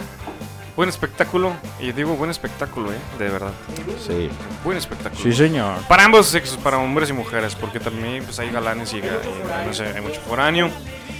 buen 0.75 0.89
espectáculo. 0.89 1.53
Y 1.79 1.93
digo 1.93 2.15
buen 2.15 2.31
espectáculo, 2.31 2.93
¿eh? 2.93 2.99
De 3.19 3.29
verdad. 3.29 3.53
Sí. 4.07 4.31
Buen 4.65 4.79
espectáculo. 4.79 5.23
Sí, 5.23 5.33
señor. 5.33 5.77
Para 5.89 6.05
ambos 6.05 6.27
sexos, 6.27 6.57
para 6.57 6.79
hombres 6.79 7.11
y 7.11 7.13
mujeres, 7.13 7.55
porque 7.55 7.81
también 7.81 8.25
pues, 8.25 8.39
hay 8.39 8.51
galanes 8.51 8.95
y, 8.95 8.99
y, 8.99 9.03
no 9.67 9.75
sé, 9.75 9.87
hay 9.87 10.01
mucho 10.01 10.21
foráneo. 10.23 10.71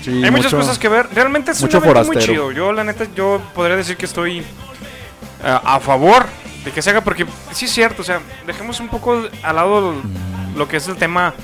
Sí, 0.03 0.23
hay 0.25 0.31
muchas 0.31 0.53
cosas 0.55 0.79
que 0.79 0.89
ver. 0.89 1.09
Realmente 1.13 1.51
es 1.53 1.61
mucho 1.61 1.79
un 1.79 1.85
evento 1.85 2.05
muy 2.05 2.17
chido. 2.19 2.53
Yo, 2.53 2.73
la 2.73 2.85
neta, 2.85 3.07
yo 3.15 3.41
podría 3.55 3.77
decir 3.77 3.97
que 3.97 4.07
estoy 4.07 4.39
eh, 4.39 4.45
a 5.43 5.81
favor 5.81 6.27
de 6.65 6.71
que 6.71 6.83
se 6.83 6.91
haga, 6.91 7.03
porque 7.03 7.27
sí 7.53 7.67
es 7.67 7.73
cierto, 7.73 8.03
o 8.03 8.05
sea, 8.05 8.21
dejemos 8.47 8.81
un 8.81 8.89
poco 8.89 9.23
al 9.43 9.57
lado 9.57 9.95
lo 10.57 10.69
que 10.69 10.77
es 10.77 10.89
el 10.89 10.97
tema. 10.97 11.35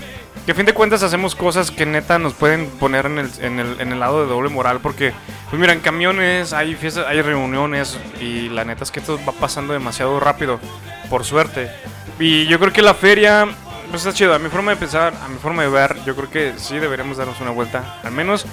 Que 0.45 0.53
a 0.53 0.55
fin 0.55 0.67
de 0.67 0.75
cuentas 0.75 1.03
hacemos 1.03 1.35
cosas 1.35 1.71
que 1.71 1.87
neta 1.87 2.19
nos 2.19 2.35
pueden 2.35 2.69
poner 2.69 3.07
en 3.07 3.19
el, 3.19 3.31
en 3.41 3.59
el, 3.61 3.81
en 3.81 3.93
el 3.93 3.99
lado 3.99 4.23
de 4.23 4.29
doble 4.29 4.51
moral. 4.51 4.81
Porque, 4.83 5.15
pues 5.49 5.59
mira, 5.59 5.73
en 5.73 5.81
camiones 5.81 6.53
hay 6.53 6.75
fiestas, 6.75 7.07
hay 7.09 7.23
reuniones. 7.23 7.99
Y 8.21 8.51
la 8.51 8.67
neta 8.67 8.85
es 8.85 8.91
que 8.91 9.01
esto 9.01 9.19
va 9.27 9.33
pasando 9.33 9.73
demasiado 9.73 10.21
rápido. 10.21 10.61
Por 11.09 11.25
suerte. 11.25 11.71
Y 12.19 12.47
yo 12.47 12.59
creo 12.61 12.75
que 12.75 12.83
la 12.83 12.93
feria, 12.93 13.49
pues 13.95 14.07
está 14.07 14.19
chido. 14.19 14.35
A 14.35 14.41
mi 14.41 14.49
forma 14.49 14.73
de 14.73 14.77
pensar, 14.77 15.15
a 15.25 15.29
mi 15.29 15.39
forma 15.39 15.63
de 15.63 15.69
ver, 15.69 15.97
yo 16.05 16.17
creo 16.17 16.29
que 16.29 16.55
sí 16.57 16.79
deberíamos 16.79 17.17
darnos 17.17 17.41
una 17.41 17.53
vuelta. 17.53 18.01
Al 18.03 18.11
menos 18.11 18.45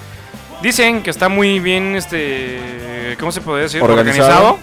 dicen 0.62 1.02
que 1.02 1.10
está 1.10 1.28
muy 1.28 1.58
bien, 1.58 1.96
este, 1.96 3.16
¿cómo 3.18 3.32
se 3.32 3.40
puede 3.40 3.62
decir? 3.62 3.82
Organizado. 3.82 4.60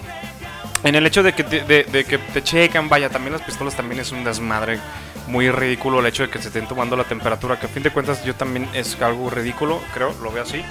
En 0.82 0.94
el 0.94 1.04
hecho 1.06 1.22
de 1.22 1.34
que, 1.34 1.44
te, 1.44 1.60
de, 1.64 1.84
de 1.84 2.04
que 2.04 2.16
te 2.16 2.42
checan, 2.42 2.88
vaya, 2.88 3.10
también 3.10 3.34
las 3.34 3.42
pistolas 3.42 3.76
también 3.76 4.00
es 4.00 4.10
un 4.10 4.24
desmadre 4.24 4.78
muy 5.26 5.50
ridículo 5.50 6.00
el 6.00 6.06
hecho 6.06 6.22
de 6.22 6.30
que 6.30 6.38
se 6.40 6.48
estén 6.48 6.66
tomando 6.66 6.96
la 6.96 7.04
temperatura, 7.04 7.60
que 7.60 7.66
a 7.66 7.68
fin 7.68 7.82
de 7.82 7.90
cuentas 7.90 8.24
yo 8.24 8.34
también 8.34 8.66
es 8.72 8.98
algo 9.02 9.28
ridículo, 9.28 9.82
creo, 9.92 10.14
lo 10.22 10.32
veo 10.32 10.44
así. 10.44 10.64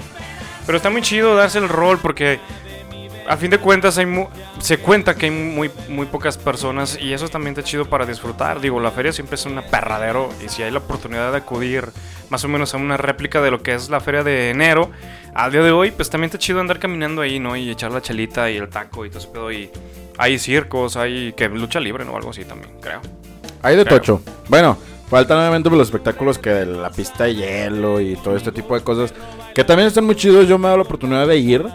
Pero 0.66 0.78
está 0.78 0.90
muy 0.90 1.04
chido 1.04 1.36
darse 1.36 1.60
el 1.60 1.70
rol 1.70 2.00
porque 2.00 2.40
a 3.30 3.38
fin 3.38 3.50
de 3.52 3.60
cuentas 3.60 3.98
hay 3.98 4.06
mu- 4.08 4.28
se 4.60 4.80
cuenta 4.80 5.16
que 5.16 5.28
hay 5.28 5.32
muy, 5.32 5.72
muy 5.88 6.08
pocas 6.08 6.38
personas 6.38 6.98
y 7.02 7.14
eso 7.14 7.30
también 7.30 7.52
está 7.58 7.64
chido 7.64 7.86
para 7.86 8.06
disfrutar. 8.06 8.60
Digo, 8.60 8.80
la 8.80 8.92
feria 8.92 9.14
siempre 9.14 9.36
es 9.36 9.46
un 9.46 9.62
perradero 9.72 10.30
y 10.44 10.50
si 10.50 10.64
hay 10.64 10.72
la 10.72 10.80
oportunidad 10.80 11.32
de 11.32 11.38
acudir 11.38 11.86
más 12.30 12.44
o 12.44 12.48
menos 12.48 12.74
a 12.74 12.78
una 12.78 12.98
réplica 12.98 13.42
de 13.42 13.52
lo 13.52 13.62
que 13.64 13.74
es 13.76 13.90
la 13.90 14.00
feria 14.02 14.24
de 14.24 14.50
enero, 14.50 14.90
al 15.34 15.52
día 15.52 15.62
de 15.62 15.72
hoy, 15.72 15.92
pues 15.92 16.10
también 16.10 16.26
está 16.30 16.40
chido 16.40 16.60
andar 16.60 16.80
caminando 16.80 17.22
ahí, 17.22 17.40
¿no? 17.40 17.56
Y 17.56 17.70
echar 17.70 17.92
la 17.92 18.02
chelita 18.02 18.50
y 18.52 18.58
el 18.58 18.68
taco 18.68 19.06
y 19.06 19.10
todo 19.10 19.20
ese 19.20 19.28
pedo. 19.30 19.52
Y 19.52 19.70
hay 20.18 20.38
circos, 20.40 20.98
hay 20.98 21.32
que 21.34 21.48
lucha 21.50 21.80
libre, 21.80 22.04
¿no? 22.06 22.16
Algo 22.18 22.32
así 22.32 22.44
también, 22.46 22.72
creo. 22.82 23.00
Hay 23.62 23.76
de 23.76 23.86
Creo. 23.86 23.98
tocho. 24.00 24.22
Bueno, 24.48 24.78
faltan 25.10 25.38
obviamente 25.38 25.70
los 25.70 25.82
espectáculos 25.88 26.40
que 26.40 26.50
de 26.50 26.66
la 26.66 26.90
pista 26.90 27.26
de 27.26 27.36
hielo 27.36 28.02
y 28.02 28.16
todo 28.16 28.36
este 28.36 28.52
tipo 28.52 28.74
de 28.76 28.82
cosas. 28.84 29.14
Que 29.54 29.64
también 29.64 29.88
están 29.88 30.06
muy 30.06 30.16
chidos. 30.16 30.48
Yo 30.48 30.58
me 30.58 30.64
he 30.66 30.68
dado 30.70 30.78
la 30.78 30.84
oportunidad 30.84 31.28
de 31.28 31.38
ir. 31.38 31.66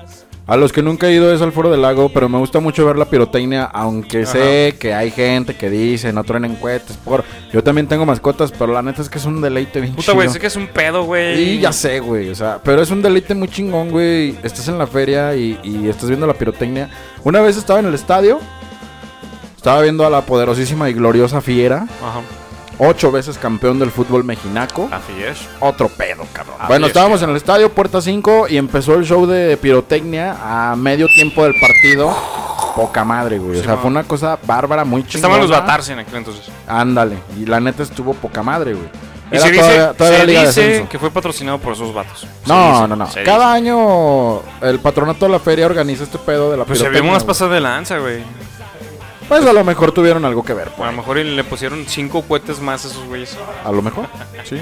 A 0.47 0.57
los 0.59 0.73
que 0.73 0.83
nunca 0.83 1.09
he 1.09 1.15
ido 1.15 1.33
es 1.33 1.41
al 1.41 1.53
Foro 1.53 1.71
del 1.71 1.81
Lago, 1.81 2.11
pero 2.11 2.29
me 2.29 2.37
gusta 2.37 2.61
mucho 2.61 2.85
ver 2.85 2.99
la 2.99 3.07
pirotecnia, 3.07 3.65
aunque 3.65 4.27
sé 4.27 4.77
que 4.79 4.93
hay 4.93 5.11
gente 5.11 5.57
que 5.57 5.71
dice, 5.71 6.13
no 6.13 6.23
truenen 6.23 6.57
cohetes, 6.57 6.99
por... 6.99 7.25
Yo 7.51 7.65
también 7.65 7.87
tengo 7.87 8.05
mascotas, 8.05 8.53
pero 8.53 8.71
la 8.71 8.83
neta 8.83 9.01
es 9.01 9.09
que 9.09 9.17
es 9.17 9.25
un 9.25 9.41
deleite 9.41 9.81
bien 9.81 9.95
Puta, 9.95 10.13
güey, 10.13 10.29
sé 10.29 10.39
que 10.39 10.49
es 10.49 10.57
un 10.57 10.67
pedo, 10.67 11.05
güey. 11.05 11.41
Y 11.41 11.61
ya 11.61 11.73
sé, 11.73 11.99
güey, 12.01 12.29
o 12.29 12.35
sea, 12.35 12.61
pero 12.63 12.83
es 12.83 12.91
un 12.91 13.01
deleite 13.01 13.35
muy 13.35 13.49
chingón, 13.49 13.91
güey. 13.91 14.37
Estás 14.43 14.69
en 14.69 14.77
la 14.77 14.87
feria 14.87 15.35
y, 15.35 15.59
y 15.63 15.89
estás 15.89 16.09
viendo 16.11 16.27
la 16.27 16.35
pirotecnia. 16.35 16.91
Una 17.23 17.41
vez 17.41 17.57
estaba 17.57 17.81
en 17.81 17.87
el 17.87 17.95
estadio, 17.95 18.39
estaba 19.57 19.81
viendo 19.81 20.05
a 20.05 20.11
la 20.11 20.27
poderosísima 20.27 20.91
y 20.91 20.93
gloriosa 20.93 21.41
Fiera, 21.41 21.87
Ajá. 22.03 22.21
Ocho 22.79 23.11
veces 23.13 23.39
campeón 23.39 23.79
del 23.79 23.91
fútbol 23.91 24.25
mexinaco. 24.25 24.89
Así 24.91 25.23
es. 25.23 25.39
Otro 25.61 25.89
pedo, 25.89 26.25
cabrón. 26.33 26.57
Así 26.59 26.69
bueno, 26.69 26.87
es, 26.87 26.91
estábamos 26.91 27.23
en 27.23 27.31
el 27.31 27.37
estadio, 27.37 27.71
puerta 27.73 28.01
5, 28.01 28.47
y 28.49 28.57
empezó 28.57 28.95
el 28.95 29.05
show 29.05 29.27
de 29.27 29.57
pirotecnia 29.57 30.37
a 30.71 30.77
medio 30.77 31.07
tiempo 31.09 31.45
del 31.45 31.55
partido. 31.61 32.15
Poca 32.75 33.05
madre, 33.05 33.39
güey. 33.39 33.61
O 33.61 33.63
sea, 33.63 33.77
fue 33.77 33.89
una 33.91 34.03
cosa 34.03 34.37
bárbara, 34.45 34.85
muy 34.85 35.03
chingona. 35.07 35.35
Estaban 35.35 35.41
los 35.41 35.51
Batarse 35.51 35.93
en 35.93 36.01
aquel 36.01 36.17
entonces. 36.17 36.47
Ándale. 36.67 37.17
Y 37.39 37.47
la 37.47 37.61
neta 37.61 37.83
estuvo 37.85 38.15
poca 38.15 38.43
madre, 38.43 38.75
güey. 38.75 38.87
Y 39.31 39.37
Era 39.37 39.47
se 39.47 39.51
dice, 39.53 40.53
se 40.53 40.87
que 40.89 40.99
fue 40.99 41.11
patrocinado 41.11 41.59
por 41.59 41.73
esos 41.73 41.95
vatos. 41.95 42.21
Se 42.21 42.27
No, 42.53 42.73
dice, 42.75 42.89
no, 42.89 42.97
no. 42.97 43.07
se 43.11 43.23
Cada 43.23 43.55
dice. 43.55 43.69
año 43.71 44.41
el 44.61 44.81
patronato 44.81 45.25
de 45.27 45.33
la 45.33 45.39
feria 45.39 45.67
organiza 45.67 46.05
este 46.05 46.19
pedo 46.19 46.51
de 46.51 46.57
la 46.59 46.65
Pues 46.65 46.79
se 46.79 46.85
pirotecnia. 46.85 47.03
vio 47.03 47.13
más 47.13 47.23
güey. 47.23 47.29
pasada 47.29 47.55
de 47.55 47.61
lanza, 47.61 47.99
güey. 47.99 48.23
Pues 49.29 49.45
a 49.47 49.53
lo 49.53 49.65
mejor 49.65 49.93
tuvieron 49.93 50.25
algo 50.25 50.45
que 50.45 50.53
ver, 50.55 50.71
A 50.79 50.87
lo 50.87 50.93
mejor 50.93 51.17
le 51.17 51.45
pusieron 51.45 51.85
cinco 51.87 52.23
cohetes 52.23 52.61
más 52.61 52.85
a 52.85 52.89
esos 52.89 53.05
güeyes. 53.07 53.37
A 53.65 53.73
lo 53.73 53.83
mejor, 53.83 54.07
sí. 54.45 54.59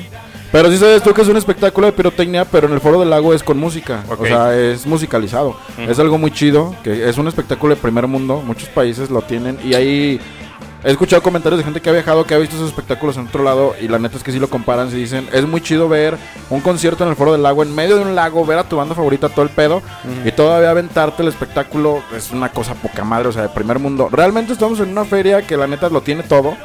Pero 0.53 0.71
sí 0.71 0.77
sabes 0.77 1.03
tú 1.03 1.15
que 1.15 1.23
es 1.23 1.29
un 1.29 1.37
espectáculo 1.39 1.87
de 1.87 1.95
pirotecnia, 1.95 2.45
pero 2.45 2.67
en 2.67 2.75
el 2.75 2.81
Foro 2.81 3.01
del 3.01 3.09
Lago 3.09 3.33
es 3.33 3.43
con 3.43 3.59
música. 3.59 4.05
O 4.19 4.27
sea, 4.27 4.55
es 4.55 4.87
musicalizado. 4.87 5.57
Es 5.79 5.99
algo 5.99 6.19
muy 6.19 6.31
chido, 6.31 6.77
que 6.85 7.09
es 7.09 7.17
un 7.17 7.27
espectáculo 7.27 7.75
de 7.75 7.81
primer 7.81 8.07
mundo. 8.07 8.43
Muchos 8.45 8.69
países 8.69 9.09
lo 9.11 9.23
tienen. 9.23 9.59
Y 9.65 9.75
ahí 9.75 10.21
he 10.85 10.91
escuchado 10.91 11.23
comentarios 11.23 11.59
de 11.59 11.65
gente 11.65 11.81
que 11.81 11.91
ha 11.91 11.93
viajado, 11.93 12.25
que 12.25 12.35
ha 12.35 12.39
visto 12.39 12.57
esos 12.57 12.69
espectáculos 12.69 13.17
en 13.17 13.27
otro 13.29 13.43
lado. 13.43 13.75
Y 13.81 13.89
la 13.89 13.99
neta 13.99 14.17
es 14.17 14.23
que 14.23 14.33
sí 14.33 14.39
lo 14.39 14.49
comparan. 14.49 14.91
Se 14.91 14.97
dicen, 14.97 15.29
es 15.33 15.47
muy 15.47 15.61
chido 15.61 15.89
ver 15.89 16.17
un 16.51 16.61
concierto 16.61 17.05
en 17.05 17.11
el 17.11 17.17
Foro 17.17 17.33
del 17.33 17.43
Lago, 17.43 17.63
en 17.63 17.75
medio 17.75 17.97
de 17.97 18.03
un 18.03 18.15
lago, 18.15 18.45
ver 18.45 18.59
a 18.59 18.65
tu 18.65 18.77
banda 18.77 18.95
favorita 18.95 19.29
todo 19.29 19.45
el 19.45 19.51
pedo. 19.51 19.83
Y 20.25 20.33
todavía 20.33 20.71
aventarte 20.71 21.23
el 21.23 21.29
espectáculo. 21.29 22.03
Es 22.17 22.31
una 22.31 22.51
cosa 22.51 22.75
poca 22.75 23.05
madre, 23.05 23.29
o 23.29 23.33
sea, 23.33 23.43
de 23.43 23.49
primer 23.51 23.79
mundo. 23.79 24.09
Realmente 24.11 24.53
estamos 24.53 24.81
en 24.81 24.91
una 24.91 25.05
feria 25.05 25.43
que 25.47 25.57
la 25.57 25.67
neta 25.67 25.89
lo 25.89 26.01
tiene 26.03 26.23
todo. 26.23 26.57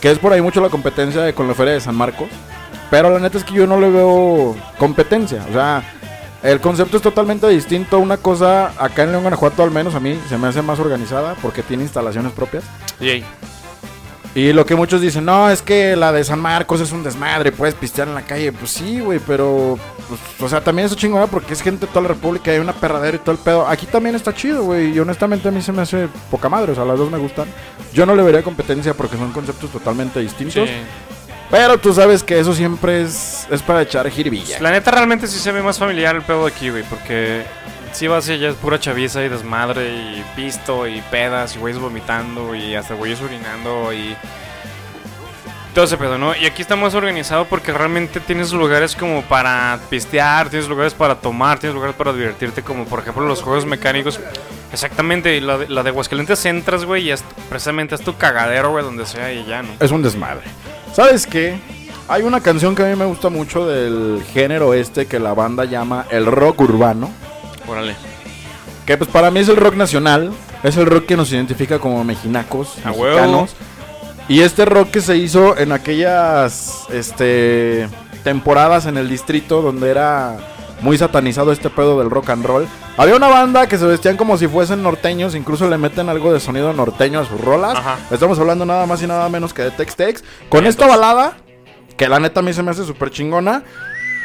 Que 0.00 0.10
es 0.10 0.18
por 0.18 0.32
ahí 0.32 0.40
mucho 0.40 0.60
la 0.60 0.68
competencia 0.68 1.22
de- 1.22 1.32
con 1.32 1.46
la 1.46 1.54
feria 1.54 1.74
de 1.74 1.80
San 1.80 1.94
Marcos. 1.94 2.28
Pero 2.90 3.08
la 3.10 3.20
neta 3.20 3.38
es 3.38 3.44
que 3.44 3.54
yo 3.54 3.66
no 3.66 3.78
le 3.80 3.88
veo 3.88 4.56
competencia. 4.78 5.44
O 5.48 5.52
sea, 5.52 5.82
el 6.42 6.60
concepto 6.60 6.96
es 6.96 7.02
totalmente 7.02 7.48
distinto. 7.48 7.98
Una 7.98 8.16
cosa, 8.16 8.72
acá 8.82 9.04
en 9.04 9.12
León, 9.12 9.22
Guanajuato, 9.22 9.62
al 9.62 9.70
menos 9.70 9.94
a 9.94 10.00
mí, 10.00 10.18
se 10.28 10.38
me 10.38 10.48
hace 10.48 10.62
más 10.62 10.78
organizada 10.78 11.34
porque 11.40 11.62
tiene 11.62 11.84
instalaciones 11.84 12.32
propias. 12.32 12.64
Yay. 13.00 13.24
Y 14.34 14.54
lo 14.54 14.64
que 14.64 14.74
muchos 14.74 15.02
dicen, 15.02 15.26
no, 15.26 15.50
es 15.50 15.60
que 15.60 15.94
la 15.94 16.10
de 16.10 16.24
San 16.24 16.40
Marcos 16.40 16.80
es 16.80 16.90
un 16.90 17.02
desmadre, 17.02 17.52
puedes 17.52 17.74
pistear 17.74 18.08
en 18.08 18.14
la 18.14 18.22
calle. 18.22 18.50
Pues 18.50 18.70
sí, 18.70 18.98
güey, 19.00 19.20
pero. 19.26 19.78
pues, 20.08 20.20
o 20.40 20.48
sea, 20.48 20.64
también 20.64 20.86
es 20.86 20.96
chingona 20.96 21.26
porque 21.26 21.52
es 21.52 21.60
gente 21.60 21.86
de 21.86 21.92
toda 21.92 22.02
la 22.02 22.08
República, 22.08 22.50
hay 22.50 22.58
una 22.58 22.72
perradera 22.72 23.16
y 23.16 23.20
todo 23.20 23.32
el 23.32 23.38
pedo. 23.38 23.66
Aquí 23.68 23.84
también 23.84 24.16
está 24.16 24.34
chido, 24.34 24.64
güey. 24.64 24.94
Y 24.94 24.98
honestamente 24.98 25.48
a 25.48 25.50
mí 25.50 25.60
se 25.60 25.70
me 25.70 25.82
hace 25.82 26.08
poca 26.30 26.48
madre, 26.48 26.72
o 26.72 26.74
sea, 26.74 26.86
las 26.86 26.98
dos 26.98 27.10
me 27.10 27.18
gustan. 27.18 27.46
Yo 27.92 28.06
no 28.06 28.16
le 28.16 28.22
vería 28.22 28.42
competencia 28.42 28.94
porque 28.94 29.18
son 29.18 29.32
conceptos 29.32 29.70
totalmente 29.70 30.18
distintos. 30.20 30.66
Sí. 30.66 30.74
Pero 31.52 31.76
tú 31.76 31.92
sabes 31.92 32.22
que 32.22 32.40
eso 32.40 32.54
siempre 32.54 33.02
es, 33.02 33.46
es 33.50 33.60
para 33.60 33.82
echar 33.82 34.08
jiribilla. 34.08 34.58
La 34.58 34.70
neta 34.70 34.90
realmente 34.90 35.26
sí 35.26 35.38
se 35.38 35.52
ve 35.52 35.62
más 35.62 35.78
familiar 35.78 36.16
el 36.16 36.22
pedo 36.22 36.46
de 36.46 36.50
aquí, 36.50 36.70
güey, 36.70 36.82
porque 36.82 37.42
si 37.92 38.06
vas 38.06 38.26
y 38.30 38.32
allá 38.32 38.48
es 38.48 38.54
pura 38.54 38.80
chaviza 38.80 39.22
y 39.22 39.28
desmadre 39.28 39.86
y 39.86 40.24
pisto 40.34 40.86
y 40.86 41.02
pedas 41.10 41.54
y 41.54 41.58
güeyes 41.58 41.78
vomitando 41.78 42.54
y 42.54 42.74
hasta 42.74 42.94
güeyes 42.94 43.20
orinando 43.20 43.92
y 43.92 44.16
todo 45.74 45.84
ese 45.84 45.98
pedo, 45.98 46.16
¿no? 46.16 46.34
Y 46.34 46.46
aquí 46.46 46.62
está 46.62 46.74
más 46.74 46.94
organizado 46.94 47.44
porque 47.44 47.70
realmente 47.70 48.18
tienes 48.20 48.50
lugares 48.54 48.96
como 48.96 49.20
para 49.20 49.78
pistear, 49.90 50.48
tienes 50.48 50.70
lugares 50.70 50.94
para 50.94 51.16
tomar, 51.16 51.58
tienes 51.58 51.74
lugares 51.74 51.94
para 51.94 52.14
divertirte, 52.14 52.62
como 52.62 52.86
por 52.86 53.00
ejemplo 53.00 53.26
los 53.26 53.42
juegos 53.42 53.66
mecánicos. 53.66 54.18
Exactamente, 54.72 55.36
y 55.36 55.40
la 55.40 55.58
de, 55.58 55.68
la 55.68 55.82
de 55.82 55.90
Aguascalientes 55.90 56.46
entras, 56.46 56.86
güey, 56.86 57.08
y 57.08 57.10
es, 57.10 57.22
precisamente 57.50 57.94
es 57.94 58.00
tu 58.00 58.16
cagadero, 58.16 58.70
güey, 58.70 58.82
donde 58.82 59.04
sea 59.04 59.30
y 59.34 59.44
ya, 59.44 59.62
¿no? 59.62 59.68
Es 59.80 59.90
un 59.90 60.02
desmadre. 60.02 60.44
¿Sabes 60.92 61.26
qué? 61.26 61.58
Hay 62.08 62.22
una 62.22 62.40
canción 62.40 62.74
que 62.74 62.82
a 62.82 62.86
mí 62.86 62.96
me 62.96 63.06
gusta 63.06 63.30
mucho 63.30 63.66
del 63.66 64.22
género 64.32 64.74
este 64.74 65.06
que 65.06 65.18
la 65.18 65.32
banda 65.32 65.64
llama 65.64 66.06
el 66.10 66.26
rock 66.26 66.60
urbano. 66.60 67.10
Órale. 67.66 67.96
Que 68.84 68.98
pues 68.98 69.08
para 69.08 69.30
mí 69.30 69.40
es 69.40 69.48
el 69.48 69.56
rock 69.56 69.74
nacional. 69.74 70.32
Es 70.62 70.76
el 70.76 70.86
rock 70.86 71.06
que 71.06 71.16
nos 71.16 71.32
identifica 71.32 71.78
como 71.78 72.04
mexinacos, 72.04 72.76
A 72.84 72.90
mexicanos. 72.90 73.56
Y 74.28 74.40
este 74.40 74.64
rock 74.64 74.90
que 74.90 75.00
se 75.00 75.16
hizo 75.16 75.56
en 75.58 75.72
aquellas 75.72 76.84
este, 76.92 77.88
temporadas 78.22 78.86
en 78.86 78.96
el 78.96 79.08
distrito 79.08 79.62
donde 79.62 79.90
era 79.90 80.36
muy 80.82 80.98
satanizado 80.98 81.52
este 81.52 81.70
pedo 81.70 81.98
del 81.98 82.10
rock 82.10 82.30
and 82.30 82.44
roll. 82.44 82.68
Había 82.96 83.16
una 83.16 83.28
banda 83.28 83.66
que 83.66 83.78
se 83.78 83.86
vestían 83.86 84.16
como 84.16 84.36
si 84.36 84.48
fuesen 84.48 84.82
norteños, 84.82 85.34
incluso 85.34 85.68
le 85.68 85.78
meten 85.78 86.08
algo 86.08 86.32
de 86.32 86.40
sonido 86.40 86.72
norteño 86.72 87.20
a 87.20 87.24
sus 87.24 87.40
rolas. 87.40 87.78
Ajá. 87.78 87.98
Estamos 88.10 88.38
hablando 88.38 88.66
nada 88.66 88.84
más 88.86 89.02
y 89.02 89.06
nada 89.06 89.28
menos 89.28 89.54
que 89.54 89.62
de 89.62 89.70
Tex 89.70 89.96
Tex. 89.96 90.24
Con 90.48 90.66
esta 90.66 90.86
balada, 90.86 91.36
que 91.96 92.08
la 92.08 92.18
neta 92.18 92.40
a 92.40 92.42
mí 92.42 92.52
se 92.52 92.62
me 92.62 92.72
hace 92.72 92.84
súper 92.84 93.10
chingona, 93.10 93.62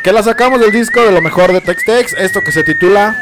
que 0.04 0.12
la 0.12 0.24
sacamos 0.24 0.60
del 0.60 0.72
disco 0.72 1.02
de 1.02 1.12
lo 1.12 1.22
mejor 1.22 1.54
de 1.54 1.62
Tex 1.62 1.86
Tex, 1.86 2.14
esto 2.14 2.42
que 2.42 2.52
se 2.52 2.64
titula 2.64 3.16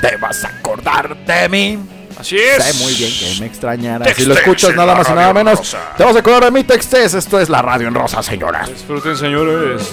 Te 0.00 0.16
vas 0.16 0.44
a 0.44 0.48
acordar 0.48 1.16
de 1.24 1.48
mí. 1.48 1.78
Así 2.18 2.36
es. 2.38 2.62
Sé 2.62 2.82
muy 2.82 2.94
bien 2.94 3.10
que 3.10 3.40
me 3.40 3.46
extrañarás. 3.46 4.08
Tex 4.08 4.18
Si 4.18 4.24
lo 4.24 4.34
escuchas 4.34 4.74
nada 4.74 4.94
más 4.94 5.08
y 5.08 5.12
nada 5.12 5.32
menos, 5.32 5.76
te 5.96 6.04
vas 6.04 6.16
a 6.16 6.18
acordar 6.18 6.44
de 6.44 6.50
mí, 6.50 6.64
Tex 6.64 6.88
Tex. 6.88 7.14
Esto 7.14 7.40
es 7.40 7.48
la 7.48 7.62
radio 7.62 7.88
en 7.88 7.94
rosa, 7.94 8.22
señoras. 8.22 8.68
Disfruten, 8.68 9.16
señores. 9.16 9.92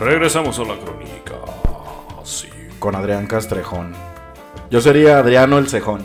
Regresamos 0.00 0.58
a 0.58 0.64
la 0.64 0.78
crónica. 0.78 1.34
Con 2.78 2.96
Adrián 2.96 3.26
Castrejón. 3.26 3.94
Yo 4.70 4.80
sería 4.80 5.18
Adriano 5.18 5.58
el 5.58 5.68
Cejón. 5.68 6.02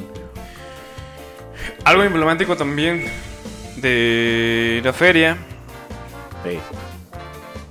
Algo 1.86 2.03
emblemático 2.03 2.58
también 2.58 3.06
de 3.86 4.81
la 4.83 4.93
feria. 4.93 5.38
Sí. 6.43 6.59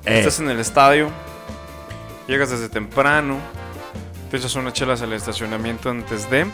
Estás 0.04 0.38
en 0.38 0.48
el 0.48 0.60
estadio, 0.60 1.08
llegas 2.28 2.50
desde 2.50 2.68
temprano, 2.68 3.38
te 4.30 4.36
echas 4.36 4.54
unas 4.54 4.74
chelas 4.74 5.02
al 5.02 5.12
estacionamiento 5.12 5.90
antes 5.90 6.30
de. 6.30 6.46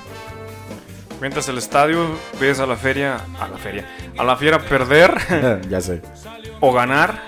Mientras 1.21 1.47
el 1.49 1.59
estadio, 1.59 2.07
ves 2.41 2.59
a 2.61 2.67
la 2.67 2.77
feria, 2.77 3.19
a 3.39 3.49
la 3.49 3.59
feria, 3.59 3.87
a 4.17 4.25
la 4.25 4.37
fiera 4.37 4.61
perder 4.61 5.61
ya 5.69 5.81
sé. 5.81 6.01
o 6.61 6.73
ganar. 6.73 7.23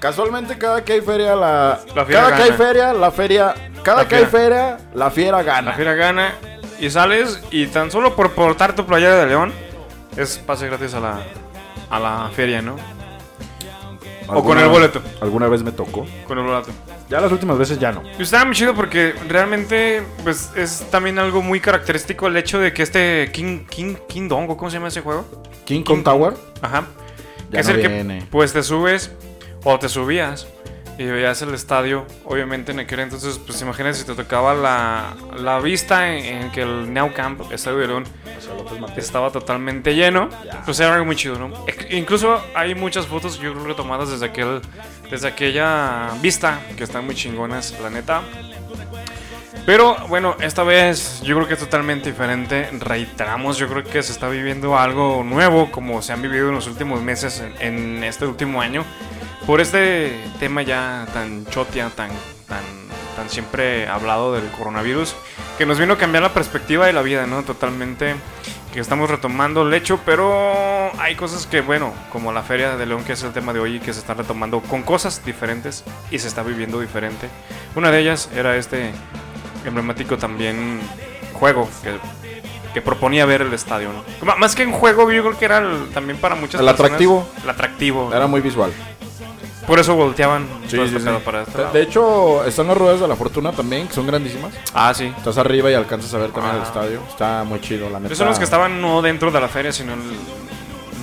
Casualmente 0.00 0.56
cada 0.56 0.82
que 0.82 0.94
hay 0.94 1.00
feria 1.02 1.36
la, 1.36 1.80
La 1.94 2.06
fiera 2.06 2.22
cada 2.22 2.36
que 2.36 2.42
hay 2.42 2.52
feria 2.52 2.92
la 2.92 3.10
feria 3.10 3.54
cada 3.82 4.02
La 4.02 4.08
que 4.08 4.16
hay 4.16 4.26
feria 4.26 4.78
la 4.94 5.10
fiera 5.10 5.42
gana. 5.42 5.70
La 5.70 5.76
fiera 5.76 5.94
gana 5.94 6.34
y 6.78 6.88
sales 6.88 7.40
y 7.50 7.66
tan 7.66 7.90
solo 7.90 8.14
por 8.14 8.32
portar 8.32 8.74
tu 8.74 8.86
playera 8.86 9.16
de 9.16 9.26
león 9.26 9.52
es 10.16 10.38
pase 10.38 10.66
gratis 10.66 10.94
a 10.94 11.00
la, 11.00 11.20
a 11.90 11.98
la 12.00 12.30
feria, 12.34 12.62
¿no? 12.62 12.76
O 14.28 14.42
con 14.42 14.58
el 14.58 14.68
boleto. 14.68 15.00
Alguna 15.20 15.48
vez 15.48 15.62
me 15.62 15.70
tocó. 15.72 16.04
Con 16.26 16.38
el 16.38 16.44
boleto. 16.44 16.70
Ya 17.08 17.20
las 17.20 17.30
últimas 17.30 17.56
veces 17.58 17.78
ya 17.78 17.92
no. 17.92 18.02
Y 18.18 18.22
estaba 18.22 18.44
muy 18.44 18.54
chido 18.54 18.74
porque 18.74 19.14
realmente 19.28 20.02
pues 20.24 20.50
es 20.56 20.84
también 20.90 21.18
algo 21.20 21.42
muy 21.42 21.60
característico 21.60 22.26
el 22.26 22.36
hecho 22.36 22.58
de 22.58 22.72
que 22.72 22.82
este 22.82 23.30
King 23.32 23.64
King 23.70 23.94
King 24.08 24.28
Dongo, 24.28 24.56
¿cómo 24.56 24.70
se 24.70 24.78
llama 24.78 24.88
ese 24.88 25.02
juego? 25.02 25.24
King 25.64 25.82
Kong 25.82 26.02
Tower. 26.02 26.34
Ajá. 26.60 26.86
Ya 27.52 27.60
es 27.60 27.68
no 27.68 27.74
el 27.74 27.86
viene. 27.88 28.18
que 28.20 28.26
pues 28.26 28.52
te 28.52 28.64
subes 28.64 29.12
o 29.62 29.78
te 29.78 29.88
subías 29.88 30.48
y 30.98 31.04
veías 31.04 31.42
el 31.42 31.52
estadio, 31.54 32.06
obviamente 32.24 32.72
en 32.72 32.80
aquel 32.80 33.00
entonces 33.00 33.38
pues 33.38 33.60
imagínate 33.60 33.98
si 33.98 34.04
te 34.04 34.14
tocaba 34.14 34.54
la, 34.54 35.14
la 35.36 35.58
vista 35.60 36.10
en, 36.14 36.24
en 36.44 36.50
que 36.50 36.62
el 36.62 36.92
Now 36.92 37.12
Camp, 37.12 37.52
Estadio 37.52 37.78
de 37.78 37.86
León, 37.88 38.04
estaba 38.96 39.30
totalmente 39.30 39.94
lleno, 39.94 40.28
pues 40.64 40.80
era 40.80 40.94
algo 40.94 41.04
muy 41.04 41.16
chido, 41.16 41.38
¿no? 41.38 41.52
E- 41.66 41.96
incluso 41.96 42.42
hay 42.54 42.74
muchas 42.74 43.06
fotos 43.06 43.38
yo 43.38 43.52
creo 43.52 43.66
que 43.66 43.74
tomadas 43.74 44.10
desde 44.10 44.26
aquel 44.26 44.60
desde 45.10 45.28
aquella 45.28 46.10
vista 46.22 46.60
que 46.76 46.84
están 46.84 47.04
muy 47.04 47.14
chingonas, 47.14 47.74
la 47.80 47.90
neta. 47.90 48.22
Pero 49.64 49.96
bueno, 50.08 50.36
esta 50.40 50.62
vez 50.62 51.20
yo 51.22 51.34
creo 51.34 51.48
que 51.48 51.54
es 51.54 51.60
totalmente 51.60 52.10
diferente. 52.10 52.68
Reiteramos, 52.78 53.58
yo 53.58 53.66
creo 53.68 53.82
que 53.82 54.00
se 54.02 54.12
está 54.12 54.28
viviendo 54.28 54.78
algo 54.78 55.24
nuevo, 55.24 55.70
como 55.72 56.02
se 56.02 56.12
han 56.12 56.22
vivido 56.22 56.50
en 56.50 56.54
los 56.54 56.68
últimos 56.68 57.02
meses, 57.02 57.40
en, 57.40 57.96
en 57.96 58.04
este 58.04 58.26
último 58.26 58.60
año, 58.60 58.84
por 59.46 59.60
este 59.60 60.18
tema 60.40 60.62
ya 60.62 61.06
tan 61.12 61.46
chotia, 61.46 61.88
tan, 61.90 62.10
tan, 62.48 62.62
tan 63.16 63.30
siempre 63.30 63.86
hablado 63.88 64.32
del 64.34 64.46
coronavirus, 64.50 65.14
que 65.58 65.66
nos 65.66 65.78
vino 65.78 65.94
a 65.94 65.98
cambiar 65.98 66.22
la 66.22 66.34
perspectiva 66.34 66.86
de 66.86 66.92
la 66.92 67.02
vida, 67.02 67.26
¿no? 67.26 67.42
Totalmente, 67.44 68.14
que 68.72 68.80
estamos 68.80 69.08
retomando 69.08 69.62
el 69.62 69.72
hecho, 69.72 70.00
pero 70.04 70.90
hay 71.00 71.14
cosas 71.14 71.46
que, 71.46 71.60
bueno, 71.60 71.92
como 72.12 72.32
la 72.32 72.42
Feria 72.42 72.76
de 72.76 72.86
León, 72.86 73.04
que 73.04 73.12
es 73.12 73.22
el 73.22 73.32
tema 73.32 73.52
de 73.52 73.60
hoy, 73.60 73.78
que 73.80 73.92
se 73.92 74.00
están 74.00 74.18
retomando 74.18 74.60
con 74.60 74.82
cosas 74.82 75.24
diferentes 75.24 75.84
y 76.10 76.18
se 76.18 76.28
está 76.28 76.42
viviendo 76.42 76.80
diferente. 76.80 77.28
Una 77.76 77.90
de 77.90 78.00
ellas 78.00 78.28
era 78.34 78.56
este 78.56 78.90
emblemático 79.64 80.18
también 80.18 80.80
juego 81.34 81.68
que, 81.82 81.96
que 82.74 82.82
proponía 82.82 83.24
ver 83.26 83.42
el 83.42 83.52
estadio, 83.54 83.90
¿no? 83.92 84.36
Más 84.36 84.54
que 84.54 84.66
un 84.66 84.72
juego, 84.72 85.10
yo 85.12 85.22
creo 85.22 85.38
que 85.38 85.44
era 85.44 85.58
el- 85.58 85.88
también 85.94 86.18
para 86.18 86.34
muchas 86.34 86.60
El 86.60 86.66
personas 86.66 86.90
atractivo. 86.92 87.28
El 87.44 87.50
atractivo. 87.50 88.12
Era 88.12 88.26
muy 88.26 88.40
visual. 88.40 88.72
Por 89.66 89.78
eso 89.80 89.94
volteaban 89.96 90.46
Sí, 90.68 90.76
sí, 90.76 90.80
este 90.80 91.00
sí. 91.00 91.06
para 91.24 91.42
este 91.42 91.64
De, 91.72 91.82
hecho, 91.82 92.44
están 92.44 92.68
las 92.68 92.76
ruedas 92.78 93.00
de 93.00 93.08
la 93.08 93.16
fortuna 93.16 93.52
también, 93.52 93.88
que 93.88 93.94
son 93.94 94.06
grandísimas. 94.06 94.52
Ah, 94.72 94.92
sí. 94.94 95.12
Estás 95.16 95.38
arriba 95.38 95.70
y 95.70 95.74
alcanzas 95.74 96.12
a 96.14 96.18
ver 96.18 96.30
también 96.30 96.54
el 96.56 96.60
Ah. 96.62 96.64
estadio. 96.64 97.00
Está 97.08 97.42
muy 97.44 97.60
chido, 97.60 97.90
la 97.90 97.98
neta. 97.98 98.06
Esos 98.12 98.18
son 98.18 98.28
los 98.28 98.38
que 98.38 98.44
estaban 98.44 98.80
no 98.80 99.02
dentro 99.02 99.30
de 99.32 99.40
la 99.40 99.48
feria, 99.48 99.72
sino 99.72 99.94
el- 99.94 100.00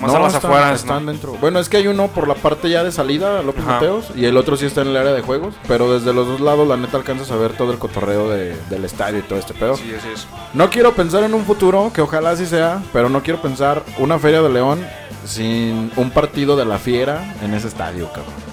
más 0.02 0.12
No, 0.12 0.18
a 0.18 0.22
las 0.22 0.34
están- 0.36 0.52
afueras, 0.52 0.80
están 0.82 1.06
¿no? 1.06 1.12
dentro. 1.12 1.34
Bueno, 1.40 1.60
es 1.60 1.70
que 1.70 1.78
hay 1.78 1.88
uno 1.88 2.08
por 2.10 2.28
la 2.28 2.36
parte 2.36 2.70
ya 2.70 2.84
de 2.84 2.92
salida, 2.92 3.42
López 3.42 3.64
Ajá. 3.64 3.74
Mateos, 3.76 4.08
y 4.16 4.26
el 4.26 4.36
otro 4.38 4.58
sí 4.58 4.66
está 4.66 4.82
en 4.82 4.88
el 4.90 4.98
área 4.98 5.14
de 5.14 5.22
juegos. 5.22 5.56
Pero 5.68 5.94
desde 5.94 6.14
los 6.14 6.28
dos 6.28 6.42
lados, 6.42 6.68
la 6.68 6.76
neta, 6.78 6.98
alcanzas 6.98 7.32
a 7.32 7.36
ver 7.38 7.54
todo 7.56 7.72
el 7.72 7.80
cotorreo 7.80 8.30
de- 8.30 8.56
del 8.70 8.84
estadio 8.86 9.20
y 9.20 9.22
todo 9.24 9.40
este 9.40 9.54
pedo. 9.54 9.78
Sí, 9.78 9.94
así 9.98 10.08
es. 10.14 10.28
No 10.54 10.70
quiero 10.70 10.94
pensar 10.94 11.24
en 11.24 11.34
un 11.34 11.46
futuro, 11.46 11.92
que 11.94 12.02
ojalá 12.02 12.32
así 12.32 12.46
sea, 12.46 12.82
pero 12.92 13.08
no 13.10 13.24
quiero 13.24 13.42
pensar 13.42 13.84
una 13.98 14.20
feria 14.20 14.42
de 14.42 14.50
León 14.50 14.86
sin 15.26 15.90
un 15.96 16.12
partido 16.12 16.58
de 16.58 16.66
la 16.66 16.80
fiera 16.80 17.34
en 17.42 17.54
ese 17.54 17.68
estadio, 17.70 18.08
cabrón. 18.08 18.53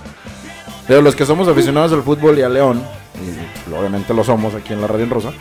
De 0.91 1.01
los 1.03 1.14
que 1.14 1.24
somos 1.24 1.47
aficionados 1.49 1.93
al 1.93 2.03
fútbol 2.03 2.38
y 2.38 2.43
a 2.43 2.49
León, 2.49 2.82
y 3.14 3.72
obviamente 3.72 4.12
lo 4.12 4.24
somos 4.24 4.55
aquí 4.55 4.72
en 4.72 4.80
la 4.80 4.86
Radio 4.88 5.05
en 5.05 5.11
Rosa, 5.11 5.32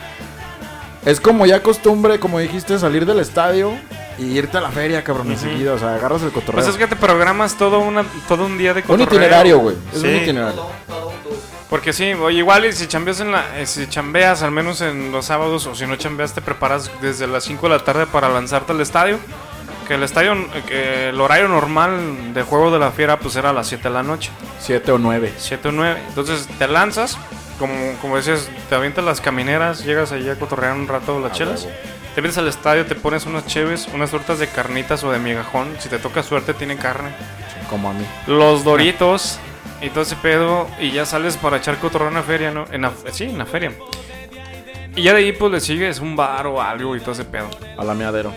es 1.04 1.20
como 1.20 1.44
ya 1.46 1.62
costumbre, 1.62 2.20
como 2.20 2.38
dijiste, 2.38 2.78
salir 2.78 3.04
del 3.04 3.18
estadio 3.20 3.72
y 4.18 4.24
irte 4.38 4.58
a 4.58 4.60
la 4.60 4.70
feria, 4.70 5.02
cabrón, 5.02 5.30
enseguida. 5.32 5.72
O 5.72 5.78
sea, 5.78 5.94
agarras 5.94 6.22
el 6.22 6.30
cotorreo. 6.30 6.62
Pues 6.62 6.68
es 6.68 6.76
que 6.76 6.86
te 6.86 6.94
programas 6.94 7.56
todo, 7.56 7.80
una, 7.80 8.04
todo 8.28 8.46
un 8.46 8.58
día 8.58 8.74
de 8.74 8.80
Un 8.82 8.86
cotorreo. 8.86 9.06
itinerario, 9.06 9.58
güey. 9.58 9.76
Es 9.92 10.00
Sí. 10.00 10.06
un 10.06 10.16
itinerario. 10.16 10.66
Porque 11.68 11.92
sí, 11.92 12.12
oye, 12.12 12.38
igual 12.38 12.64
y 12.66 12.72
si 12.72 12.86
chambeas, 12.86 13.20
en 13.20 13.32
la, 13.32 13.58
eh, 13.58 13.66
si 13.66 13.86
chambeas 13.88 14.42
al 14.42 14.50
menos 14.50 14.80
en 14.82 15.10
los 15.12 15.24
sábados 15.26 15.66
o 15.66 15.74
si 15.74 15.86
no 15.86 15.96
chambeas 15.96 16.32
te 16.32 16.40
preparas 16.42 16.90
desde 17.00 17.26
las 17.26 17.44
5 17.44 17.68
de 17.68 17.76
la 17.76 17.82
tarde 17.84 18.06
para 18.06 18.28
lanzarte 18.28 18.72
al 18.72 18.80
estadio. 18.80 19.18
Que 19.90 19.96
el 19.96 20.04
estadio, 20.04 20.36
que 20.68 21.08
el 21.08 21.20
horario 21.20 21.48
normal 21.48 22.32
de 22.32 22.44
juego 22.44 22.70
de 22.70 22.78
la 22.78 22.92
fiera 22.92 23.18
pues 23.18 23.34
era 23.34 23.50
a 23.50 23.52
las 23.52 23.66
7 23.66 23.88
de 23.88 23.90
la 23.90 24.04
noche. 24.04 24.30
Siete 24.60 24.92
o 24.92 24.98
nueve. 24.98 25.34
7 25.36 25.66
o 25.66 25.72
9. 25.72 26.00
Entonces 26.06 26.46
te 26.60 26.68
lanzas, 26.68 27.18
como, 27.58 27.74
como 28.00 28.14
decías, 28.14 28.48
te 28.68 28.76
avientas 28.76 29.04
las 29.04 29.20
camineras, 29.20 29.84
llegas 29.84 30.12
allí 30.12 30.28
a 30.28 30.38
cotorrear 30.38 30.76
un 30.76 30.86
rato 30.86 31.18
las 31.18 31.32
chelas. 31.32 31.66
Te 32.14 32.20
vienes 32.20 32.38
al 32.38 32.46
estadio, 32.46 32.86
te 32.86 32.94
pones 32.94 33.26
unas 33.26 33.48
cheves, 33.48 33.88
unas 33.92 34.12
tortas 34.12 34.38
de 34.38 34.46
carnitas 34.46 35.02
o 35.02 35.10
de 35.10 35.18
migajón. 35.18 35.74
Si 35.80 35.88
te 35.88 35.98
toca 35.98 36.22
suerte, 36.22 36.54
tiene 36.54 36.76
carne. 36.76 37.10
Como 37.68 37.90
a 37.90 37.92
mí. 37.92 38.06
Los 38.28 38.62
doritos 38.62 39.40
y 39.82 39.90
todo 39.90 40.02
ese 40.02 40.14
pedo. 40.14 40.68
Y 40.78 40.92
ya 40.92 41.04
sales 41.04 41.36
para 41.36 41.56
echar 41.56 41.78
cotorreo 41.78 42.10
en 42.10 42.14
la 42.14 42.22
feria, 42.22 42.52
¿no? 42.52 42.64
En 42.70 42.82
la, 42.82 42.92
sí, 43.10 43.24
en 43.24 43.38
la 43.38 43.44
feria. 43.44 43.72
Y 44.94 45.02
ya 45.02 45.14
de 45.14 45.18
ahí 45.18 45.32
pues 45.32 45.50
le 45.50 45.58
sigues 45.58 45.98
un 45.98 46.14
bar 46.14 46.46
o 46.46 46.62
algo 46.62 46.94
y 46.94 47.00
todo 47.00 47.10
ese 47.10 47.24
pedo. 47.24 47.50
A 47.76 47.84
la 47.84 47.94
meadero. 47.94 48.32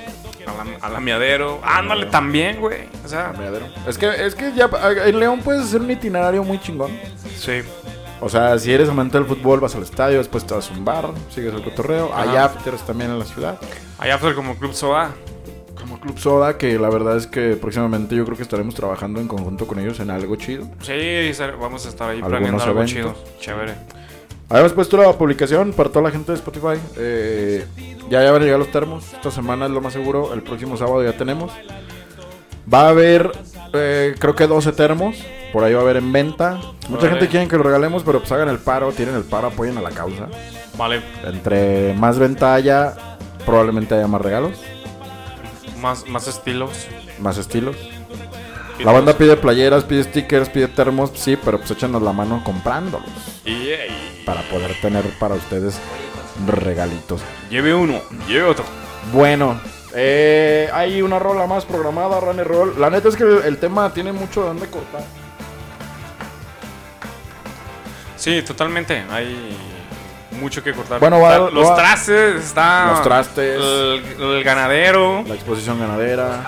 A 0.82 0.90
la, 0.90 1.00
miadero. 1.00 1.60
Ándale 1.64 2.08
también, 2.08 2.60
güey. 2.60 2.82
O 3.04 3.08
sea, 3.08 3.34
Meadero. 3.38 3.66
Es 3.88 3.98
que, 3.98 4.08
es 4.26 4.36
que 4.36 4.54
ya 4.54 4.70
en 5.06 5.20
León 5.20 5.42
puedes 5.42 5.64
hacer 5.64 5.82
un 5.82 5.92
itinerario 5.92 6.44
muy 6.44 6.60
chingón. 6.60 6.92
sí. 7.38 7.62
O 8.22 8.30
sea, 8.30 8.58
si 8.58 8.72
eres 8.72 8.88
amante 8.88 9.18
del 9.18 9.28
fútbol, 9.28 9.60
vas 9.60 9.76
al 9.76 9.84
estadio, 9.84 10.18
después 10.20 10.46
te 10.46 10.54
vas 10.54 10.70
a 10.70 10.74
un 10.74 10.86
bar, 10.86 11.10
sigues 11.30 11.54
el 11.54 11.62
cotorreo. 11.62 12.10
Hay 12.16 12.38
afters 12.38 12.82
también 12.84 13.12
en 13.12 13.20
la 13.20 13.26
ciudad. 13.26 13.60
Hay 14.00 14.12
after 14.12 14.34
como 14.34 14.56
Club 14.56 14.74
Soa. 14.74 15.12
Como 15.78 16.00
Club 16.00 16.18
Soda, 16.18 16.58
que 16.58 16.80
la 16.80 16.90
verdad 16.90 17.18
es 17.18 17.28
que 17.28 17.58
próximamente 17.58 18.16
yo 18.16 18.24
creo 18.24 18.38
que 18.38 18.44
estaremos 18.44 18.76
trabajando 18.76 19.20
en 19.20 19.28
conjunto 19.28 19.68
con 19.68 19.78
ellos 19.78 20.00
en 20.00 20.10
algo 20.10 20.38
chido. 20.38 20.66
Sí, 20.82 21.32
vamos 21.60 21.86
a 21.86 21.90
estar 21.90 22.12
ahí 22.12 22.18
Algunos 22.20 22.30
planeando 22.40 22.64
algo 22.64 22.82
eventos. 22.84 22.94
chido. 22.94 23.16
Chévere. 23.42 23.74
Habíamos 24.54 24.74
puesto 24.74 24.98
la 24.98 25.12
publicación 25.14 25.74
para 25.74 25.90
toda 25.90 26.04
la 26.04 26.12
gente 26.12 26.32
de 26.32 26.38
Spotify. 26.38 26.80
Eh, 26.96 27.66
ya, 28.08 28.22
ya 28.22 28.32
van 28.32 28.44
a 28.44 28.46
llegar 28.46 28.60
los 28.60 28.72
termos. 28.72 29.12
Esta 29.12 29.32
semana 29.32 29.66
es 29.66 29.72
lo 29.72 29.82
más 29.82 29.94
seguro. 29.94 30.32
El 30.32 30.44
próximo 30.44 30.78
sábado 30.78 31.04
ya 31.04 31.18
tenemos. 31.18 31.52
Va 32.72 32.82
a 32.86 32.90
haber, 32.90 33.32
eh, 33.74 34.14
creo 34.20 34.36
que 34.36 34.46
12 34.46 34.72
termos. 34.74 35.16
Por 35.52 35.64
ahí 35.64 35.74
va 35.74 35.80
a 35.80 35.82
haber 35.82 35.98
en 35.98 36.12
venta. 36.14 36.60
Mucha 36.88 37.10
gente 37.10 37.28
quiere 37.30 37.48
que 37.48 37.58
lo 37.58 37.64
regalemos, 37.64 38.04
pero 38.04 38.20
pues 38.20 38.32
hagan 38.32 38.48
el 38.48 38.60
paro, 38.60 38.92
tienen 38.92 39.16
el 39.16 39.24
paro, 39.24 39.48
apoyen 39.48 39.76
a 39.80 39.82
la 39.82 39.90
causa. 39.90 40.28
Vale. 40.78 41.02
Entre 41.26 41.96
más 41.96 42.20
venta 42.20 42.54
haya, 42.54 42.94
probablemente 43.48 43.96
haya 43.96 44.06
más 44.08 44.22
regalos, 44.22 44.62
Más, 45.82 46.08
más 46.08 46.28
estilos. 46.28 46.86
más 47.18 47.40
estilos. 47.40 47.76
La 48.80 48.92
banda 48.92 49.18
pide 49.18 49.38
playeras, 49.38 49.84
pide 49.84 50.04
stickers, 50.04 50.50
pide 50.50 50.68
termos, 50.68 51.12
sí, 51.16 51.38
pero 51.38 51.58
pues 51.60 51.72
échanos 51.72 52.02
la 52.02 52.12
mano 52.12 52.42
comprándolos 52.44 53.08
Y, 53.46 53.52
y- 53.52 54.24
para 54.26 54.42
poder 54.50 54.74
tener 54.82 55.04
para 55.20 55.36
ustedes 55.36 55.78
regalitos. 56.48 57.22
lleve 57.50 57.74
uno, 57.74 58.02
lleve 58.28 58.44
otro. 58.44 58.66
Bueno, 59.14 59.60
eh, 59.94 60.70
hay 60.74 61.02
una 61.02 61.20
rola 61.20 61.46
más 61.46 61.66
programada, 61.66 62.20
Run 62.20 62.40
and 62.40 62.48
Roll. 62.48 62.80
La 62.80 62.90
neta 62.90 63.10
es 63.10 63.16
que 63.16 63.24
el, 63.24 63.42
el 63.46 63.58
tema 63.58 63.94
tiene 63.94 64.12
mucho 64.12 64.42
de 64.42 64.48
dónde 64.48 64.68
cortar. 64.68 65.04
Sí, 68.16 68.42
totalmente. 68.42 69.04
Hay 69.12 69.56
mucho 70.34 70.64
que 70.64 70.74
cortar. 70.74 71.00
Bueno, 71.00 71.20
va- 71.20 71.36
Está- 71.38 71.50
los 71.52 71.70
va- 71.70 71.76
trastes, 71.76 72.44
está. 72.46 72.92
Los 72.92 73.04
trastes. 73.04 73.56
El, 73.62 74.04
el 74.22 74.44
ganadero. 74.44 75.24
La 75.28 75.36
exposición 75.36 75.80
ganadera, 75.80 76.44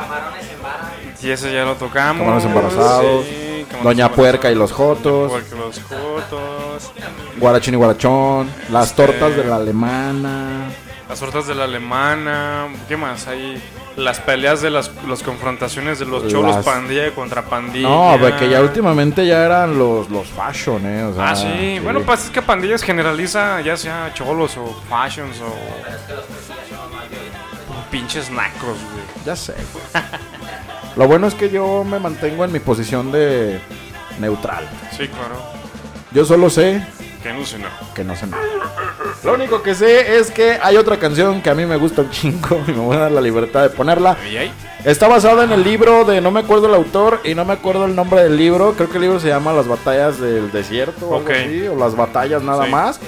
Y 1.22 1.30
ese 1.30 1.52
ya 1.54 1.64
lo 1.66 1.76
tocamos. 1.76 2.20
Camarones 2.22 2.46
embarazados, 2.46 3.26
Sí, 3.26 3.66
camarones 3.70 3.84
Doña 3.84 4.12
Puerca 4.12 4.52
y 4.52 4.56
los 4.56 4.72
Jotos, 4.72 5.32
Doña 5.32 5.44
Puerca 5.46 5.56
y 5.56 5.60
los 5.60 5.80
Jotos. 5.84 6.92
Guarachín 7.38 7.74
y 7.74 7.78
Guarachón, 7.78 8.50
las 8.72 8.90
Este- 8.92 9.06
tortas 9.06 9.36
de 9.36 9.44
la 9.44 9.56
alemana. 9.56 10.70
Las 11.10 11.20
tortas 11.20 11.48
de 11.48 11.56
la 11.56 11.64
alemana. 11.66 12.68
¿Qué 12.88 12.98
más? 12.98 13.28
Hay 13.28 13.62
las 13.98 14.20
peleas 14.20 14.62
de 14.62 14.70
las, 14.70 14.92
las 15.08 15.24
confrontaciones 15.24 16.00
de 16.00 16.06
los 16.06 16.28
cholos 16.28 16.56
Las- 16.58 16.66
pandilla 16.66 17.12
contra 17.16 17.44
pandilla. 17.44 17.88
No, 17.88 18.18
porque 18.20 18.50
ya 18.50 18.62
últimamente 18.62 19.26
ya 19.26 19.46
eran 19.46 19.78
los, 19.78 20.10
los 20.10 20.28
fashion, 20.28 20.86
¿eh? 20.86 21.04
O 21.04 21.14
sea, 21.14 21.30
Ah, 21.30 21.36
sí. 21.36 21.80
Bueno, 21.82 22.02
pues 22.02 22.26
es 22.26 22.30
que 22.30 22.42
pandillas 22.42 22.82
generaliza 22.84 23.62
ya 23.62 23.78
sea 23.78 24.12
cholos 24.14 24.58
o 24.58 24.76
fashions 24.90 25.40
o. 25.42 25.56
Pinches 27.92 28.30
nacos, 28.30 28.62
güey. 28.92 29.06
Ya 29.26 29.36
sé, 29.36 29.54
güey. 29.74 30.04
Lo 30.98 31.08
bueno 31.08 31.28
es 31.28 31.34
que 31.36 31.50
yo 31.50 31.84
me 31.84 32.00
mantengo 32.00 32.44
en 32.46 32.52
mi 32.52 32.60
posición 32.60 33.12
de 33.12 33.60
neutral. 34.20 34.68
Sí, 34.92 35.08
claro. 35.08 35.42
Yo 36.12 36.26
solo 36.26 36.50
sé 36.50 36.86
Que 37.26 37.34
no 37.34 37.44
sé, 37.44 37.58
no. 37.58 37.68
que 37.96 38.04
no 38.04 38.16
sé 38.16 38.28
nada. 38.28 38.44
Lo 39.24 39.34
único 39.34 39.64
que 39.64 39.74
sé 39.74 40.18
es 40.20 40.30
que 40.30 40.60
hay 40.62 40.78
otra 40.78 41.00
canción 41.00 41.42
que 41.42 41.50
a 41.50 41.56
mí 41.56 41.66
me 41.66 41.76
gusta 41.76 42.04
un 42.04 42.12
chingo 42.12 42.62
y 42.68 42.72
me 42.72 42.78
voy 42.78 42.96
a 42.98 43.00
dar 43.00 43.12
la 43.12 43.20
libertad 43.22 43.64
de 43.64 43.70
ponerla. 43.72 44.16
¿Y 44.32 44.38
ahí? 44.38 44.52
Está 44.84 45.08
basada 45.08 45.44
en 45.44 45.52
el 45.52 45.64
libro 45.64 46.06
de 46.06 46.22
no 46.22 46.30
me 46.30 46.42
acuerdo 46.42 46.68
el 46.68 46.76
autor 46.76 47.22
y 47.24 47.34
no 47.34 47.44
me 47.44 47.54
acuerdo 47.54 47.86
el 47.86 47.96
nombre 47.96 48.22
del 48.22 48.38
libro. 48.38 48.74
Creo 48.74 48.90
que 48.92 48.98
el 48.98 49.02
libro 49.06 49.20
se 49.20 49.30
llama 49.30 49.54
Las 49.54 49.68
batallas 49.68 50.20
del 50.20 50.52
desierto 50.52 51.08
o 51.08 51.16
algo 51.18 51.28
Ok. 51.28 51.32
así, 51.36 51.68
o 51.68 51.76
Las 51.76 51.96
batallas 51.96 52.44
nada 52.44 52.66
Sí. 52.66 52.72
más. 52.72 53.00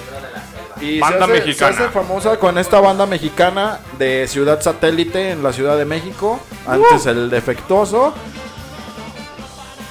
Y 0.80 0.98
Banda 0.98 1.18
se 1.18 1.32
hace, 1.32 1.32
mexicana. 1.44 1.76
se 1.76 1.82
hace 1.84 1.92
famosa 1.92 2.36
con 2.40 2.58
esta 2.58 2.80
banda 2.80 3.06
mexicana 3.06 3.78
de 4.00 4.26
Ciudad 4.26 4.60
Satélite 4.60 5.30
en 5.30 5.44
la 5.44 5.52
Ciudad 5.52 5.78
de 5.78 5.84
México. 5.84 6.40
Antes 6.66 7.06
el 7.06 7.30
defectuoso. 7.30 8.12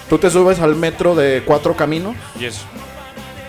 Tú 0.10 0.18
te 0.18 0.30
subes 0.30 0.60
al 0.60 0.76
metro 0.76 1.16
de 1.16 1.44
cuatro 1.46 1.76
caminos. 1.78 2.16
Y 2.38 2.46
eso. 2.46 2.66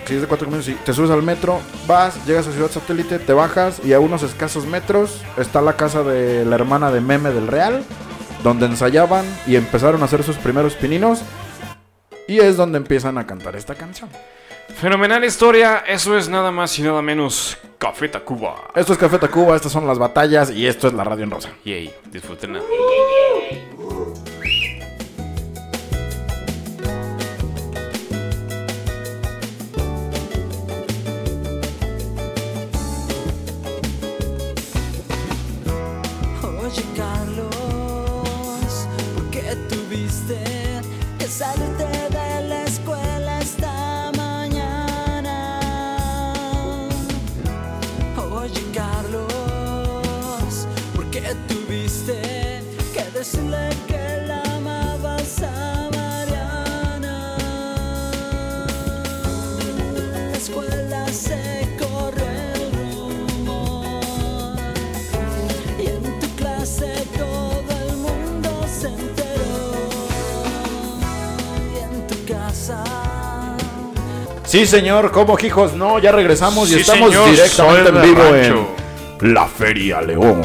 Si 0.08 0.14
es 0.14 0.22
de 0.22 0.26
cuatro 0.26 0.46
caminos, 0.46 0.64
sí. 0.64 0.74
Te 0.86 0.94
subes 0.94 1.10
al 1.10 1.22
metro, 1.22 1.60
vas, 1.86 2.24
llegas 2.24 2.46
a 2.46 2.52
Ciudad 2.52 2.70
Satélite, 2.70 3.18
te 3.18 3.34
bajas 3.34 3.84
y 3.84 3.92
a 3.92 4.00
unos 4.00 4.22
escasos 4.22 4.64
metros 4.64 5.20
está 5.36 5.60
la 5.60 5.74
casa 5.74 6.02
de 6.02 6.46
la 6.46 6.54
hermana 6.54 6.90
de 6.90 7.02
Meme 7.02 7.28
del 7.30 7.46
Real, 7.46 7.84
donde 8.42 8.64
ensayaban 8.64 9.26
y 9.46 9.56
empezaron 9.56 10.00
a 10.00 10.06
hacer 10.06 10.22
sus 10.22 10.36
primeros 10.36 10.76
pininos. 10.76 11.20
Y 12.26 12.38
es 12.38 12.56
donde 12.56 12.78
empiezan 12.78 13.18
a 13.18 13.26
cantar 13.26 13.54
esta 13.54 13.74
canción. 13.74 14.08
Fenomenal 14.80 15.22
historia. 15.26 15.84
Eso 15.86 16.16
es 16.16 16.30
nada 16.30 16.50
más 16.52 16.78
y 16.78 16.82
nada 16.82 17.02
menos 17.02 17.58
Café 17.76 18.08
Tacuba. 18.08 18.54
Esto 18.74 18.94
es 18.94 18.98
Café 18.98 19.18
Tacuba, 19.18 19.56
estas 19.56 19.72
son 19.72 19.86
las 19.86 19.98
batallas 19.98 20.50
y 20.50 20.66
esto 20.66 20.88
es 20.88 20.94
la 20.94 21.04
radio 21.04 21.24
en 21.24 21.30
rosa. 21.32 21.50
Yay. 21.66 21.92
Disfrútenla. 22.10 22.60
Sí, 74.48 74.66
señor, 74.66 75.10
como 75.12 75.38
hijos, 75.38 75.74
no, 75.74 75.98
ya 75.98 76.10
regresamos 76.10 76.70
y 76.70 76.74
Sí, 76.74 76.80
estamos 76.80 77.10
señor, 77.10 77.30
directamente 77.30 77.88
en 77.90 78.02
vivo 78.02 78.22
rancho. 78.22 78.68
en 79.20 79.34
La 79.34 79.46
Feria 79.46 80.00
León 80.00 80.40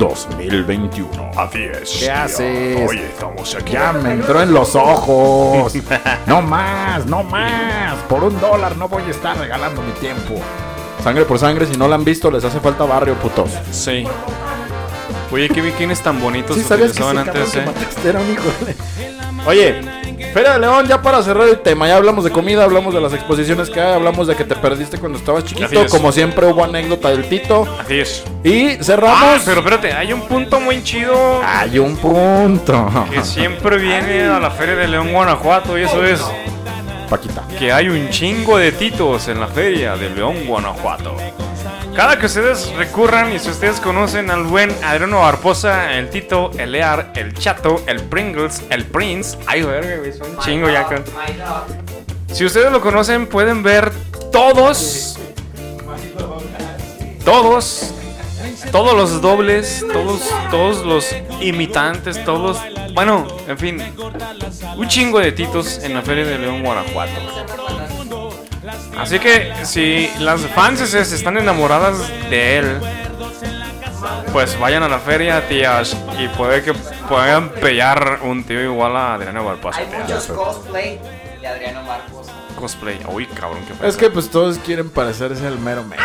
2021. 0.00 1.30
Así 1.36 1.62
es. 1.62 1.90
¿Qué 2.00 2.10
haces? 2.10 2.88
Oye, 2.88 3.06
estamos 3.06 3.54
aquí. 3.54 3.72
Ya 3.72 3.92
me 3.92 4.12
entró 4.14 4.42
en 4.42 4.52
los 4.52 4.74
ojos. 4.74 5.72
No 6.26 6.42
más, 6.42 7.06
no 7.06 7.22
más. 7.22 7.94
Por 8.08 8.24
un 8.24 8.40
dólar 8.40 8.76
no 8.76 8.88
voy 8.88 9.04
a 9.04 9.10
estar 9.10 9.38
regalando 9.38 9.82
mi 9.82 9.92
tiempo. 9.92 10.34
Sangre 11.04 11.24
por 11.24 11.38
sangre, 11.38 11.66
si 11.66 11.76
no 11.76 11.86
la 11.86 11.94
han 11.94 12.04
visto, 12.04 12.30
les 12.32 12.42
hace 12.44 12.58
falta 12.58 12.84
barrio, 12.84 13.14
putos. 13.14 13.50
Sí. 13.70 14.04
Oye, 15.30 15.48
qué 15.48 15.60
bikines 15.60 16.00
tan 16.02 16.20
bonitos 16.20 16.56
Sí, 16.56 16.64
que 16.64 16.74
ese 16.84 17.02
antes, 17.04 17.50
que 17.50 17.58
eh. 17.60 17.66
mataste 17.66 18.08
era 18.08 18.20
un 18.20 18.32
hijo 18.32 18.42
de- 18.66 18.74
Oye, 19.46 19.80
Feria 20.32 20.54
de 20.54 20.58
León, 20.60 20.86
ya 20.88 21.00
para 21.02 21.22
cerrar 21.22 21.48
el 21.48 21.58
tema, 21.60 21.86
ya 21.86 21.96
hablamos 21.96 22.24
de 22.24 22.30
comida, 22.30 22.64
hablamos 22.64 22.92
de 22.94 23.00
las 23.00 23.12
exposiciones 23.12 23.70
que 23.70 23.80
hay, 23.80 23.92
hablamos 23.94 24.26
de 24.26 24.34
que 24.34 24.44
te 24.44 24.54
perdiste 24.56 24.98
cuando 24.98 25.18
estabas 25.18 25.44
chiquito, 25.44 25.82
es. 25.82 25.90
como 25.90 26.10
siempre 26.12 26.46
hubo 26.46 26.64
anécdota 26.64 27.10
del 27.10 27.28
Tito. 27.28 27.66
Así 27.78 28.00
es. 28.00 28.24
Y 28.42 28.70
Ah, 28.72 28.78
cerramos. 28.82 29.42
pero 29.44 29.58
espérate, 29.60 29.92
hay 29.92 30.12
un 30.12 30.22
punto 30.22 30.58
muy 30.60 30.82
chido 30.82 31.40
Hay 31.44 31.78
un 31.78 31.96
punto. 31.96 32.90
que 33.10 33.22
siempre 33.22 33.78
viene 33.78 34.24
a 34.24 34.40
la 34.40 34.50
Feria 34.50 34.74
de 34.74 34.88
León, 34.88 35.12
Guanajuato, 35.12 35.78
y 35.78 35.82
eso 35.82 36.04
es 36.04 36.20
Paquita. 37.08 37.42
que 37.58 37.70
hay 37.72 37.88
un 37.88 38.08
chingo 38.10 38.58
de 38.58 38.72
titos 38.72 39.28
en 39.28 39.38
la 39.40 39.46
Feria 39.46 39.94
de 39.96 40.10
León, 40.10 40.46
Guanajuato. 40.46 41.14
Cada 41.94 42.18
que 42.18 42.26
ustedes 42.26 42.72
recurran 42.76 43.32
y 43.32 43.38
si 43.38 43.50
ustedes 43.50 43.78
conocen 43.80 44.30
al 44.30 44.44
buen 44.44 44.70
Adriano 44.82 45.20
Barposa, 45.20 45.96
el 45.96 46.10
Tito, 46.10 46.50
el 46.58 46.72
Lear, 46.72 47.12
el 47.14 47.34
Chato, 47.34 47.82
el 47.86 48.02
Pringles, 48.02 48.62
el 48.70 48.84
Prince, 48.84 49.38
ay, 49.46 49.62
verga, 49.62 49.98
güey, 49.98 50.12
son 50.12 50.36
chingo 50.40 50.68
ya. 50.68 50.84
con- 50.84 51.04
Si 52.32 52.44
ustedes 52.44 52.72
lo 52.72 52.80
conocen, 52.80 53.28
pueden 53.28 53.62
ver 53.62 53.92
todos, 54.32 55.18
todos, 57.24 57.94
todos 58.72 58.94
los 58.96 59.20
dobles, 59.22 59.84
todos, 59.92 60.20
todos 60.50 60.84
los 60.84 61.14
imitantes, 61.40 62.24
todos, 62.24 62.58
bueno, 62.92 63.26
en 63.46 63.56
fin, 63.58 63.82
un 64.76 64.88
chingo 64.88 65.20
de 65.20 65.30
titos 65.30 65.78
en 65.84 65.94
la 65.94 66.02
Feria 66.02 66.24
de 66.24 66.38
León, 66.40 66.64
Guanajuato. 66.64 67.12
Así 68.98 69.18
que 69.18 69.52
si 69.64 70.10
las 70.18 70.40
fans 70.48 70.80
están 70.94 71.36
enamoradas 71.36 72.08
de 72.30 72.58
él, 72.58 72.80
pues 74.32 74.58
vayan 74.58 74.82
a 74.82 74.88
la 74.88 74.98
feria, 74.98 75.46
tías, 75.48 75.96
y 76.18 76.28
puede 76.28 76.62
que 76.62 76.74
puedan 77.08 77.50
pellar 77.50 78.20
un 78.22 78.44
tío 78.44 78.62
igual 78.62 78.96
a 78.96 79.14
Adriano 79.14 79.44
Barbosa. 79.44 79.80
Hay 79.80 79.86
muchos 79.86 80.26
cosplay 80.26 81.00
de 81.40 81.46
Adriano 81.46 81.82
Marcos. 81.82 82.26
Cosplay. 82.58 83.00
Uy, 83.08 83.26
cabrón, 83.26 83.60
qué 83.66 83.86
Es 83.86 83.96
que 83.96 84.10
pues 84.10 84.30
todos 84.30 84.58
quieren 84.58 84.90
parecerse 84.90 85.46
el 85.46 85.58
mero 85.58 85.84
mero. 85.84 86.02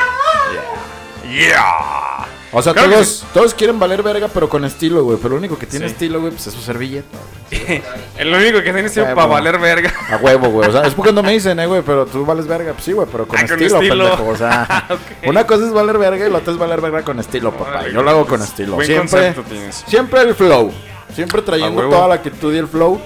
Yeah. 1.29 2.27
O 2.51 2.61
sea, 2.63 2.73
Claro 2.73 2.89
todos, 2.91 3.23
todos 3.33 3.53
quieren 3.53 3.77
valer 3.77 4.01
verga, 4.01 4.27
pero 4.27 4.49
con 4.49 4.65
estilo, 4.65 5.03
güey. 5.03 5.17
Pero 5.21 5.29
lo 5.31 5.37
único 5.37 5.57
que 5.57 5.67
tiene 5.67 5.85
Sí. 5.87 5.91
estilo, 5.93 6.19
güey, 6.19 6.31
pues 6.31 6.47
es 6.47 6.53
su 6.53 6.61
servilleta. 6.61 7.17
güey. 7.51 7.83
El 8.17 8.33
único 8.33 8.57
que 8.63 8.73
tiene 8.73 8.87
Eh, 8.87 9.15
para 9.15 9.27
valer 9.27 9.59
verga. 9.59 9.93
A 10.11 10.17
huevo, 10.17 10.49
güey. 10.49 10.67
O 10.67 10.71
sea, 10.71 10.81
es 10.81 10.95
porque 10.95 11.13
no 11.13 11.21
me 11.21 11.31
dicen, 11.33 11.59
eh, 11.59 11.67
güey, 11.67 11.83
pero 11.83 12.05
tú 12.07 12.25
vales 12.25 12.47
verga. 12.47 12.73
Pues 12.73 12.85
sí, 12.85 12.93
güey, 12.93 13.07
pero 13.11 13.27
con, 13.27 13.37
Ah, 13.37 13.41
con 13.47 13.51
estilo, 13.61 13.75
estilo. 13.81 14.03
pendejo. 14.09 14.29
O 14.29 14.35
sea, 14.35 14.87
una 15.27 15.45
cosa 15.45 15.65
es 15.65 15.73
valer 15.73 15.97
verga 15.99 16.27
y 16.27 16.31
la 16.31 16.39
otra 16.39 16.53
es 16.53 16.59
valer 16.59 16.81
verga 16.81 17.03
con 17.03 17.19
estilo, 17.19 17.51
papá. 17.51 17.87
Yo 17.93 18.01
lo 18.01 18.09
hago 18.09 18.25
con 18.25 18.41
estilo. 18.41 18.75
Buen 18.75 18.87
Siempre, 18.87 19.33
tienes. 19.47 19.83
siempre 19.87 20.21
el 20.21 20.33
flow. 20.33 20.71
Siempre 21.13 21.41
trayendo 21.43 21.87
toda 21.89 22.07
la 22.07 22.15
actitud 22.15 22.53
y 22.53 22.57
el 22.57 22.67
flow. 22.67 22.99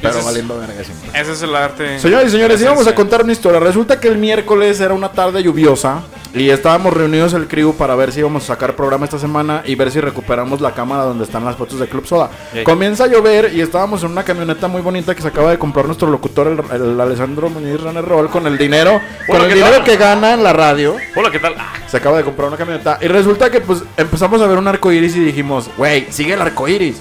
Pero 0.00 0.18
es- 0.18 0.24
valiendo 0.24 0.58
verga 0.58 0.82
siempre. 0.82 1.20
Ese 1.20 1.32
es 1.32 1.42
el 1.42 1.54
arte. 1.54 1.98
Señores 2.00 2.28
y 2.28 2.30
señores, 2.32 2.60
íbamos 2.60 2.86
a 2.86 2.94
contar 2.94 3.22
una 3.22 3.32
historia. 3.32 3.60
Resulta 3.60 4.00
que 4.00 4.08
el 4.08 4.16
miércoles 4.18 4.80
era 4.80 4.94
una 4.94 5.12
tarde 5.12 5.42
lluviosa 5.42 6.00
y 6.34 6.48
estábamos 6.48 6.94
reunidos 6.94 7.34
el 7.34 7.46
crew 7.46 7.74
para 7.74 7.94
ver 7.94 8.10
si 8.12 8.20
íbamos 8.20 8.44
a 8.44 8.46
sacar 8.48 8.74
programa 8.74 9.04
esta 9.04 9.18
semana 9.18 9.62
y 9.66 9.74
ver 9.74 9.90
si 9.90 10.00
recuperamos 10.00 10.60
la 10.62 10.72
cámara 10.72 11.02
donde 11.04 11.24
están 11.24 11.44
las 11.44 11.56
fotos 11.56 11.78
de 11.78 11.86
Club 11.88 12.06
Soda. 12.06 12.30
Comienza 12.64 13.04
a 13.04 13.06
llover 13.08 13.52
y 13.54 13.60
estábamos 13.60 14.02
en 14.02 14.10
una 14.12 14.22
camioneta 14.24 14.66
muy 14.68 14.80
bonita 14.80 15.14
que 15.14 15.20
se 15.22 15.28
acaba 15.28 15.50
de 15.50 15.58
comprar 15.58 15.84
nuestro 15.86 16.08
locutor, 16.10 16.46
el, 16.72 16.80
el 16.82 17.00
Alessandro 17.00 17.50
Muñiz 17.50 17.80
Runner 17.80 18.04
Roll, 18.04 18.30
con 18.30 18.46
el 18.46 18.56
dinero, 18.56 19.00
con 19.26 19.42
el 19.42 19.48
¿qué 19.48 19.54
dinero 19.56 19.76
tal? 19.76 19.84
que 19.84 19.96
gana 19.96 20.32
en 20.32 20.42
la 20.42 20.52
radio. 20.52 20.96
Hola, 21.14 21.30
¿qué 21.30 21.38
tal? 21.38 21.54
Ah, 21.58 21.74
Se 21.86 21.98
acaba 21.98 22.16
de 22.16 22.24
comprar 22.24 22.48
una 22.48 22.56
camioneta. 22.56 22.98
Y 23.02 23.08
resulta 23.08 23.50
que 23.50 23.60
pues 23.60 23.82
empezamos 23.96 24.40
a 24.40 24.46
ver 24.46 24.56
un 24.58 24.68
arco 24.68 24.90
iris 24.90 25.14
y 25.16 25.20
dijimos, 25.20 25.68
güey, 25.76 26.06
sigue 26.10 26.32
el 26.34 26.40
arco 26.40 26.66
iris. 26.66 26.96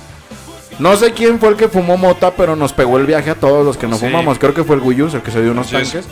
No 0.80 0.96
sé 0.98 1.12
quién 1.14 1.40
fue 1.40 1.50
el 1.50 1.56
que 1.56 1.68
fumó 1.68 1.96
mota, 1.96 2.32
pero 2.32 2.56
nos 2.56 2.74
pegó 2.74 2.98
el 2.98 3.06
viaje 3.06 3.30
a 3.30 3.36
todos 3.36 3.64
los 3.66 3.78
que 3.78 3.88
no 3.88 3.98
Sí. 3.98 4.06
fumamos. 4.08 4.40
Creo 4.40 4.54
que 4.54 4.64
fue 4.64 4.76
el 4.76 4.82
Guyus, 4.82 5.14
el 5.14 5.22
que 5.22 5.30
se 5.32 5.42
dio 5.42 5.52
unos 5.52 5.70
tanques. 5.70 6.06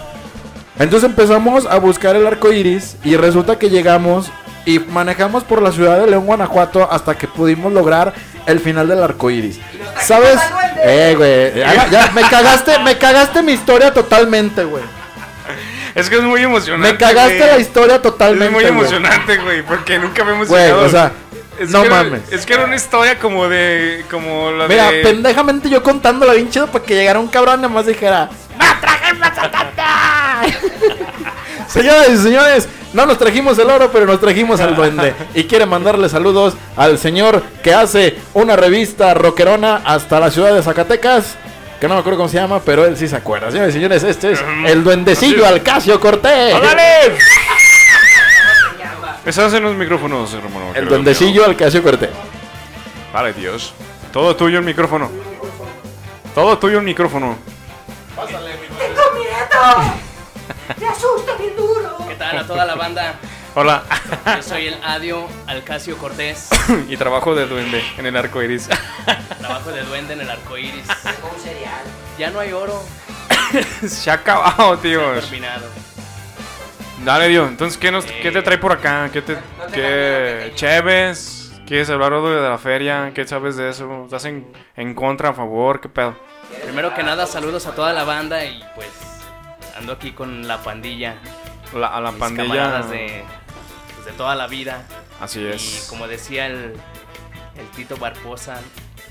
Entonces 0.80 1.10
empezamos 1.10 1.66
a 1.66 1.78
buscar 1.78 2.16
el 2.16 2.26
arco 2.26 2.52
iris 2.52 2.96
y 3.04 3.16
resulta 3.18 3.60
que 3.60 3.70
llegamos 3.70 4.32
y 4.66 4.80
manejamos 4.80 5.44
por 5.44 5.62
la 5.62 5.72
ciudad 5.72 6.00
de 6.00 6.08
León, 6.08 6.26
Guanajuato 6.26 6.88
hasta 6.92 7.16
que 7.18 7.28
pudimos 7.28 7.74
lograr 7.74 8.14
el 8.46 8.60
final 8.60 8.88
del 8.88 9.04
arco 9.04 9.30
iris. 9.30 9.60
¿Sabes? 10.02 10.40
Eh, 10.84 11.14
güey. 11.18 11.54
ya- 11.60 11.88
ya, 11.90 12.12
me 12.14 12.22
cagaste, 12.22 12.80
me 12.80 12.98
cagaste 12.98 13.42
mi 13.44 13.52
historia 13.54 13.94
totalmente, 13.94 14.64
güey. 14.64 14.84
Es 15.96 16.10
que 16.10 16.18
es 16.18 16.24
muy 16.24 16.42
emocionante. 16.44 16.92
Me 16.94 16.98
cagaste 16.98 17.38
güey. 17.40 17.50
la 17.50 17.58
historia 17.60 18.02
totalmente. 18.02 18.46
Es 18.46 18.52
muy 18.52 18.64
emocionante, 18.64 19.38
güey, 19.38 19.64
porque 19.64 19.98
nunca 20.00 20.22
habíamos 20.22 20.48
Güey, 20.48 20.64
llegado. 20.64 20.86
o 20.86 20.90
sea, 20.90 21.12
Es 21.60 21.72
no 21.72 21.84
era- 21.84 21.96
mames. 22.04 22.22
es 22.32 22.46
que 22.46 22.54
era 22.54 22.64
una 22.66 22.76
historia 22.76 23.18
como 23.20 23.50
de. 23.50 24.06
Como 24.10 24.52
la 24.52 24.68
Mira, 24.68 24.92
de. 24.92 25.02
pendejamente 25.02 25.70
yo 25.70 25.82
contándola 25.84 26.34
bien 26.34 26.50
chido 26.50 26.68
para 26.68 26.86
que 26.86 26.96
llegara 26.96 27.20
un 27.20 27.28
cabrón 27.28 27.56
y 27.60 27.62
nada 27.64 27.74
más 27.74 27.86
dijera 27.88 28.30
¡No 28.58 28.66
tata! 29.34 29.50
Señoras 31.68 32.10
y 32.10 32.18
señores, 32.18 32.68
no 32.94 33.06
nos 33.06 33.18
trajimos 33.18 33.58
el 33.60 33.70
oro, 33.70 33.92
pero 33.92 34.06
nos 34.06 34.20
trajimos 34.20 34.60
al 34.60 34.76
duende. 34.76 35.14
Y 35.36 35.44
quiere 35.44 35.66
mandarle 35.66 36.10
saludos 36.10 36.56
al 36.76 36.98
señor 36.98 37.44
que 37.64 37.74
hace 37.74 38.18
una 38.34 38.56
revista 38.56 39.14
rockerona 39.14 39.82
hasta 39.86 40.20
la 40.20 40.32
ciudad 40.32 40.54
de 40.54 40.64
Zacatecas. 40.64 41.38
Que 41.80 41.88
no 41.88 41.94
me 41.94 42.02
acuerdo 42.02 42.18
cómo 42.18 42.30
se 42.30 42.38
llama, 42.38 42.60
pero 42.60 42.86
él 42.86 42.98
sí 42.98 43.08
se 43.08 43.16
acuerda. 43.16 43.52
Señores 43.52 43.70
y 43.70 43.78
señores, 43.78 44.04
este 44.04 44.34
es 44.34 44.44
el 44.66 44.84
duendecillo 44.84 45.46
Alcacio 45.46 46.00
Cortés. 46.00 46.54
¡Órale! 46.54 47.16
Estás 49.26 49.54
en 49.54 49.64
los 49.64 49.76
micrófonos, 49.76 50.34
hermano. 50.34 50.72
El 50.74 50.88
duendecillo 50.88 51.46
Alcacio 51.46 51.84
Cortés. 51.84 52.10
Vale, 53.14 53.34
Dios. 53.34 53.74
Todo 54.12 54.36
tuyo 54.36 54.58
el 54.58 54.66
micrófono. 54.66 55.10
Todo 56.34 56.58
tuyo 56.58 56.80
el 56.80 56.86
micrófono. 56.86 57.38
¿Qué 60.78 62.16
tal 62.16 62.38
a 62.38 62.46
toda 62.46 62.66
la 62.66 62.76
banda? 62.76 63.16
Hola. 63.56 63.84
Yo 64.36 64.44
soy 64.44 64.68
el 64.68 64.76
Adio 64.84 65.28
Alcacio 65.48 65.98
Cortés, 65.98 66.50
y 66.88 66.96
trabajo 66.96 67.34
de 67.34 67.48
duende 67.48 67.84
en 67.98 68.06
el 68.06 68.16
arco 68.16 68.44
iris. 68.44 68.70
trabajo 69.40 69.72
de 69.72 69.82
duende 69.84 70.14
en 70.14 70.22
el 70.22 70.30
arco 70.30 70.58
iris. 70.58 70.86
Ya 72.20 72.30
no 72.30 72.40
hay 72.40 72.52
oro 72.54 72.84
Se 73.88 74.12
ha 74.12 74.16
acabado, 74.16 74.78
tíos. 74.78 75.22
terminado. 75.22 75.66
Dale, 77.04 77.30
Dio. 77.30 77.48
Entonces, 77.48 77.78
¿qué, 77.80 77.92
nos, 77.92 78.06
¿qué 78.06 78.30
te 78.32 78.42
trae 78.44 78.58
por 78.60 78.74
acá? 78.74 79.10
¿Qué 79.12 79.22
te. 79.24 79.38
¿Qué. 79.74 80.52
Chéves? 80.56 81.52
¿Quieres 81.66 81.90
hablar 81.90 82.12
de 82.22 82.42
la 82.50 82.58
feria? 82.60 83.12
¿Qué 83.16 83.26
sabes 83.28 83.56
de 83.56 83.70
eso? 83.70 84.04
¿Estás 84.06 84.26
en, 84.26 84.52
en 84.76 84.94
contra, 84.94 85.30
a 85.30 85.34
favor? 85.34 85.82
¿Qué 85.82 85.90
pedo? 85.90 86.16
Primero 86.64 86.94
que 86.94 87.02
nada, 87.02 87.26
saludos 87.26 87.66
a 87.68 87.72
toda 87.74 87.94
la 87.94 88.04
banda 88.04 88.44
y 88.44 88.64
pues 88.76 88.88
ando 89.80 89.94
aquí 89.94 90.12
con 90.12 90.48
la 90.48 90.62
pandilla. 90.64 91.16
La- 91.74 91.88
a 91.88 92.02
la 92.02 92.12
mis 92.12 92.20
pandilla. 92.20 92.44
camaradas 92.48 92.90
de, 92.90 93.24
pues, 93.96 94.06
de 94.06 94.12
toda 94.14 94.36
la 94.36 94.48
vida. 94.48 94.84
Así 95.20 95.40
Y 95.42 95.48
es. 95.48 95.88
como 95.90 96.08
decía 96.08 96.46
el, 96.48 96.74
el 97.58 97.68
Tito 97.76 97.98
Barbosa, 97.98 98.60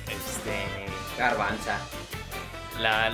este, 0.06 0.86
Garbanza. 1.18 1.78
la, 2.80 3.12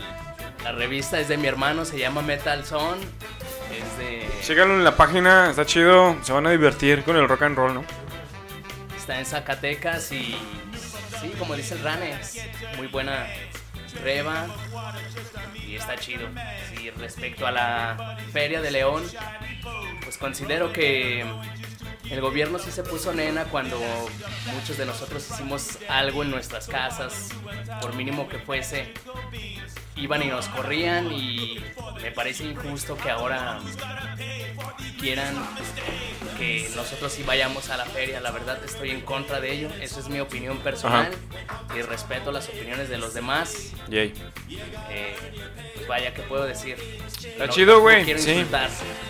la 0.63 0.73
revista 0.73 1.19
es 1.21 1.29
de 1.29 1.37
mi 1.37 1.47
hermano, 1.47 1.85
se 1.85 1.99
llama 1.99 2.23
Metal 2.23 2.65
Zone. 2.65 3.01
Es 3.73 3.99
de. 3.99 4.29
Síganlo 4.43 4.75
en 4.75 4.85
la 4.85 4.97
página, 4.97 5.51
está 5.51 5.67
chido. 5.67 6.17
Se 6.23 6.33
van 6.33 6.47
a 6.47 6.51
divertir 6.51 7.03
con 7.03 7.17
el 7.17 7.29
rock 7.29 7.43
and 7.43 7.57
roll, 7.57 7.75
¿no? 7.75 7.85
Está 8.97 9.19
en 9.19 9.27
Zacatecas 9.27 10.13
y. 10.13 10.37
Sí, 11.21 11.33
como 11.39 11.55
dice 11.57 11.75
el 11.75 11.83
Ranes, 11.83 12.39
muy 12.77 12.87
buena 12.89 13.27
reba. 14.03 14.47
Y 15.67 15.77
está 15.77 15.97
chido. 15.97 16.29
Sí, 16.71 16.91
respecto 16.91 17.47
a 17.47 17.51
la 17.51 18.17
Feria 18.33 18.61
de 18.61 18.71
León, 18.71 19.03
pues 20.03 20.19
considero 20.19 20.73
que 20.73 21.25
el 22.11 22.21
gobierno 22.21 22.59
sí 22.59 22.71
se 22.71 22.83
puso 22.83 23.13
nena 23.13 23.45
cuando 23.45 23.79
muchos 24.53 24.77
de 24.77 24.87
nosotros 24.87 25.27
hicimos 25.31 25.79
algo 25.89 26.23
en 26.23 26.31
nuestras 26.31 26.67
casas, 26.69 27.31
por 27.81 27.95
mínimo 27.95 28.29
que 28.29 28.39
fuese. 28.39 28.93
Iban 29.97 30.23
y 30.23 30.27
nos 30.27 30.49
corrían 30.49 31.13
y 31.13 31.63
me 32.03 32.11
parece 32.11 32.45
injusto 32.45 32.97
que 32.97 33.11
ahora 33.11 33.61
quieran 35.01 35.35
que 36.37 36.69
nosotros 36.75 37.13
sí 37.13 37.23
vayamos 37.23 37.71
a 37.71 37.77
la 37.77 37.85
feria. 37.85 38.21
La 38.21 38.33
verdad 38.33 38.59
estoy 38.65 38.91
en 38.91 39.03
contra 39.03 39.41
de 39.41 39.53
ello. 39.53 39.69
Esa 39.81 40.01
es 40.01 40.09
mi 40.09 40.19
opinión 40.19 40.59
personal 40.59 41.11
y 41.77 41.83
respeto 41.83 42.33
las 42.33 42.49
opiniones 42.49 42.89
de 42.89 42.99
los 42.99 43.15
demás. 43.15 43.71
Yay. 43.89 44.13
Eh, 44.91 45.15
pues 45.77 45.87
vaya, 45.87 46.13
¿qué 46.13 46.23
puedo 46.23 46.45
decir? 46.45 46.77
Está 47.25 47.47
No- 47.47 47.53
chido, 47.53 47.75
no 47.75 47.81
güey, 47.81 48.05
quiero 48.05 48.19
sí. 48.21 48.45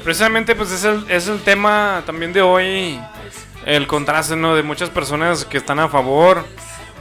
Precisamente, 0.03 0.55
pues 0.55 0.70
es 0.70 0.84
el, 0.84 1.11
es 1.11 1.28
el 1.28 1.40
tema 1.40 2.03
también 2.05 2.34
de 2.34 2.42
hoy. 2.42 2.84
El 3.64 3.87
contraste, 3.87 4.37
¿no? 4.37 4.55
De 4.55 4.62
muchas 4.62 4.91
personas 4.91 5.45
que 5.45 5.59
están 5.59 5.78
a 5.78 5.89
favor, 5.89 6.47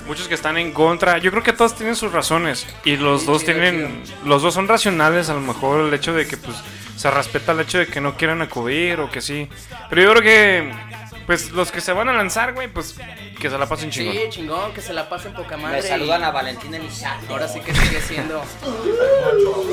muchos 0.08 0.28
que 0.28 0.34
están 0.34 0.58
en 0.58 0.72
contra. 0.72 1.18
Yo 1.18 1.32
creo 1.32 1.44
que 1.44 1.54
todos 1.54 1.76
tienen 1.76 1.96
sus 1.96 2.12
razones. 2.12 2.66
Y 2.84 2.98
los 2.98 3.26
dos 3.26 3.44
tienen. 3.44 4.04
Los 4.26 4.42
dos 4.42 4.54
son 4.54 4.68
racionales, 4.68 5.30
a 5.30 5.34
lo 5.34 5.42
mejor 5.42 5.82
el 5.82 5.94
hecho 5.94 6.14
de 6.14 6.28
que, 6.28 6.38
pues, 6.38 6.58
se 6.96 7.12
respeta 7.12 7.52
el 7.52 7.62
hecho 7.62 7.80
de 7.80 7.88
que 7.88 8.02
no 8.02 8.16
quieran 8.16 8.42
acudir 8.42 9.00
o 9.00 9.10
que 9.10 9.22
sí. 9.22 9.50
Pero 9.90 10.02
yo 10.02 10.12
creo 10.12 10.24
que. 10.24 10.72
Pues 11.26 11.52
los 11.52 11.72
que 11.72 11.82
se 11.82 11.94
van 11.94 12.10
a 12.10 12.14
lanzar, 12.14 12.54
güey, 12.54 12.68
pues 12.68 12.96
que 13.40 13.50
se 13.50 13.58
la 13.58 13.68
pasen 13.68 13.90
chingón. 13.90 14.14
Sí, 14.14 14.22
chingón, 14.30 14.74
que 14.74 14.82
se 14.82 14.94
la 14.94 15.08
pasen 15.10 15.34
poca 15.34 15.58
madre. 15.58 15.82
Me 15.82 15.88
saludan 15.88 16.22
y 16.22 16.24
a 16.26 16.32
Valentina 16.32 16.78
Elizalde. 16.78 17.28
Ahora 17.30 17.48
sí 17.48 17.60
que 17.62 17.74
sigue 17.74 18.02
siendo. 18.02 18.44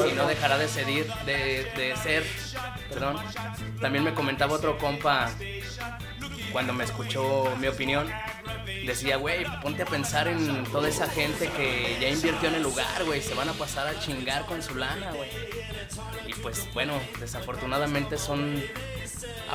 y 0.09 0.12
no 0.12 0.26
dejará 0.26 0.59
de, 0.59 0.68
cedir, 0.68 1.07
de, 1.26 1.64
de 1.76 1.96
ser. 2.03 2.24
Perdón. 2.88 3.16
También 3.80 4.05
me 4.05 4.14
comentaba 4.14 4.55
otro 4.55 4.78
compa 4.78 5.30
cuando 6.53 6.72
me 6.72 6.84
escuchó 6.84 7.53
mi 7.59 7.66
opinión. 7.66 8.09
Decía, 8.86 9.16
güey, 9.16 9.44
ponte 9.62 9.82
a 9.82 9.86
pensar 9.86 10.28
en 10.28 10.64
toda 10.64 10.88
esa 10.88 11.09
gente 11.09 11.48
que 11.48 11.98
ya 12.01 12.09
invirtió 12.09 12.48
en 12.48 12.57
el 12.57 12.62
lugar, 12.62 13.05
güey. 13.05 13.20
Se 13.20 13.34
van 13.34 13.48
a 13.48 13.53
pasar 13.53 13.86
a 13.86 13.98
chingar 13.98 14.46
con 14.46 14.62
su 14.62 14.74
lana, 14.74 15.12
güey. 15.12 15.30
Y 16.26 16.34
pues 16.34 16.66
bueno, 16.72 16.94
desafortunadamente 17.18 18.18
son 18.18 18.62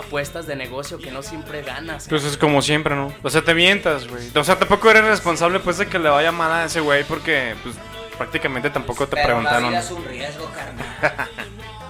apuestas 0.05 0.47
de 0.47 0.55
negocio 0.55 0.97
que 0.97 1.11
no 1.11 1.21
siempre 1.23 1.61
ganas. 1.61 2.07
Pues 2.07 2.23
es 2.23 2.37
como 2.37 2.61
siempre, 2.61 2.95
¿no? 2.95 3.13
O 3.23 3.29
sea, 3.29 3.41
te 3.41 3.53
mientas, 3.53 4.07
güey. 4.07 4.29
O 4.35 4.43
sea, 4.43 4.57
tampoco 4.57 4.89
eres 4.91 5.03
responsable, 5.05 5.59
pues, 5.59 5.77
de 5.77 5.87
que 5.87 5.99
le 5.99 6.09
vaya 6.09 6.31
mal 6.31 6.51
a 6.51 6.65
ese 6.65 6.79
güey 6.79 7.03
porque, 7.03 7.55
pues, 7.63 7.75
prácticamente 8.17 8.69
tampoco 8.69 9.07
te 9.07 9.15
Pero 9.15 9.27
la 9.27 9.33
preguntaron. 9.49 9.69
vida 9.69 9.79
es 9.79 9.91
un 9.91 10.05
riesgo, 10.05 10.49
carnal. 10.51 11.29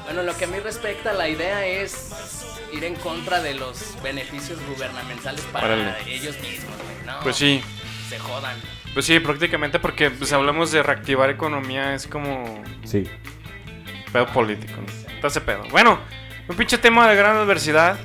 Bueno, 0.06 0.24
lo 0.24 0.36
que 0.38 0.46
a 0.46 0.48
mí 0.48 0.60
respecta, 0.60 1.14
la 1.14 1.28
idea 1.28 1.66
es 1.66 2.12
ir 2.72 2.84
en 2.84 2.96
contra 2.96 3.42
de 3.42 3.54
los 3.56 3.96
beneficios 4.04 4.60
gubernamentales 4.68 5.42
para 5.52 6.00
ellos 6.02 6.36
mismos, 6.42 6.76
güey. 6.84 7.06
No, 7.06 7.20
Pues 7.22 7.36
sí. 7.36 7.64
se 8.10 8.20
jodan. 8.20 8.56
Pues 8.94 9.06
sí, 9.06 9.20
prácticamente 9.20 9.80
porque 9.80 10.10
pues 10.12 10.32
hablamos 10.32 10.72
de 10.72 10.82
reactivar 10.84 11.30
economía, 11.30 11.94
es 11.96 12.08
como 12.08 12.64
Sí. 12.86 13.04
pedo 14.14 14.28
político, 14.28 14.74
¿no? 14.80 15.28
Ese 15.28 15.42
pedo. 15.42 15.64
Bueno, 15.72 16.00
un 16.48 16.56
pinche 16.56 16.78
tema 16.78 17.08
de 17.10 17.16
gran 17.16 17.36
adversidad. 17.38 17.98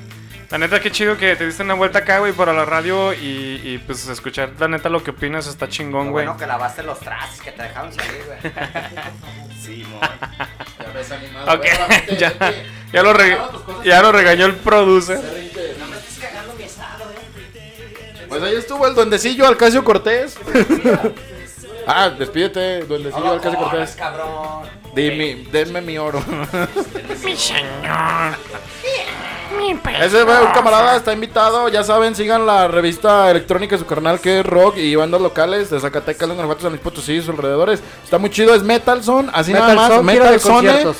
La 0.49 0.57
neta, 0.57 0.81
qué 0.81 0.91
chido 0.91 1.17
que 1.17 1.35
te 1.37 1.45
diste 1.45 1.63
una 1.63 1.75
vuelta 1.75 1.99
acá, 1.99 2.19
güey, 2.19 2.33
para 2.33 2.51
la 2.51 2.65
radio 2.65 3.13
y, 3.13 3.61
y, 3.63 3.77
pues 3.85 4.05
escuchar 4.09 4.49
la 4.59 4.67
neta 4.67 4.89
lo 4.89 5.01
que 5.01 5.11
opinas 5.11 5.47
está 5.47 5.69
chingón, 5.69 6.11
güey. 6.11 6.25
bueno 6.25 6.37
que 6.37 6.45
lavaste 6.45 6.83
los 6.83 6.99
trastes 6.99 7.41
que 7.41 7.51
te 7.53 7.63
dejaron 7.63 7.93
salir, 7.93 8.23
güey. 8.25 8.53
Sí. 9.61 9.85
Ok, 11.47 11.65
ya, 12.17 12.33
ya, 12.91 13.03
lo 13.03 13.13
ya 13.83 14.01
lo 14.01 14.11
regañó 14.11 14.47
el 14.47 14.55
producer. 14.55 15.21
Pues 18.27 18.43
ahí 18.43 18.55
estuvo 18.55 18.87
el 18.87 18.95
duendecillo 18.95 19.45
Alcacio 19.47 19.83
Cortés. 19.83 20.37
ah, 21.85 22.09
despídete, 22.09 22.85
duendecillo 22.85 23.23
No, 23.23 23.31
Alcacio 23.33 23.59
corras, 23.59 23.71
Cortés. 23.71 23.95
cabrón. 23.95 24.80
Dime, 24.95 25.45
denme 25.51 25.81
mi 25.81 25.97
oro. 25.97 26.21
Mi 27.23 27.35
señor. 27.35 28.35
Mi 29.57 29.71
Ese 30.01 30.23
fue 30.25 30.41
un 30.41 30.51
camarada, 30.53 30.95
está 30.95 31.13
invitado. 31.13 31.67
Ya 31.69 31.83
saben, 31.83 32.15
sigan 32.15 32.45
la 32.45 32.67
revista 32.67 33.29
electrónica 33.29 33.75
de 33.75 33.79
su 33.79 33.85
carnal 33.85 34.19
que 34.19 34.39
es 34.39 34.45
rock 34.45 34.77
y 34.77 34.95
bandas 34.95 35.21
locales 35.21 35.69
de 35.69 35.79
Zacatecas, 35.79 36.21
León, 36.27 36.37
Guanajuato, 36.37 36.61
San 36.63 36.71
Luis 36.71 36.81
Potosí 36.81 37.13
y 37.13 37.19
sus 37.21 37.29
alrededores. 37.29 37.81
Está 38.03 38.17
muy 38.17 38.29
chido, 38.29 38.55
es 38.55 38.63
Metal 38.63 39.03
Zone, 39.03 39.29
así 39.33 39.53
nada 39.53 39.73
más. 39.75 39.89
Metal 39.89 40.03
Metal 40.03 40.39
Zone, 40.39 40.53
conciertos. 40.69 40.97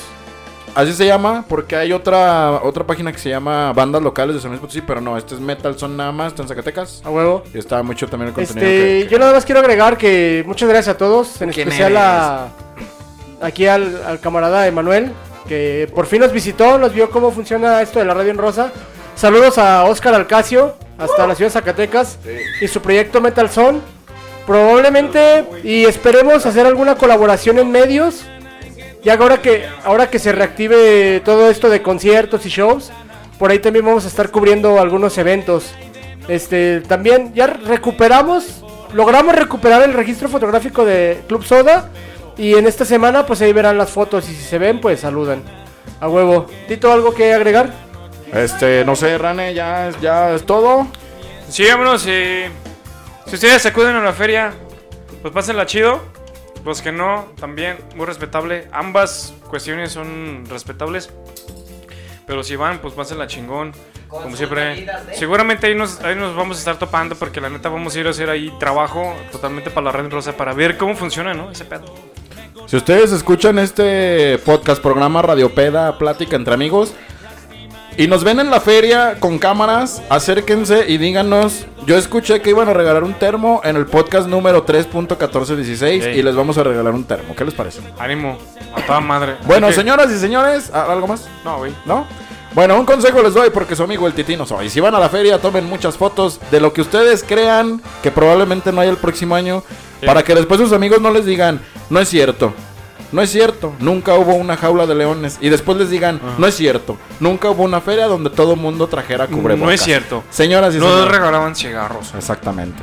así 0.75 0.93
se 0.93 1.05
llama, 1.05 1.45
porque 1.47 1.75
hay 1.77 1.93
otra 1.93 2.59
otra 2.63 2.85
página 2.85 3.11
que 3.11 3.19
se 3.19 3.29
llama 3.29 3.71
Bandas 3.73 4.01
Locales 4.01 4.35
de 4.35 4.41
San 4.41 4.51
Luis 4.51 4.59
Potosí, 4.61 4.81
pero 4.81 4.99
no, 5.01 5.17
este 5.17 5.33
es 5.35 5.41
Metal 5.41 5.77
Zone 5.79 5.95
nada 5.95 6.11
más, 6.11 6.27
está 6.27 6.41
en 6.43 6.49
Zacatecas. 6.49 7.01
A 7.05 7.09
huevo. 7.09 7.43
Y 7.53 7.57
está 7.57 7.81
mucho 7.83 8.07
también 8.07 8.29
el 8.29 8.33
contenido. 8.35 8.67
Este, 8.67 8.99
que- 8.99 9.05
que- 9.07 9.11
yo 9.11 9.17
nada 9.17 9.33
más 9.33 9.45
quiero 9.45 9.61
agregar 9.61 9.97
que 9.97 10.43
muchas 10.45 10.67
gracias 10.69 10.95
a 10.95 10.97
todos, 10.97 11.41
en 11.41 11.51
¿Quién 11.51 11.69
especial 11.69 11.95
a 11.97 12.47
aquí 13.41 13.67
al, 13.67 14.01
al 14.05 14.19
camarada 14.19 14.67
Emanuel, 14.67 15.11
que 15.47 15.89
por 15.93 16.05
fin 16.05 16.21
nos 16.21 16.31
visitó, 16.31 16.77
nos 16.77 16.93
vio 16.93 17.09
cómo 17.09 17.31
funciona 17.31 17.81
esto 17.81 17.99
de 17.99 18.05
la 18.05 18.13
radio 18.13 18.31
en 18.31 18.37
rosa. 18.37 18.71
Saludos 19.15 19.57
a 19.57 19.83
Oscar 19.85 20.13
Alcacio, 20.13 20.75
hasta 20.97 21.27
la 21.27 21.35
ciudad 21.35 21.49
de 21.49 21.53
Zacatecas, 21.53 22.17
y 22.61 22.67
su 22.67 22.81
proyecto 22.81 23.21
Metal 23.21 23.49
Zone. 23.49 23.79
Probablemente 24.47 25.45
y 25.63 25.85
esperemos 25.85 26.45
hacer 26.45 26.65
alguna 26.65 26.95
colaboración 26.95 27.59
en 27.59 27.71
medios. 27.71 28.25
Ya 29.03 29.17
que 29.17 29.23
ahora 29.23 29.41
que 29.41 29.65
ahora 29.83 30.09
que 30.09 30.19
se 30.19 30.31
reactive 30.31 31.21
todo 31.25 31.49
esto 31.49 31.69
de 31.69 31.81
conciertos 31.81 32.45
y 32.45 32.49
shows, 32.49 32.91
por 33.39 33.49
ahí 33.49 33.59
también 33.59 33.85
vamos 33.85 34.05
a 34.05 34.07
estar 34.07 34.29
cubriendo 34.29 34.79
algunos 34.79 35.17
eventos. 35.17 35.71
Este, 36.27 36.81
también 36.81 37.33
ya 37.33 37.47
recuperamos, 37.47 38.63
logramos 38.93 39.35
recuperar 39.35 39.81
el 39.81 39.93
registro 39.93 40.29
fotográfico 40.29 40.85
de 40.85 41.21
Club 41.27 41.43
Soda 41.43 41.89
y 42.37 42.55
en 42.55 42.67
esta 42.67 42.85
semana 42.85 43.25
pues 43.25 43.41
ahí 43.41 43.53
verán 43.53 43.77
las 43.77 43.89
fotos 43.89 44.27
y 44.29 44.33
si 44.35 44.41
se 44.43 44.57
ven 44.57 44.79
pues 44.81 44.99
saludan. 45.01 45.43
A 45.99 46.07
huevo. 46.07 46.47
Tito, 46.67 46.91
¿algo 46.91 47.13
que 47.13 47.33
agregar? 47.33 47.69
Este, 48.33 48.83
no 48.85 48.95
sé, 48.95 49.17
Rane, 49.17 49.53
ya, 49.53 49.89
es- 49.89 49.99
ya 50.01 50.31
es 50.33 50.45
todo. 50.45 50.87
Sí, 51.49 51.65
vámonos. 51.67 52.05
eh, 52.07 52.49
Si 53.27 53.35
ustedes 53.35 53.65
acuden 53.65 53.95
a 53.95 54.01
la 54.01 54.13
feria, 54.13 54.51
pues 55.21 55.33
pásenla 55.33 55.65
chido. 55.65 56.01
Los 56.65 56.81
que 56.81 56.91
no, 56.91 57.25
también 57.39 57.77
muy 57.95 58.05
respetable. 58.05 58.67
Ambas 58.71 59.33
cuestiones 59.49 59.91
son 59.91 60.43
respetables. 60.49 61.09
Pero 62.27 62.43
si 62.43 62.55
van, 62.55 62.79
pues 62.79 62.93
pásenla 62.93 63.27
chingón. 63.27 63.73
Con 64.07 64.23
Como 64.23 64.35
siempre. 64.35 64.75
medidas 64.75 65.07
de- 65.07 65.15
Seguramente 65.15 65.67
ahí 65.67 65.75
nos, 65.75 66.01
ahí 66.01 66.15
nos 66.15 66.35
vamos 66.35 66.57
a 66.57 66.59
estar 66.59 66.77
topando 66.77 67.15
porque 67.15 67.39
la 67.41 67.49
neta 67.49 67.69
vamos 67.69 67.95
a 67.95 67.99
ir 67.99 68.07
a 68.07 68.09
hacer 68.09 68.29
ahí 68.29 68.51
trabajo 68.59 69.13
totalmente 69.31 69.69
para 69.71 69.85
la 69.85 69.91
Red 69.93 70.09
Rosa 70.11 70.35
para 70.35 70.53
ver 70.53 70.77
cómo 70.77 70.95
funciona, 70.95 71.33
¿no? 71.33 71.49
Ese 71.51 71.63
pedo. 71.65 71.85
Si 72.67 72.77
ustedes 72.77 73.11
escuchan 73.11 73.59
este 73.59 74.37
podcast, 74.39 74.81
programa 74.81 75.21
Radiopeda, 75.21 75.97
Plática 75.97 76.35
entre 76.37 76.53
Amigos, 76.53 76.93
y 77.97 78.07
nos 78.07 78.23
ven 78.23 78.39
en 78.39 78.49
la 78.49 78.61
feria 78.61 79.17
con 79.19 79.37
cámaras, 79.37 80.01
acérquense 80.09 80.85
y 80.87 80.97
díganos. 80.97 81.65
Yo 81.85 81.97
escuché 81.97 82.41
que 82.41 82.51
iban 82.51 82.69
a 82.69 82.73
regalar 82.73 83.03
un 83.03 83.13
termo 83.15 83.59
en 83.65 83.75
el 83.75 83.85
podcast 83.87 84.27
número 84.29 84.65
3.1416 84.65 86.03
Sí. 86.03 86.09
y 86.11 86.21
les 86.23 86.35
vamos 86.35 86.57
a 86.57 86.63
regalar 86.63 86.93
un 86.93 87.03
termo. 87.03 87.35
¿Qué 87.35 87.43
les 87.43 87.53
parece? 87.53 87.81
Ánimo, 87.99 88.37
a 88.73 88.81
toda 88.85 89.01
madre. 89.01 89.35
Bueno, 89.45 89.71
señoras 89.73 90.09
y 90.11 90.17
señores, 90.17 90.71
¿a- 90.73 90.89
¿algo 90.91 91.07
más? 91.07 91.27
No, 91.43 91.57
güey. 91.57 91.73
¿No? 91.85 92.05
Bueno, 92.53 92.77
un 92.77 92.85
consejo 92.85 93.21
les 93.21 93.33
doy 93.33 93.49
porque 93.49 93.75
su 93.75 93.83
amigo 93.83 94.07
el 94.07 94.13
Titino 94.13 94.45
soy. 94.45 94.69
Si 94.69 94.79
van 94.81 94.93
a 94.93 94.99
la 94.99 95.07
feria, 95.09 95.39
tomen 95.39 95.65
muchas 95.65 95.97
fotos 95.97 96.39
de 96.51 96.59
lo 96.59 96.73
que 96.73 96.81
ustedes 96.81 97.23
crean 97.23 97.81
que 98.03 98.11
probablemente 98.11 98.71
no 98.73 98.81
haya 98.81 98.91
el 98.91 98.97
próximo 98.97 99.35
año. 99.35 99.63
Sí. 100.01 100.05
Para 100.05 100.23
que 100.23 100.35
después 100.35 100.59
sus 100.59 100.73
amigos 100.73 100.99
no 100.99 101.11
les 101.11 101.25
digan, 101.25 101.61
no 101.89 101.99
es 101.99 102.09
cierto. 102.09 102.53
No 103.13 103.21
es 103.21 103.29
cierto, 103.29 103.73
nunca 103.79 104.15
hubo 104.15 104.35
una 104.35 104.55
jaula 104.55 104.85
de 104.87 104.95
leones. 104.95 105.37
Y 105.41 105.49
después 105.49 105.77
les 105.77 105.89
digan, 105.89 106.19
no 106.37 106.47
es 106.47 106.55
cierto, 106.55 106.97
nunca 107.19 107.49
hubo 107.49 107.63
una 107.63 107.81
feria 107.81 108.07
donde 108.07 108.29
todo 108.29 108.55
mundo 108.55 108.87
trajera 108.87 109.27
cubrebocas. 109.27 109.65
No 109.65 109.71
es 109.71 109.81
cierto. 109.81 110.23
Señoras 110.29 110.75
y 110.75 110.77
No 110.77 110.87
señores. 110.89 111.11
regalaban 111.11 111.55
cigarros. 111.55 112.13
Exactamente. 112.15 112.81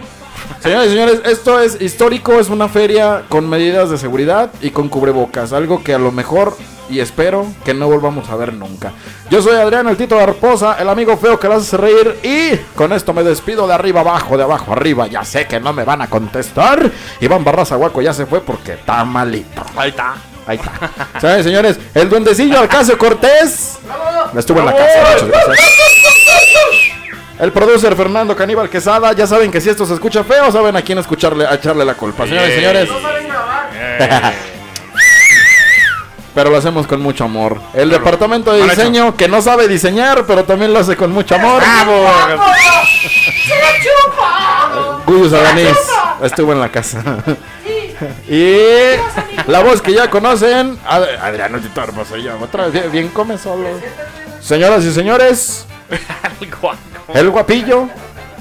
Señoras 0.61 0.87
y 0.87 0.91
señores, 0.91 1.23
esto 1.25 1.61
es 1.61 1.81
histórico, 1.81 2.35
es 2.41 2.51
una 2.51 2.69
feria 2.69 3.25
con 3.29 3.49
medidas 3.49 3.89
de 3.91 3.97
seguridad 3.99 4.51
y 4.61 4.71
con 4.71 4.89
cubrebocas, 4.91 5.53
algo 5.55 5.83
que 5.83 5.95
a 5.95 5.99
lo 5.99 6.13
mejor 6.13 6.55
y 6.89 7.01
espero 7.01 7.47
que 7.65 7.75
no 7.75 7.89
volvamos 7.89 8.29
a 8.31 8.37
ver 8.37 8.53
nunca. 8.53 8.93
Yo 9.31 9.43
soy 9.43 9.57
Adrián, 9.57 9.89
el 9.89 9.97
Tito 9.97 10.17
Garposa, 10.17 10.77
el 10.79 10.89
amigo 10.89 11.17
feo 11.17 11.39
que 11.39 11.49
las 11.49 11.63
hace 11.63 11.77
reír 11.77 12.19
y 12.23 12.57
con 12.75 12.93
esto 12.93 13.13
me 13.13 13.23
despido 13.23 13.67
de 13.67 13.75
arriba 13.75 14.01
abajo, 14.01 14.37
de 14.37 14.45
abajo 14.45 14.73
arriba, 14.73 15.07
ya 15.07 15.25
sé 15.25 15.47
que 15.47 15.61
no 15.61 15.73
me 15.73 15.85
van 15.85 16.03
a 16.03 16.09
contestar. 16.09 16.91
Iván 17.21 17.45
Barraza 17.45 17.77
Guaco 17.77 18.01
ya 18.01 18.13
se 18.13 18.27
fue 18.27 18.41
porque 18.41 18.73
está 18.73 19.05
malito. 19.05 19.63
Ahí 19.77 19.91
está. 19.91 20.15
Ahí 20.47 20.57
está. 20.57 21.21
Señores 21.21 21.41
y 21.41 21.49
señores, 21.49 21.79
el 21.95 22.09
duendecillo 22.09 22.59
Alcácio 22.59 22.97
Cortés 22.97 23.79
estuvo 24.37 24.61
en 24.61 24.67
la 24.67 24.75
casa. 24.75 25.01
Muchas 25.01 25.29
gracias. 25.29 25.79
El 27.39 27.53
producer 27.53 27.95
Fernando 27.95 28.35
Caníbal 28.35 28.69
Quesada, 28.69 29.13
ya 29.13 29.27
saben 29.27 29.53
que 29.53 29.61
si 29.61 29.69
esto 29.69 29.87
se 29.87 29.95
escucha 29.95 30.25
feo, 30.25 30.51
saben 30.51 30.75
a 30.75 30.83
quién 30.83 30.99
escucharle, 30.99 31.47
a 31.47 31.55
echarle 31.55 31.85
la 31.85 31.95
culpa. 31.95 32.27
Señores 32.27 32.51
y 32.51 32.55
señores. 32.55 32.89
Pero 36.35 36.51
lo 36.51 36.57
hacemos 36.59 36.87
con 36.87 37.01
mucho 37.01 37.25
amor. 37.25 37.61
El 37.75 37.91
departamento 37.91 38.53
de 38.53 38.61
Mal 38.61 38.71
hecho. 38.71 38.81
diseño 38.81 39.17
que 39.17 39.27
no 39.29 39.43
sabe 39.43 39.67
diseñar, 39.67 40.25
pero 40.27 40.45
también 40.45 40.73
lo 40.73 40.79
hace 40.79 40.97
con 40.97 41.11
mucho 41.11 41.35
amor. 41.35 41.63
Guyus 45.07 45.33
Adanís 45.33 45.77
estuvo 46.23 46.53
en 46.53 46.61
la 46.61 46.69
casa. 46.71 47.03
y 48.29 49.51
la 49.51 49.61
voz 49.63 49.81
que 49.83 49.93
ya 49.93 50.09
conocen, 50.11 50.79
Ad- 50.87 51.17
Adriano 51.23 51.59
Tito 51.59 51.81
Hermoso, 51.83 52.17
ya 52.17 52.37
otra 52.37 52.69
vez, 52.69 52.91
bien, 52.93 53.09
come 53.09 53.39
solo. 53.39 53.69
Señoras 54.41 54.85
y 54.85 54.93
señores, 54.93 55.67
el 57.15 57.31
guapillo, 57.31 57.89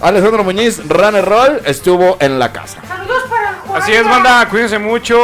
Alessandro 0.01 0.43
Muñiz, 0.43 0.81
Runner 0.87 1.25
Roll, 1.25 1.61
estuvo 1.65 2.17
en 2.19 2.37
la 2.37 2.51
casa. 2.51 2.77
Así 3.73 3.93
es, 3.93 4.03
banda, 4.07 4.47
cuídense 4.49 4.77
mucho. 4.77 5.17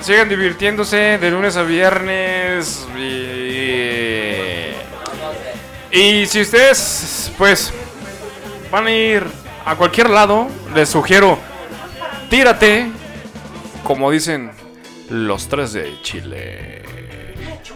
Sigan 0.00 0.28
divirtiéndose 0.28 1.18
de 1.18 1.30
lunes 1.30 1.56
a 1.56 1.62
viernes. 1.62 2.86
Y, 2.96 4.70
y 5.90 6.26
si 6.26 6.42
ustedes, 6.42 7.32
pues, 7.38 7.72
van 8.70 8.86
a 8.86 8.90
ir 8.92 9.24
a 9.64 9.74
cualquier 9.74 10.10
lado, 10.10 10.46
les 10.74 10.88
sugiero, 10.88 11.38
tírate, 12.30 12.90
como 13.84 14.10
dicen 14.10 14.52
los 15.10 15.48
tres 15.48 15.72
de 15.72 16.00
Chile. 16.02 16.82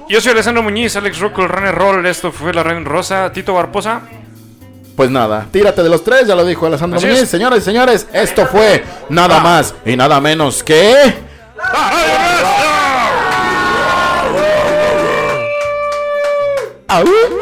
Yo 0.08 0.20
soy 0.20 0.32
Alessandro 0.32 0.62
Muñiz, 0.62 0.96
Alex 0.96 1.18
Rocco, 1.20 1.46
Runner 1.46 1.74
Roll. 1.74 2.04
Esto 2.06 2.32
fue 2.32 2.52
la 2.52 2.62
Ren 2.64 2.84
Rosa. 2.84 3.30
Tito 3.32 3.54
Barposa. 3.54 4.02
Pues 4.96 5.08
nada, 5.08 5.46
tírate 5.50 5.82
de 5.82 5.88
los 5.88 6.04
tres, 6.04 6.26
ya 6.26 6.34
lo 6.34 6.44
dijo 6.44 6.66
Alessandro 6.66 7.00
Muñiz. 7.00 7.20
es. 7.20 7.28
Señoras 7.30 7.60
y 7.60 7.62
señores, 7.62 8.06
esto 8.12 8.46
fue 8.46 8.84
nada 9.08 9.40
más 9.40 9.74
y 9.86 9.96
nada 9.96 10.20
menos 10.20 10.62
que... 10.62 11.29
¡Au! 16.92 17.39